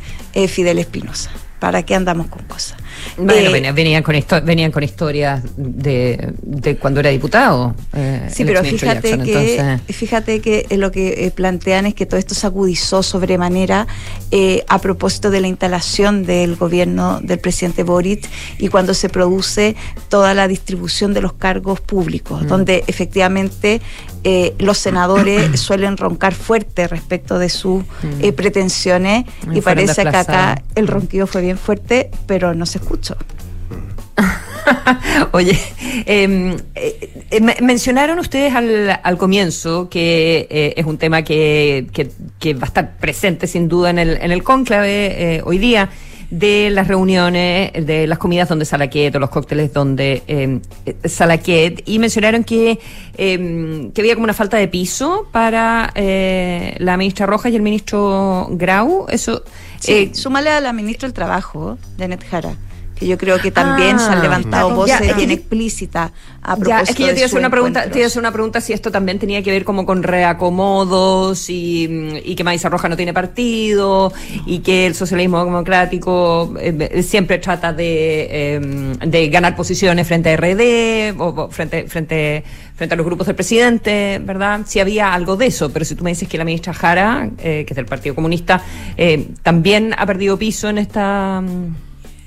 Fidel 0.47 0.79
Espinosa. 0.79 1.31
¿Para 1.59 1.83
qué 1.83 1.93
andamos 1.93 2.27
con 2.27 2.43
cosas? 2.45 2.77
Bueno, 3.17 3.55
eh, 3.55 3.71
venían, 3.71 4.03
con 4.03 4.15
venían 4.43 4.71
con 4.71 4.83
historias 4.83 5.43
de, 5.55 6.33
de 6.41 6.77
cuando 6.77 6.99
era 6.99 7.09
diputado. 7.09 7.75
Eh, 7.93 8.29
sí, 8.31 8.45
pero 8.45 8.63
fíjate 8.63 9.17
que, 9.19 9.79
fíjate 9.89 10.41
que 10.41 10.65
lo 10.77 10.91
que 10.91 11.25
eh, 11.25 11.31
plantean 11.31 11.85
es 11.85 11.93
que 11.93 12.05
todo 12.05 12.19
esto 12.19 12.35
se 12.35 12.47
agudizó 12.47 13.03
sobremanera 13.03 13.87
a 14.67 14.79
propósito 14.79 15.29
de 15.29 15.41
la 15.41 15.47
instalación 15.47 16.23
del 16.23 16.55
gobierno 16.55 17.19
del 17.21 17.39
presidente 17.39 17.83
Boric 17.83 18.29
y 18.59 18.69
cuando 18.69 18.93
se 18.93 19.09
produce 19.09 19.75
toda 20.09 20.33
la 20.33 20.47
distribución 20.47 21.13
de 21.13 21.21
los 21.21 21.33
cargos 21.33 21.81
públicos, 21.81 22.43
mm. 22.43 22.47
donde 22.47 22.83
efectivamente 22.87 23.81
los 24.59 24.77
senadores 24.77 25.59
suelen 25.59 25.97
roncar 25.97 26.33
fuerte 26.33 26.87
respecto 26.87 27.39
de 27.39 27.49
sus 27.49 27.83
mm. 27.83 28.29
pretensiones 28.35 29.25
y 29.53 29.61
parece 29.61 30.03
que 30.03 30.15
acá 30.15 30.61
el 30.75 30.87
ronquido 30.87 31.27
fue 31.27 31.41
bien 31.41 31.57
fuerte, 31.57 32.09
pero 32.25 32.53
no 32.53 32.65
se 32.65 32.79
escucha 32.91 33.15
Oye, 35.31 35.57
em, 36.05 36.55
eh, 36.75 37.23
eh, 37.31 37.61
mencionaron 37.61 38.19
ustedes 38.19 38.53
al, 38.53 39.17
comienzo 39.17 39.89
que 39.89 40.47
eh, 40.49 40.73
es 40.77 40.85
un 40.85 40.97
tema 40.97 41.23
que, 41.23 41.87
va 42.55 42.63
a 42.63 42.65
estar 42.65 42.97
presente 42.97 43.47
sin 43.47 43.67
duda 43.67 43.89
en 43.89 43.99
el, 43.99 44.17
en 44.21 44.31
el 44.31 44.43
cónclave 44.43 45.41
hoy 45.43 45.57
día 45.57 45.89
de 46.29 46.69
las 46.69 46.87
reuniones, 46.87 47.71
de 47.73 48.07
las 48.07 48.17
comidas 48.17 48.47
donde 48.47 48.63
Salaquet 48.63 49.13
o 49.15 49.19
los 49.19 49.29
cócteles 49.29 49.73
donde 49.73 50.23
eh, 50.27 50.59
Salaquet 51.03 51.83
y 51.85 51.99
mencionaron 51.99 52.43
que, 52.45 52.79
em, 53.17 53.91
que 53.91 54.01
había 54.01 54.15
como 54.15 54.23
una 54.23 54.33
falta 54.33 54.57
de 54.57 54.67
piso 54.67 55.27
para 55.31 55.91
la 55.95 56.97
ministra 56.97 57.25
Rojas 57.25 57.51
y 57.51 57.55
el 57.55 57.61
ministro 57.61 58.47
Grau. 58.51 59.07
Eso. 59.09 59.43
Sí, 59.79 60.11
súmale 60.13 60.51
a 60.51 60.61
la 60.61 60.73
ministra 60.73 61.07
del 61.07 61.13
Trabajo, 61.13 61.77
Janet 61.97 62.23
Jara 62.29 62.55
yo 63.07 63.17
creo 63.17 63.39
que 63.39 63.51
también 63.51 63.99
se 63.99 64.05
han 64.05 64.19
ah, 64.19 64.21
levantado 64.21 64.75
voces 64.75 65.15
bien 65.15 65.31
explícitas 65.31 66.11
a 66.41 66.55
propósito 66.55 66.91
Es 66.91 66.95
que 66.95 67.03
yo 67.03 67.09
te 67.09 67.15
iba 67.15 67.23
a 67.23 67.25
hacer 67.25 67.39
una 67.39 67.49
pregunta, 67.49 67.89
te 67.89 68.03
hacer 68.03 68.19
una 68.19 68.31
pregunta 68.31 68.61
si 68.61 68.73
esto 68.73 68.91
también 68.91 69.19
tenía 69.19 69.43
que 69.43 69.51
ver 69.51 69.63
como 69.63 69.85
con 69.85 70.01
reacomodos 70.01 71.49
y, 71.49 71.87
y 72.23 72.35
que 72.35 72.43
Maíz 72.43 72.63
Roja 72.63 72.89
no 72.89 72.97
tiene 72.97 73.13
partido 73.13 74.11
y 74.45 74.59
que 74.59 74.87
el 74.87 74.95
socialismo 74.95 75.43
democrático 75.43 76.53
eh, 76.59 77.03
siempre 77.03 77.37
trata 77.37 77.73
de, 77.73 78.55
em, 78.55 78.93
de 78.97 79.29
ganar 79.29 79.55
posiciones 79.55 80.07
frente 80.07 80.29
a 80.29 80.37
RD 80.37 81.19
o 81.19 81.49
frente, 81.49 81.87
frente, 81.87 82.43
frente 82.75 82.93
a 82.93 82.97
los 82.97 83.05
grupos 83.05 83.27
del 83.27 83.35
presidente, 83.35 84.19
¿verdad? 84.23 84.61
Si 84.65 84.79
había 84.79 85.13
algo 85.13 85.35
de 85.35 85.47
eso, 85.47 85.71
pero 85.71 85.85
si 85.85 85.95
tú 85.95 86.03
me 86.03 86.11
dices 86.11 86.27
que 86.27 86.37
la 86.37 86.45
ministra 86.45 86.73
Jara, 86.73 87.29
eh, 87.37 87.63
que 87.65 87.73
es 87.73 87.75
del 87.75 87.85
Partido 87.85 88.15
Comunista, 88.15 88.63
eh, 88.97 89.27
también 89.43 89.93
ha 89.97 90.05
perdido 90.05 90.37
piso 90.37 90.69
en 90.69 90.79
esta 90.79 91.43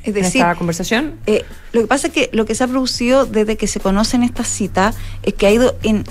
es 0.05 0.15
decir, 0.15 0.43
esta 0.43 0.55
conversación? 0.55 1.15
Eh, 1.27 1.45
lo 1.73 1.81
que 1.81 1.87
pasa 1.87 2.09
es 2.09 2.13
que 2.13 2.31
lo 2.33 2.45
que 2.45 2.55
se 2.55 2.65
ha 2.65 2.69
producido 2.69 3.27
desde 3.27 3.57
que 3.57 3.67
se 3.67 3.81
conocen 3.81 4.23
estas 4.23 4.49
citas 4.49 4.97
es 5.23 5.35
que 5.35 5.47
ha 5.47 5.51
ido 5.51 5.77
en, 5.83 6.05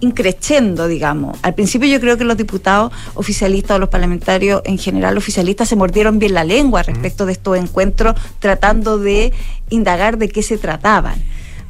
increciendo, 0.00 0.86
digamos. 0.86 1.38
Al 1.42 1.54
principio 1.54 1.88
yo 1.88 2.00
creo 2.00 2.16
que 2.16 2.24
los 2.24 2.36
diputados 2.36 2.92
oficialistas 3.14 3.76
o 3.76 3.78
los 3.78 3.88
parlamentarios 3.88 4.62
en 4.64 4.78
general 4.78 5.16
oficialistas 5.16 5.68
se 5.68 5.76
mordieron 5.76 6.18
bien 6.18 6.34
la 6.34 6.44
lengua 6.44 6.82
respecto 6.82 7.26
de 7.26 7.32
estos 7.32 7.56
encuentros, 7.56 8.14
tratando 8.38 8.98
de 8.98 9.32
indagar 9.70 10.18
de 10.18 10.28
qué 10.28 10.42
se 10.42 10.58
trataban 10.58 11.22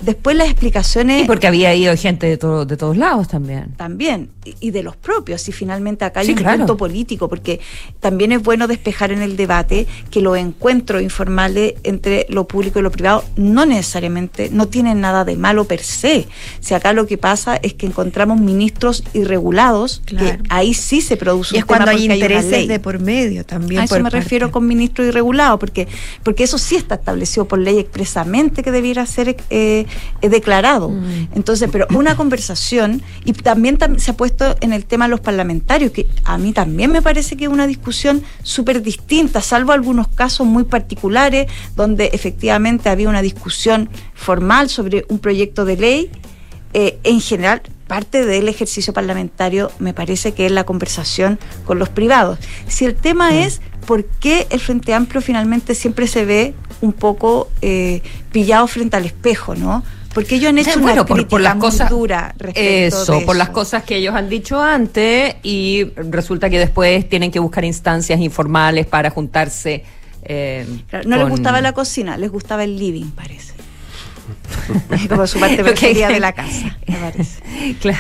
Después 0.02 0.36
las 0.36 0.48
explicaciones... 0.48 1.24
Y 1.24 1.26
porque 1.26 1.46
había 1.46 1.74
ido 1.74 1.96
gente 1.96 2.26
de, 2.26 2.36
todo, 2.36 2.64
de 2.64 2.76
todos 2.76 2.96
lados 2.96 3.28
también. 3.28 3.74
También, 3.76 4.30
y 4.60 4.70
de 4.70 4.82
los 4.82 4.96
propios, 4.96 5.48
y 5.48 5.52
finalmente 5.52 6.04
acá 6.04 6.20
hay 6.20 6.30
un 6.30 6.36
punto 6.42 6.76
político, 6.76 7.28
porque 7.28 7.60
también 8.00 8.32
es 8.32 8.42
bueno 8.42 8.66
despejar 8.66 9.12
en 9.12 9.22
el 9.22 9.36
debate 9.36 9.86
que 10.10 10.20
los 10.20 10.36
encuentros 10.36 11.02
informales 11.02 11.74
entre 11.82 12.26
lo 12.28 12.46
público 12.46 12.78
y 12.78 12.82
lo 12.82 12.90
privado 12.90 13.24
no 13.36 13.66
necesariamente, 13.66 14.50
no 14.50 14.68
tienen 14.68 15.00
nada 15.00 15.24
de 15.24 15.36
malo 15.36 15.64
per 15.64 15.80
se. 15.80 16.26
Si 16.60 16.74
acá 16.74 16.92
lo 16.92 17.06
que 17.06 17.18
pasa 17.18 17.56
es 17.56 17.74
que 17.74 17.86
encontramos 17.86 18.40
ministros 18.40 19.04
irregulados, 19.12 20.02
que 20.06 20.38
ahí 20.48 20.74
sí 20.74 21.00
se 21.00 21.16
produce 21.16 21.56
y 21.56 21.58
es 21.58 21.64
cuando 21.64 21.90
hay 21.90 22.10
intereses 22.10 22.68
de 22.68 22.80
por 22.80 22.98
medio 22.98 23.44
también. 23.44 23.82
A 23.82 23.84
eso 23.84 24.00
me 24.00 24.10
refiero 24.10 24.50
con 24.50 24.66
ministro 24.66 25.04
irregulado, 25.04 25.58
porque, 25.58 25.88
porque 26.22 26.44
eso 26.44 26.58
sí 26.58 26.76
está 26.76 26.96
establecido 26.96 27.46
por 27.46 27.58
ley 27.58 27.78
expresamente 27.78 28.62
que 28.62 28.70
debiera 28.70 29.04
ser 29.06 29.36
eh, 29.50 29.86
declarado. 30.20 30.90
Mm. 30.90 31.28
Entonces, 31.34 31.68
pero 31.70 31.86
una 31.94 32.16
conversación, 32.16 33.02
y 33.24 33.32
también 33.32 33.78
se 33.98 34.10
ha 34.10 34.16
puesto 34.16 34.56
en 34.60 34.72
el 34.72 34.84
tema 34.84 35.06
de 35.06 35.10
los 35.10 35.20
parlamentarios, 35.20 35.92
que 35.92 36.06
a 36.24 36.38
mí 36.38 36.52
también 36.52 36.92
me 36.92 37.02
parece 37.02 37.36
que 37.36 37.44
es 37.44 37.50
una 37.50 37.66
discusión 37.66 38.22
súper 38.42 38.82
distinta, 38.82 39.40
salvo 39.40 39.72
algunos 39.72 40.08
casos 40.08 40.46
muy 40.46 40.64
particulares 40.64 41.50
donde 41.76 42.10
efectivamente 42.12 42.88
había 42.88 43.08
una 43.08 43.22
discusión 43.22 43.88
formal 44.14 44.68
sobre 44.68 45.04
un 45.08 45.18
proyecto 45.18 45.64
de 45.64 45.76
ley. 45.76 46.10
Eh, 46.72 46.98
en 47.02 47.20
general, 47.20 47.62
parte 47.88 48.24
del 48.24 48.48
ejercicio 48.48 48.92
parlamentario 48.92 49.72
me 49.80 49.92
parece 49.92 50.32
que 50.32 50.46
es 50.46 50.52
la 50.52 50.62
conversación 50.62 51.40
con 51.64 51.80
los 51.80 51.88
privados. 51.88 52.38
Si 52.68 52.84
el 52.84 52.94
tema 52.94 53.32
mm. 53.32 53.34
es 53.34 53.60
por 53.86 54.04
qué 54.04 54.46
el 54.50 54.60
Frente 54.60 54.94
Amplio 54.94 55.20
finalmente 55.20 55.74
siempre 55.74 56.06
se 56.06 56.24
ve 56.24 56.54
un 56.80 56.92
poco 56.92 57.50
eh, 57.62 58.02
pillado 58.32 58.66
frente 58.66 58.96
al 58.96 59.06
espejo, 59.06 59.54
¿no? 59.54 59.82
Porque 60.14 60.36
ellos 60.36 60.48
han 60.48 60.58
hecho 60.58 60.78
una 60.80 61.04
por, 61.04 61.16
crítica 61.16 61.40
las 61.40 61.54
muy 61.54 61.60
cosas, 61.60 61.90
dura 61.90 62.34
eso, 62.54 63.20
por 63.24 63.36
las 63.36 63.50
cosas 63.50 63.84
que 63.84 63.96
ellos 63.96 64.14
han 64.14 64.28
dicho 64.28 64.60
antes 64.60 65.36
y 65.44 65.84
resulta 65.94 66.50
que 66.50 66.58
después 66.58 67.08
tienen 67.08 67.30
que 67.30 67.38
buscar 67.38 67.64
instancias 67.64 68.18
informales 68.20 68.86
para 68.86 69.10
juntarse. 69.10 69.84
Eh, 70.22 70.66
no 71.06 71.16
les 71.16 71.28
gustaba 71.28 71.60
la 71.60 71.72
cocina, 71.72 72.16
les 72.16 72.30
gustaba 72.30 72.64
el 72.64 72.76
living, 72.76 73.10
parece. 73.12 73.49
Como 75.08 75.26
su 75.26 75.40
parte 75.40 75.62
preferida 75.62 76.08
de 76.08 76.20
la 76.20 76.32
casa, 76.32 76.78
me 76.86 76.96
parece. 76.96 77.40
Claro, 77.80 77.98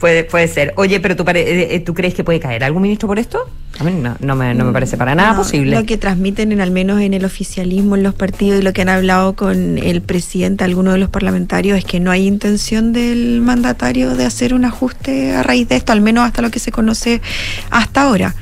puede, 0.00 0.24
puede 0.24 0.48
ser. 0.48 0.74
Oye, 0.76 0.98
pero 1.00 1.14
¿tú, 1.16 1.24
eh, 1.28 1.80
¿tú 1.84 1.94
crees 1.94 2.14
que 2.14 2.24
puede 2.24 2.40
caer 2.40 2.64
algún 2.64 2.82
ministro 2.82 3.08
por 3.08 3.18
esto? 3.18 3.48
A 3.78 3.84
mí 3.84 3.92
no, 3.92 4.16
no, 4.20 4.36
me, 4.36 4.52
no 4.54 4.64
me 4.64 4.72
parece 4.72 4.96
para 4.96 5.14
nada 5.14 5.36
posible. 5.36 5.76
Lo 5.76 5.84
que 5.86 5.96
transmiten, 5.96 6.52
en, 6.52 6.60
al 6.60 6.70
menos 6.70 7.00
en 7.00 7.14
el 7.14 7.24
oficialismo, 7.24 7.96
en 7.96 8.02
los 8.02 8.14
partidos 8.14 8.60
y 8.60 8.62
lo 8.62 8.72
que 8.72 8.82
han 8.82 8.88
hablado 8.88 9.34
con 9.34 9.78
el 9.78 10.02
presidente, 10.02 10.64
algunos 10.64 10.94
de 10.94 11.00
los 11.00 11.08
parlamentarios, 11.08 11.78
es 11.78 11.84
que 11.84 12.00
no 12.00 12.10
hay 12.10 12.26
intención 12.26 12.92
del 12.92 13.40
mandatario 13.40 14.14
de 14.14 14.26
hacer 14.26 14.54
un 14.54 14.64
ajuste 14.64 15.34
a 15.34 15.42
raíz 15.42 15.68
de 15.68 15.76
esto, 15.76 15.92
al 15.92 16.00
menos 16.00 16.26
hasta 16.26 16.42
lo 16.42 16.50
que 16.50 16.58
se 16.58 16.72
conoce 16.72 17.22
hasta 17.70 18.02
ahora. 18.02 18.34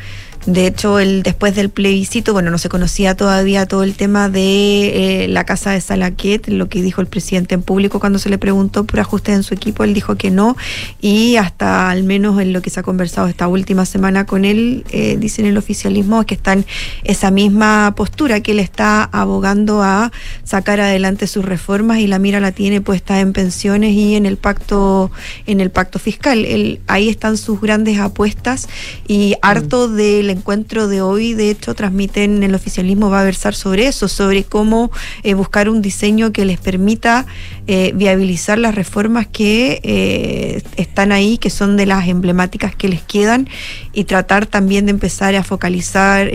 De 0.46 0.66
hecho, 0.66 0.98
el, 0.98 1.22
después 1.22 1.54
del 1.54 1.68
plebiscito, 1.68 2.32
bueno, 2.32 2.50
no 2.50 2.56
se 2.56 2.70
conocía 2.70 3.14
todavía 3.14 3.66
todo 3.66 3.82
el 3.82 3.94
tema 3.94 4.30
de 4.30 5.24
eh, 5.24 5.28
la 5.28 5.44
casa 5.44 5.72
de 5.72 5.82
Salaquet, 5.82 6.48
lo 6.48 6.68
que 6.70 6.80
dijo 6.80 7.02
el 7.02 7.08
presidente 7.08 7.54
en 7.54 7.62
público 7.62 8.00
cuando 8.00 8.18
se 8.18 8.30
le 8.30 8.38
preguntó 8.38 8.84
por 8.84 9.00
ajustes 9.00 9.34
en 9.34 9.42
su 9.42 9.52
equipo, 9.52 9.84
él 9.84 9.92
dijo 9.92 10.16
que 10.16 10.30
no, 10.30 10.56
y 10.98 11.36
hasta 11.36 11.90
al 11.90 12.04
menos 12.04 12.40
en 12.40 12.54
lo 12.54 12.62
que 12.62 12.70
se 12.70 12.80
ha 12.80 12.82
conversado 12.82 13.28
esta 13.28 13.48
última 13.48 13.84
semana 13.84 14.24
con 14.24 14.46
él, 14.46 14.84
eh, 14.92 15.18
dicen 15.20 15.44
el 15.44 15.58
oficialismo 15.58 16.24
que 16.24 16.36
está 16.36 16.54
en 16.54 16.64
esa 17.04 17.30
misma 17.30 17.92
postura, 17.94 18.40
que 18.40 18.52
él 18.52 18.60
está 18.60 19.04
abogando 19.04 19.82
a 19.82 20.10
sacar 20.44 20.80
adelante 20.80 21.26
sus 21.26 21.44
reformas 21.44 21.98
y 21.98 22.06
la 22.06 22.18
mira 22.18 22.40
la 22.40 22.52
tiene 22.52 22.80
puesta 22.80 23.20
en 23.20 23.34
pensiones 23.34 23.92
y 23.92 24.14
en 24.14 24.24
el 24.24 24.38
pacto, 24.38 25.10
en 25.46 25.60
el 25.60 25.70
pacto 25.70 25.98
fiscal. 25.98 26.80
ahí 26.86 27.10
están 27.10 27.36
sus 27.36 27.60
grandes 27.60 27.98
apuestas 27.98 28.68
y 29.06 29.34
harto 29.42 29.88
mm. 29.88 29.96
de 29.96 30.29
encuentro 30.30 30.88
de 30.88 31.02
hoy, 31.02 31.34
de 31.34 31.50
hecho, 31.50 31.74
transmiten 31.74 32.42
el 32.42 32.54
oficialismo, 32.54 33.10
va 33.10 33.20
a 33.20 33.24
versar 33.24 33.54
sobre 33.54 33.86
eso, 33.86 34.08
sobre 34.08 34.44
cómo 34.44 34.90
eh, 35.22 35.34
buscar 35.34 35.68
un 35.68 35.82
diseño 35.82 36.32
que 36.32 36.44
les 36.44 36.58
permita 36.58 37.26
eh, 37.72 37.92
viabilizar 37.94 38.58
las 38.58 38.74
reformas 38.74 39.28
que 39.28 39.80
eh, 39.84 40.60
están 40.76 41.12
ahí, 41.12 41.38
que 41.38 41.50
son 41.50 41.76
de 41.76 41.86
las 41.86 42.08
emblemáticas 42.08 42.74
que 42.74 42.88
les 42.88 43.00
quedan, 43.00 43.48
y 43.92 44.02
tratar 44.04 44.46
también 44.46 44.86
de 44.86 44.90
empezar 44.90 45.36
a 45.36 45.44
focalizar 45.44 46.28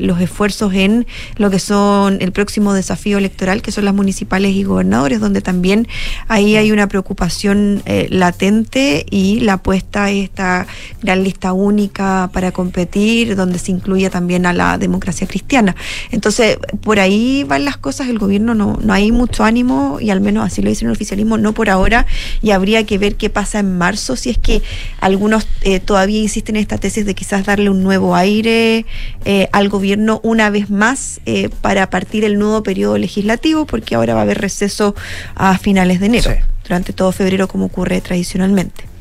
los 0.00 0.20
esfuerzos 0.20 0.74
en 0.74 1.06
lo 1.36 1.48
que 1.48 1.58
son 1.58 2.18
el 2.20 2.32
próximo 2.32 2.74
desafío 2.74 3.16
electoral, 3.16 3.62
que 3.62 3.72
son 3.72 3.86
las 3.86 3.94
municipales 3.94 4.54
y 4.54 4.64
gobernadores, 4.64 5.18
donde 5.18 5.40
también 5.40 5.88
ahí 6.28 6.56
hay 6.56 6.72
una 6.72 6.88
preocupación 6.88 7.82
latente 8.10 9.06
y 9.10 9.40
la 9.40 9.54
apuesta 9.54 10.04
a 10.04 10.10
esta 10.10 10.66
gran 11.02 11.24
lista 11.24 11.54
única 11.54 12.28
para 12.34 12.52
competir, 12.52 13.34
donde 13.34 13.58
se 13.58 13.72
incluye 13.72 14.10
también 14.10 14.44
a 14.44 14.52
la 14.52 14.76
democracia 14.76 15.26
cristiana. 15.26 15.74
Entonces, 16.10 16.58
por 16.82 17.00
ahí 17.00 17.44
van 17.44 17.64
las 17.64 17.78
cosas, 17.78 18.08
el 18.08 18.18
gobierno 18.18 18.54
no, 18.54 18.78
no 18.82 18.92
hay 18.92 19.10
mucho 19.10 19.44
ánimo, 19.44 19.98
y 20.00 20.10
al 20.10 20.20
menos 20.20 20.44
así 20.44 20.60
lo 20.60 20.68
dice 20.68 20.81
el 20.86 20.92
oficialismo, 20.92 21.38
no 21.38 21.52
por 21.52 21.70
ahora, 21.70 22.06
y 22.42 22.50
habría 22.50 22.84
que 22.84 22.98
ver 22.98 23.16
qué 23.16 23.30
pasa 23.30 23.58
en 23.58 23.76
marzo, 23.76 24.16
si 24.16 24.30
es 24.30 24.38
que 24.38 24.62
algunos 25.00 25.46
eh, 25.62 25.80
todavía 25.80 26.20
insisten 26.20 26.56
en 26.56 26.62
esta 26.62 26.78
tesis 26.78 27.06
de 27.06 27.14
quizás 27.14 27.44
darle 27.44 27.70
un 27.70 27.82
nuevo 27.82 28.14
aire 28.14 28.86
eh, 29.24 29.48
al 29.52 29.68
gobierno 29.68 30.20
una 30.22 30.50
vez 30.50 30.70
más 30.70 31.20
eh, 31.26 31.48
para 31.60 31.90
partir 31.90 32.24
el 32.24 32.38
nuevo 32.38 32.62
periodo 32.62 32.98
legislativo, 32.98 33.66
porque 33.66 33.94
ahora 33.94 34.14
va 34.14 34.20
a 34.20 34.22
haber 34.24 34.40
receso 34.40 34.94
a 35.34 35.58
finales 35.58 36.00
de 36.00 36.06
enero, 36.06 36.30
durante 36.64 36.92
todo 36.92 37.12
febrero 37.12 37.48
como 37.48 37.66
ocurre 37.66 38.00
tradicionalmente. 38.00 38.92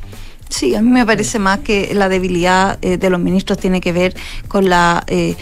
Sí, 0.52 0.76
a 0.76 0.82
mí 0.82 0.90
me 0.90 1.06
parece 1.06 1.40
más 1.40 1.60
que 1.60 1.94
la 1.96 2.10
debilidad 2.10 2.78
eh, 2.82 2.98
de 2.98 3.10
los 3.10 3.22
ministros 3.22 3.58
tiene 3.58 3.80
que 3.80 3.94
ver 3.94 4.14
con 4.50 4.70
la... 4.70 5.04
Eh, 5.08 5.36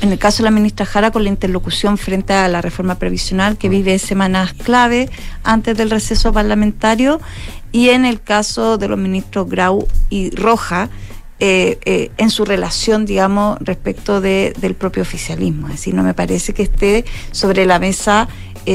en 0.00 0.12
el 0.12 0.18
caso 0.18 0.42
de 0.42 0.44
la 0.44 0.50
ministra 0.50 0.86
Jara, 0.86 1.10
con 1.10 1.24
la 1.24 1.30
interlocución 1.30 1.98
frente 1.98 2.32
a 2.32 2.48
la 2.48 2.62
reforma 2.62 2.98
previsional 2.98 3.56
que 3.56 3.68
vive 3.68 3.98
semanas 3.98 4.52
clave 4.52 5.10
antes 5.42 5.76
del 5.76 5.90
receso 5.90 6.32
parlamentario, 6.32 7.20
y 7.72 7.90
en 7.90 8.04
el 8.04 8.20
caso 8.20 8.78
de 8.78 8.88
los 8.88 8.98
ministros 8.98 9.48
Grau 9.48 9.86
y 10.10 10.30
Roja, 10.30 10.88
eh, 11.38 12.10
en 12.16 12.30
su 12.30 12.46
relación, 12.46 13.04
digamos, 13.04 13.58
respecto 13.60 14.22
de, 14.22 14.54
del 14.58 14.74
propio 14.74 15.02
oficialismo. 15.02 15.66
Es 15.66 15.74
decir, 15.74 15.94
no 15.94 16.02
me 16.02 16.14
parece 16.14 16.54
que 16.54 16.62
esté 16.62 17.04
sobre 17.32 17.66
la 17.66 17.78
mesa 17.78 18.28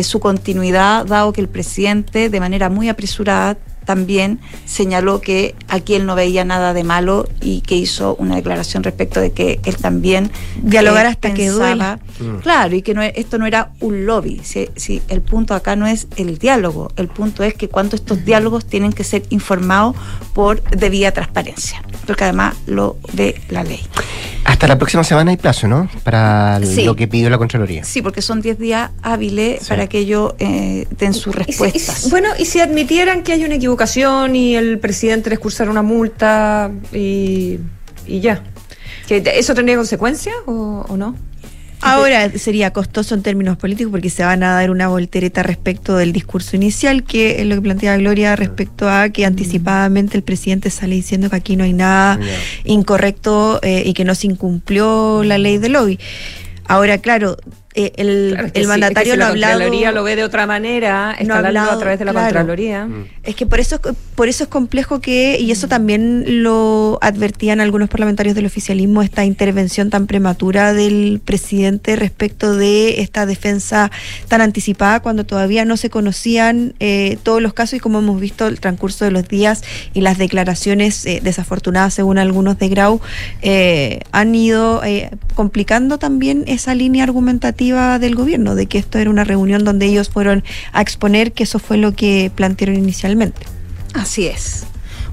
su 0.03 0.22
continuidad, 0.22 1.05
dado 1.05 1.34
que 1.34 1.41
el 1.41 1.49
presidente, 1.49 2.30
de 2.30 2.39
manera 2.39 2.69
muy 2.69 2.88
apresurada, 2.88 3.57
también 3.91 4.39
señaló 4.63 5.19
que 5.19 5.53
aquí 5.67 5.95
él 5.95 6.05
no 6.05 6.15
veía 6.15 6.45
nada 6.45 6.73
de 6.73 6.85
malo 6.85 7.27
y 7.41 7.59
que 7.59 7.75
hizo 7.75 8.15
una 8.15 8.37
declaración 8.37 8.83
respecto 8.83 9.19
de 9.19 9.33
que 9.33 9.59
él 9.65 9.75
también 9.75 10.31
dialogar 10.63 11.07
eh, 11.07 11.09
hasta 11.09 11.33
que 11.33 11.49
duela. 11.49 11.99
Mm. 12.21 12.37
Claro, 12.37 12.73
y 12.73 12.83
que 12.83 12.93
no, 12.93 13.01
esto 13.01 13.37
no 13.37 13.45
era 13.45 13.71
un 13.81 14.05
lobby. 14.05 14.39
Si, 14.45 14.69
si, 14.77 15.01
el 15.09 15.21
punto 15.21 15.55
acá 15.55 15.75
no 15.75 15.87
es 15.87 16.07
el 16.15 16.37
diálogo, 16.37 16.89
el 16.95 17.09
punto 17.09 17.43
es 17.43 17.53
que 17.53 17.67
cuando 17.67 17.97
estos 17.97 18.23
diálogos 18.23 18.65
tienen 18.65 18.93
que 18.93 19.03
ser 19.03 19.23
informados 19.29 19.97
por 20.33 20.63
debida 20.69 21.11
transparencia, 21.11 21.83
porque 22.07 22.23
además 22.23 22.55
lo 22.67 22.95
ve 23.11 23.41
la 23.49 23.65
ley. 23.65 23.81
Hasta 24.43 24.67
la 24.67 24.77
próxima 24.77 25.03
semana 25.03 25.31
hay 25.31 25.37
plazo, 25.37 25.67
¿no? 25.67 25.89
Para 26.03 26.59
lo 26.59 26.95
que 26.95 27.07
pidió 27.07 27.29
la 27.29 27.37
Contraloría. 27.37 27.83
Sí, 27.83 28.01
porque 28.01 28.21
son 28.21 28.41
10 28.41 28.59
días 28.59 28.91
hábiles 29.01 29.67
para 29.67 29.87
que 29.87 29.99
ellos 29.99 30.33
eh, 30.39 30.87
den 30.97 31.13
sus 31.13 31.33
respuestas. 31.35 32.09
bueno, 32.09 32.29
y 32.37 32.45
si 32.45 32.59
admitieran 32.59 33.23
que 33.23 33.33
hay 33.33 33.43
una 33.43 33.55
equivocación 33.55 34.35
y 34.35 34.55
el 34.55 34.79
presidente 34.79 35.29
les 35.29 35.39
cursara 35.39 35.71
una 35.71 35.81
multa 35.81 36.71
y, 36.93 37.59
ya. 38.07 38.43
¿Eso 39.09 39.53
tendría 39.53 39.75
consecuencias 39.75 40.35
o 40.45 40.95
no? 40.97 41.15
Ahora 41.82 42.29
sería 42.38 42.71
costoso 42.71 43.15
en 43.15 43.23
términos 43.23 43.57
políticos 43.57 43.91
porque 43.91 44.11
se 44.11 44.23
van 44.23 44.43
a 44.43 44.53
dar 44.53 44.69
una 44.69 44.88
voltereta 44.88 45.41
respecto 45.41 45.97
del 45.97 46.13
discurso 46.13 46.55
inicial, 46.55 47.03
que 47.03 47.41
es 47.41 47.47
lo 47.47 47.55
que 47.55 47.61
planteaba 47.61 47.97
Gloria 47.97 48.36
respecto 48.36 48.88
a 48.88 49.09
que 49.09 49.25
anticipadamente 49.25 50.15
el 50.15 50.23
presidente 50.23 50.69
sale 50.69 50.95
diciendo 50.95 51.29
que 51.29 51.36
aquí 51.38 51.55
no 51.55 51.63
hay 51.63 51.73
nada 51.73 52.19
incorrecto 52.65 53.59
eh, 53.63 53.84
y 53.86 53.93
que 53.93 54.05
no 54.05 54.13
se 54.13 54.27
incumplió 54.27 55.23
la 55.23 55.39
ley 55.39 55.57
del 55.57 55.73
lobby. 55.73 55.99
Ahora, 56.67 56.99
claro, 56.99 57.38
eh, 57.74 57.93
el, 57.95 58.67
mandatario 58.67 59.15
lo 59.15 59.26
ha 59.26 59.28
hablado. 59.30 59.59
La 59.59 59.65
Contraloría 59.65 59.91
lo 59.91 60.03
ve 60.03 60.17
de 60.17 60.24
otra 60.24 60.45
manera, 60.45 61.15
está 61.17 61.38
hablando 61.38 61.72
a 61.72 61.80
través 61.80 61.99
de 61.99 62.05
la 62.05 62.13
Contraloría. 62.13 62.86
Mm. 62.86 63.05
Es 63.24 63.36
que 63.36 63.45
por 63.45 63.61
eso, 63.61 63.80
por 64.15 64.28
eso 64.28 64.43
es 64.43 64.49
complejo 64.49 64.99
que, 64.99 65.39
y 65.39 65.51
eso 65.51 65.69
también 65.69 66.43
lo 66.43 66.99
advertían 67.01 67.61
algunos 67.61 67.89
parlamentarios 67.89 68.36
del 68.36 68.45
oficialismo, 68.45 69.01
esta 69.01 69.24
intervención 69.24 69.89
tan 69.89 70.05
prematura 70.05 70.74
del 70.74 71.22
presidente 71.24 71.95
respecto 71.95 72.55
de 72.55 73.01
esta 73.01 73.26
defensa 73.26 73.89
tan 74.28 74.41
anticipada 74.41 74.99
cuando 74.99 75.26
todavía 75.26 75.63
no 75.63 75.78
se 75.78 75.89
conocían 75.89 76.74
eh, 76.80 77.17
todos 77.24 77.41
los 77.41 77.53
casos 77.53 77.76
y 77.76 77.80
como 77.80 77.99
hemos 77.99 78.19
visto 78.19 78.47
el 78.47 78.59
transcurso 78.59 79.05
de 79.05 79.11
los 79.11 79.28
días 79.28 79.63
y 79.93 80.01
las 80.01 80.17
declaraciones 80.17 81.05
eh, 81.05 81.22
desafortunadas 81.24 81.93
según 81.93 82.17
algunos 82.17 82.59
de 82.59 82.67
Grau 82.67 82.99
han 84.11 84.36
ido 84.36 84.82
complicando 85.36 85.97
también 85.97 86.43
esa 86.47 86.76
línea 86.76 87.03
argumentativa 87.03 87.61
narrativa 87.62 87.99
del 87.99 88.16
gobierno, 88.16 88.55
de 88.55 88.66
que 88.66 88.80
esto 88.80 88.97
era 88.97 89.09
una 89.09 89.24
reunión 89.24 89.64
donde 89.64 89.86
ellos 89.86 90.09
fueron 90.09 90.43
a 90.74 90.82
exponer 90.82 91.32
que 91.32 91.43
eso 91.43 91.59
fue 91.59 91.78
lo 91.78 91.91
que 91.93 92.32
plantearon 92.34 92.76
inicialmente. 92.76 93.41
Así 93.93 94.26
es. 94.26 94.66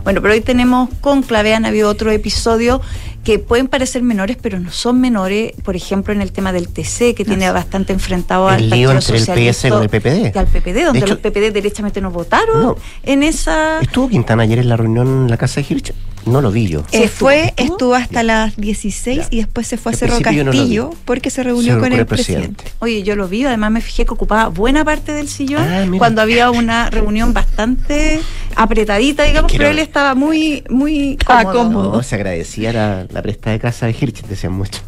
Bueno, 0.04 0.22
pero 0.22 0.32
hoy 0.32 0.40
tenemos 0.40 0.88
con 1.02 1.22
Clave, 1.22 1.54
han 1.54 1.66
habido 1.66 1.90
otro 1.90 2.10
episodio 2.10 2.80
que 3.24 3.38
pueden 3.38 3.68
parecer 3.68 4.02
menores, 4.02 4.38
pero 4.40 4.58
no 4.58 4.70
son 4.70 4.98
menores. 5.00 5.52
Por 5.62 5.76
ejemplo, 5.76 6.14
en 6.14 6.22
el 6.22 6.32
tema 6.32 6.52
del 6.52 6.68
TC, 6.68 7.14
que 7.14 7.24
tiene 7.26 7.50
bastante 7.50 7.92
enfrentado 7.92 8.48
al 8.48 8.70
lío 8.70 8.90
entre 8.90 9.18
el 9.18 9.24
PS 9.24 9.68
con 9.68 9.82
el 9.82 9.90
PPD. 9.90 10.34
Y 10.34 10.38
al 10.38 10.46
PPD, 10.46 10.84
donde 10.86 11.06
los 11.06 11.18
PPD 11.18 11.52
derechamente 11.52 12.00
no 12.00 12.10
votaron 12.10 12.76
en 13.02 13.22
esa. 13.22 13.80
¿Estuvo 13.80 14.08
Quintana 14.08 14.44
ayer 14.44 14.60
en 14.60 14.70
la 14.70 14.76
reunión 14.78 15.06
en 15.06 15.30
la 15.30 15.36
casa 15.36 15.60
de 15.60 15.66
Hirsch? 15.68 15.92
No 16.28 16.40
lo 16.40 16.50
vi 16.50 16.68
yo. 16.68 16.84
Eh, 16.92 17.08
fue, 17.08 17.54
estuvo 17.56 17.94
hasta 17.94 18.22
las 18.22 18.56
16 18.56 19.28
y 19.30 19.38
después 19.38 19.66
se 19.66 19.76
fue 19.76 19.92
a 19.92 19.96
Cerro 19.96 20.20
Castillo 20.20 20.90
porque 21.04 21.30
se 21.30 21.42
reunió 21.42 21.80
con, 21.80 21.92
el, 21.92 22.06
presidente. 22.06 22.64
Oye, 22.80 23.02
yo 23.02 23.16
lo 23.16 23.28
vi, 23.28 23.44
además 23.44 23.70
me 23.70 23.80
fijé 23.80 24.04
que 24.04 24.12
ocupaba 24.12 24.48
buena 24.48 24.84
parte 24.84 25.12
del 25.12 25.28
sillón 25.28 25.62
ah, 25.62 25.86
cuando 25.98 26.22
había 26.22 26.50
una 26.50 26.90
reunión 26.90 27.32
bastante 27.32 28.20
apretadita, 28.54 29.24
digamos, 29.24 29.52
pero 29.52 29.68
él 29.68 29.78
estaba 29.78 30.14
muy, 30.14 30.64
muy 30.68 31.18
ah, 31.26 31.44
cómodo. 31.44 32.02
se 32.02 32.14
agradecía 32.14 32.72
la, 32.72 33.06
la 33.10 33.22
presta 33.22 33.50
de 33.50 33.58
casa 33.58 33.86
de 33.86 33.92
Hirsch, 33.92 34.22
decían 34.26 34.52
mucho. 34.52 34.80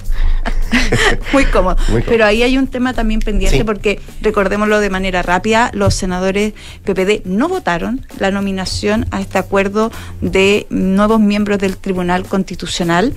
muy, 1.33 1.45
cómodo. 1.47 1.77
Pero 2.07 2.25
ahí 2.25 2.43
hay 2.43 2.59
un 2.59 2.67
tema 2.67 2.95
también 2.95 3.21
pendiente 3.21 3.65
porque, 3.65 4.01
recordémoslo 4.21 4.81
de 4.81 4.91
manera 4.91 5.23
rápida, 5.23 5.71
los 5.75 5.95
senadores 5.95 6.55
PPD 6.85 7.23
no 7.25 7.49
votaron 7.49 8.07
la 8.19 8.31
nominación 8.31 9.07
a 9.11 9.21
este 9.21 9.39
acuerdo 9.39 9.91
de 10.21 10.67
nuevos 10.71 11.21
miembros 11.21 11.59
del 11.59 11.77
Tribunal 11.77 12.25
Constitucional. 12.25 13.15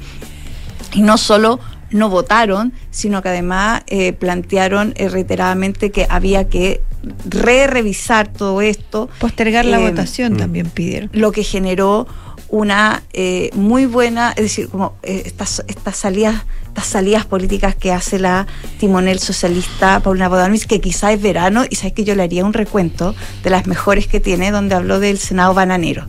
Y 0.93 1.01
no 1.01 1.17
solo 1.17 1.59
no 1.93 2.09
votaron, 2.09 2.73
sino 2.91 3.21
que 3.21 3.29
además 3.29 3.83
eh, 3.87 4.13
plantearon 4.13 4.93
eh, 4.97 5.09
reiteradamente 5.09 5.91
que 5.91 6.07
había 6.09 6.49
que 6.49 6.81
re-revisar 7.29 8.27
todo 8.27 8.61
esto. 8.61 9.09
Postergar 9.19 9.65
la 9.65 9.79
eh, 9.79 9.89
votación 9.89 10.33
mm. 10.33 10.37
también 10.37 10.69
pidieron. 10.69 11.09
Lo 11.13 11.31
que 11.31 11.43
generó 11.43 12.07
una 12.53 13.01
muy 13.55 13.87
buena, 13.87 14.29
es 14.31 14.43
decir, 14.43 14.69
como 14.69 14.93
estas, 15.01 15.63
estas 15.67 15.97
salidas 15.97 16.45
estas 16.67 16.87
salidas 16.87 17.25
políticas 17.27 17.75
que 17.75 17.91
hace 17.91 18.17
la 18.17 18.47
timonel 18.79 19.19
socialista 19.19 19.99
Paulina 19.99 20.27
Bodanovich, 20.27 20.65
que 20.65 20.81
quizá 20.81 21.11
es 21.11 21.21
verano, 21.21 21.65
y 21.69 21.75
sabes 21.75 21.93
que 21.93 22.03
yo 22.03 22.15
le 22.15 22.23
haría 22.23 22.43
un 22.43 22.53
recuento 22.53 23.13
de 23.43 23.51
las 23.51 23.67
mejores 23.67 24.07
que 24.07 24.19
tiene, 24.19 24.49
donde 24.49 24.73
habló 24.73 24.99
del 24.99 25.19
Senado 25.19 25.53
bananero. 25.53 26.07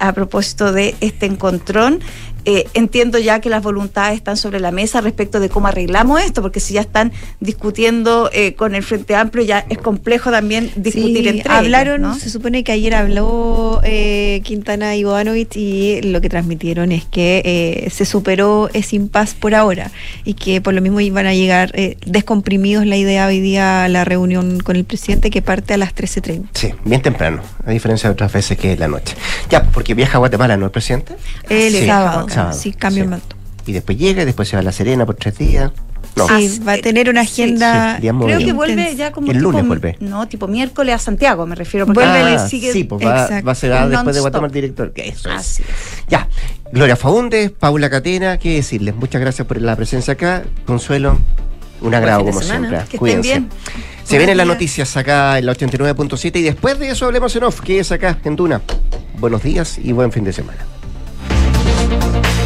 a 0.00 0.12
propósito 0.14 0.72
de 0.72 0.94
este 1.02 1.26
encontrón, 1.26 2.00
eh, 2.46 2.66
entiendo 2.74 3.18
ya 3.18 3.40
que 3.40 3.48
las 3.48 3.62
voluntades 3.62 4.16
están 4.16 4.36
sobre 4.36 4.60
la 4.60 4.70
mesa 4.70 5.00
respecto 5.00 5.40
de 5.40 5.48
cómo 5.48 5.68
arreglamos 5.68 6.20
esto, 6.22 6.42
porque 6.42 6.60
si 6.60 6.74
ya 6.74 6.82
están 6.82 7.12
discutiendo 7.40 8.28
eh, 8.32 8.54
con 8.54 8.74
el 8.74 8.82
Frente 8.82 9.14
Amplio, 9.14 9.44
ya 9.44 9.64
es 9.68 9.78
complejo 9.78 10.30
también 10.30 10.70
discutir 10.76 11.26
entre 11.28 11.50
hablaron, 11.50 12.18
Se 12.18 12.28
supone 12.28 12.62
que 12.62 12.72
ayer 12.72 12.94
habló 12.94 13.80
eh, 13.82 14.40
Quintana 14.44 14.94
y 14.96 15.04
Bodanovich 15.04 15.56
y 15.56 16.02
lo 16.02 16.20
que 16.20 16.28
transmitieron 16.28 16.92
es 16.92 17.04
que 17.04 17.88
se 17.90 18.04
superó 18.04 18.68
ese 18.72 18.96
impas 18.96 19.34
por 19.34 19.54
ahora 19.54 19.90
y 20.24 20.34
que 20.34 20.60
por 20.60 20.74
lo 20.74 20.82
mismo 20.82 21.00
iban 21.00 21.26
a 21.26 21.34
llegar 21.34 21.72
descomprimidos 22.06 22.86
la 22.86 22.96
idea 22.96 23.26
hoy 23.26 23.40
día 23.40 23.84
a 23.84 23.88
la 23.88 24.04
reunión 24.04 24.60
con 24.60 24.76
el 24.76 24.84
presidente 24.84 25.30
que 25.30 25.42
parte 25.42 25.74
a 25.74 25.76
las 25.76 25.94
13.30. 25.94 26.48
Sí, 26.52 26.74
bien 26.84 27.00
temprano, 27.00 27.42
a 27.64 27.70
diferencia 27.70 28.08
de 28.08 28.12
otras 28.12 28.32
veces 28.32 28.58
que 28.58 28.72
es 28.74 28.78
la 28.78 28.88
noche. 28.88 29.14
Ya, 29.48 29.62
porque 29.62 29.94
viaja 29.94 30.16
a 30.16 30.18
Guatemala, 30.18 30.56
¿no 30.56 30.66
el 30.66 30.70
presidente? 30.70 31.14
El 31.48 31.86
sábado 31.86 32.26
sí, 32.52 32.72
cambio 32.72 33.04
sí. 33.04 33.22
Y 33.66 33.72
después 33.72 33.98
llega 33.98 34.22
y 34.22 34.24
después 34.24 34.48
se 34.48 34.56
va 34.56 34.60
a 34.60 34.62
La 34.62 34.72
Serena 34.72 35.06
por 35.06 35.14
tres 35.14 35.38
días. 35.38 35.72
No. 36.16 36.28
Sí, 36.28 36.60
va 36.60 36.74
a 36.74 36.78
tener 36.78 37.08
una 37.08 37.22
agenda. 37.22 37.98
creo 38.00 38.38
que 38.38 38.52
vuelve 38.52 38.94
ya 38.94 39.10
como. 39.10 39.30
El 39.32 39.38
lunes 39.38 39.66
vuelve. 39.66 39.96
No, 40.00 40.28
tipo 40.28 40.46
miércoles 40.46 40.94
a 40.94 40.98
Santiago, 40.98 41.46
me 41.46 41.56
refiero. 41.56 41.86
Porque 41.86 42.00
vuelve 42.00 42.36
ah, 42.36 42.46
sigue. 42.46 42.72
Sí, 42.72 42.84
pues 42.84 43.04
va, 43.04 43.40
va, 43.40 43.52
a 43.52 43.54
ser 43.54 43.72
después 43.88 44.14
de 44.14 44.20
Guatemala 44.20 44.52
director. 44.52 44.92
Que 44.92 45.08
eso 45.08 45.30
es. 45.32 45.62
Ya. 46.08 46.28
Gloria 46.70 46.96
Faundes, 46.96 47.50
Paula 47.50 47.90
Catena, 47.90 48.38
qué 48.38 48.56
decirles. 48.56 48.94
Muchas 48.94 49.20
gracias 49.20 49.46
por 49.46 49.60
la 49.60 49.74
presencia 49.76 50.12
acá. 50.12 50.44
Consuelo, 50.66 51.18
un 51.80 51.94
agrado 51.94 52.24
como 52.24 52.42
siempre. 52.42 52.80
Que 52.88 52.98
Cuídense. 52.98 53.28
Estén 53.28 53.48
bien. 53.48 53.58
Se 54.04 54.18
vienen 54.18 54.36
las 54.36 54.46
noticias 54.46 54.96
acá 54.96 55.38
en 55.38 55.46
la 55.46 55.54
89.7 55.54 56.36
y 56.36 56.42
después 56.42 56.78
de 56.78 56.90
eso 56.90 57.06
hablemos 57.06 57.34
en 57.36 57.44
off, 57.44 57.60
que 57.60 57.78
es 57.78 57.90
acá 57.90 58.18
en 58.24 58.36
Duna. 58.36 58.60
Buenos 59.18 59.42
días 59.42 59.78
y 59.82 59.92
buen 59.92 60.12
fin 60.12 60.24
de 60.24 60.32
semana. 60.32 60.73
Thank 62.00 62.43